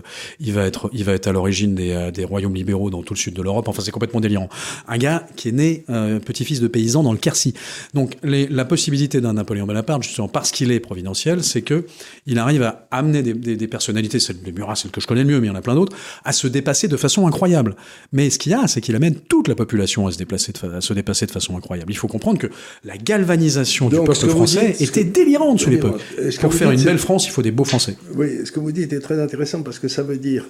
[0.40, 3.14] il va être, il va être à l'origine des, euh, des royaumes libéraux dans tout
[3.14, 3.68] le sud de l'Europe.
[3.68, 4.48] Enfin, c'est complètement délirant.
[4.88, 7.52] Un gars qui est né euh, petit-fils de paysan dans le Quercy.
[7.92, 11.84] Donc, les, la possibilité d'un Napoléon Bonaparte, justement parce qu'il est providentiel, c'est que
[12.26, 15.24] il arrive à amener des, des, des personnalités, celle de Murat, celle que je connais
[15.24, 17.76] le mieux, mais il y en a plein d'autres, à se dépasser de façon incroyable.
[18.12, 20.74] Mais ce qu'il y a, c'est qu'il amène toute la population à se, déplacer de,
[20.74, 21.92] à se dépasser de façon incroyable.
[21.92, 22.48] Il faut comprendre que
[22.84, 26.00] la galvanisation du peuple français était délirante sous l'époque.
[26.40, 27.96] Pour faire une belle France, il faut des beaux Français.
[28.14, 30.46] Oui, ce que vous dites est très intéressant parce que ça veut dire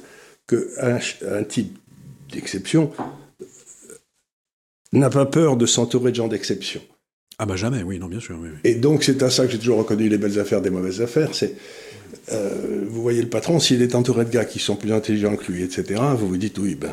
[0.48, 0.98] qu'un
[1.30, 1.78] un type
[2.32, 2.90] d'exception
[4.92, 6.80] n'a pas peur de s'entourer de gens d'exception.
[7.38, 8.36] Ah bah jamais, oui, non, bien sûr.
[8.40, 8.58] Oui, oui.
[8.64, 11.34] Et donc c'est à ça que j'ai toujours reconnu les belles affaires des mauvaises affaires.
[11.34, 11.54] C'est
[12.32, 15.50] euh, vous voyez le patron, s'il est entouré de gars qui sont plus intelligents que
[15.50, 16.90] lui, etc., vous vous dites oui, ben,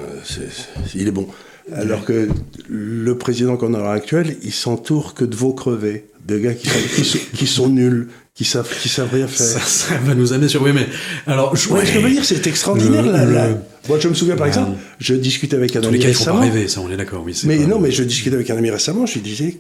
[0.96, 1.28] il est bon.
[1.74, 2.28] Alors que
[2.68, 7.20] le président qu'on a actuel, il s'entoure que de veaux crevés, de gars qui sont,
[7.36, 9.68] qui sont, nuls, qui savent, qui savent rien faire.
[9.68, 10.62] Ça, va nous amener sur.
[10.64, 10.88] Oui, mais
[11.28, 13.06] alors, je, ouais, je veux dire, c'est extraordinaire.
[13.06, 13.50] là,
[13.88, 16.42] Moi, je me souviens par exemple, je discutais avec un ami les cas, récemment.
[16.42, 17.24] Il faut pas rêver, ça, on est d'accord.
[17.26, 19.06] Oui, mais non, mais je discutais avec un ami récemment.
[19.06, 19.60] Je lui disais,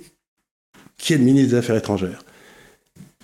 [0.97, 2.23] qui est le ministre des Affaires étrangères?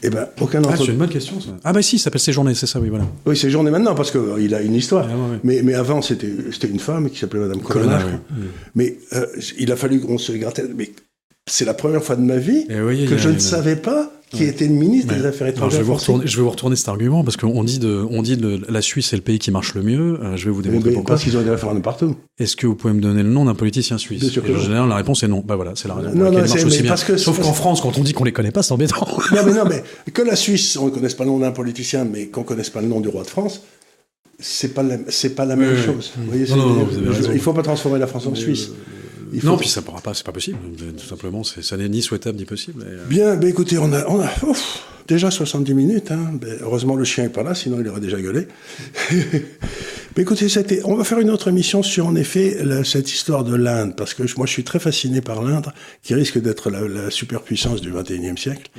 [0.04, 1.52] Eh ben, aucun d'entre ah, c'est une bonne question, ça.
[1.64, 3.06] Ah, bah si, ça s'appelle Séjourné, c'est ça, oui, voilà.
[3.26, 5.08] Oui, Séjourné maintenant, parce qu'il euh, a une histoire.
[5.10, 8.00] Ah, mais, mais avant, c'était, c'était une femme qui s'appelait Madame Colonna.
[8.76, 9.26] Mais euh,
[9.58, 10.62] il a fallu qu'on se gratte.
[10.76, 10.92] Mais
[11.48, 14.68] c'est la première fois de ma vie eh que je ne savais pas qui était
[14.68, 15.72] le ministre des Affaires étrangères.
[15.72, 18.22] je, vais vous retourner, je vais vous retourner cet argument parce qu'on dit de, on
[18.22, 20.20] dit de la Suisse est le pays qui marche le mieux.
[20.22, 21.16] Euh, je vais vous démontrer pourquoi.
[21.16, 22.16] Parce qu'ils ont des référendums partout.
[22.40, 24.24] Est-ce que vous pouvez me donner le nom d'un politicien suisse?
[24.38, 25.44] En général, la réponse est non.
[25.46, 26.10] Bah voilà, c'est la raison.
[26.16, 28.52] Non, non, marche aussi parce que Sauf qu'en France, quand on dit qu'on les connaît
[28.52, 29.08] pas, c'est embêtant.
[29.32, 32.06] non, mais non, mais que la Suisse, on ne connaisse pas le nom d'un politicien,
[32.06, 33.62] mais qu'on connaisse pas le nom du roi de France,
[34.40, 36.14] c'est pas c'est pas la même chose.
[36.18, 36.88] Vous voyez, non,
[37.34, 38.72] il faut pas transformer la France en Suisse
[39.44, 40.58] non, puis ça pourra pas, c'est pas possible.
[40.78, 42.86] Tout simplement, ça n'est ni souhaitable ni possible.
[42.88, 43.06] Euh.
[43.08, 44.30] Bien, ben écoutez, on a, on a
[45.08, 46.12] déjà 70 minutes.
[46.12, 46.32] Hein.
[46.34, 48.48] Ben, heureusement, le chien est pas là, sinon il aurait déjà gueulé.
[50.16, 50.48] ben écoutez,
[50.86, 54.24] on va faire une autre émission sur, en effet, cette histoire de l'Inde, parce que
[54.38, 55.68] moi, je suis très fasciné par l'Inde,
[56.04, 58.72] qui risque d'être la, superpuissance du 21e siècle.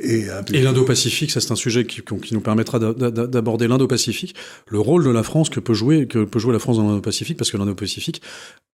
[0.00, 4.34] Et, et l'Indo-Pacifique, ça c'est un sujet qui, qui nous permettra d'aborder l'Indo-Pacifique,
[4.68, 7.36] le rôle de la France que peut jouer, que peut jouer la France dans l'Indo-Pacifique,
[7.36, 8.20] parce que l'Indo-Pacifique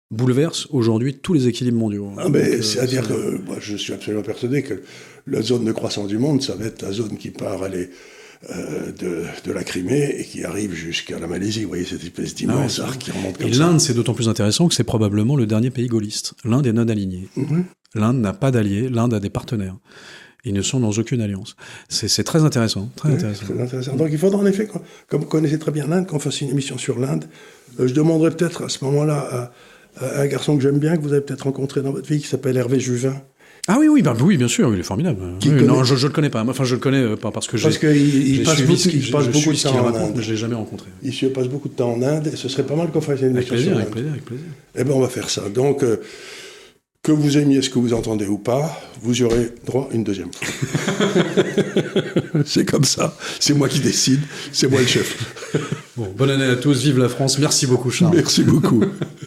[0.10, 2.12] bouleverse aujourd'hui tous les équilibres mondiaux.
[2.18, 4.82] Ah, euh, C'est-à-dire que moi, je suis absolument persuadé que
[5.28, 7.90] la zone de croissance du monde, ça va être la zone qui part aller,
[8.50, 11.64] euh, de, de, la Crimée et qui arrive jusqu'à la Malaisie.
[11.64, 14.30] Vous voyez cette espèce d'immense ah arc qui remonte comme et l'Inde, c'est d'autant plus
[14.30, 16.34] intéressant que c'est probablement le dernier pays gaulliste.
[16.46, 17.28] L'Inde est non aligné.
[17.36, 17.66] Mhm.
[17.96, 19.76] L'Inde n'a pas d'alliés, l'Inde a des partenaires.
[20.46, 21.58] Ils ne sont dans aucune alliance.
[21.90, 22.90] C'est très intéressant.
[22.96, 23.46] Très, intéressant.
[23.48, 23.96] très intéressant.
[23.98, 24.70] Donc il faudra en effet,
[25.10, 27.26] comme vous connaissez très bien l'Inde, qu'on fasse une émission sur l'Inde.
[27.82, 29.52] Euh, je demanderai peut-être à ce moment-là
[30.00, 32.28] à un garçon que j'aime bien, que vous avez peut-être rencontré dans votre vie, qui
[32.28, 33.22] s'appelle Hervé Juvin.
[33.70, 35.20] Ah oui, oui, bah, oui, bien sûr, il est formidable.
[35.66, 36.44] Non, je ne le connais pas.
[36.48, 37.64] Enfin, je le connais euh, pas parce que j'ai.
[37.64, 40.20] Parce qu'il passe, beaucoup, il passe beaucoup de temps en Inde.
[40.22, 40.88] Je l'ai jamais rencontré.
[41.04, 42.28] Il se passe beaucoup de temps en Inde.
[42.32, 44.46] Et ce serait pas mal qu'on fasse une avec plaisir, avec plaisir, avec plaisir.
[44.76, 45.50] Eh bien, on va faire ça.
[45.50, 45.98] Donc, euh,
[47.04, 50.30] que vous aimiez ce que vous entendez ou pas, vous y aurez droit une deuxième
[50.32, 50.48] fois.
[52.46, 53.18] c'est comme ça.
[53.40, 54.22] C'est moi qui décide.
[54.54, 55.18] C'est moi le chef.
[55.98, 56.84] bon, bonne année à tous.
[56.84, 57.38] Vive la France.
[57.38, 58.16] Merci beaucoup, Charles.
[58.16, 58.84] Merci beaucoup.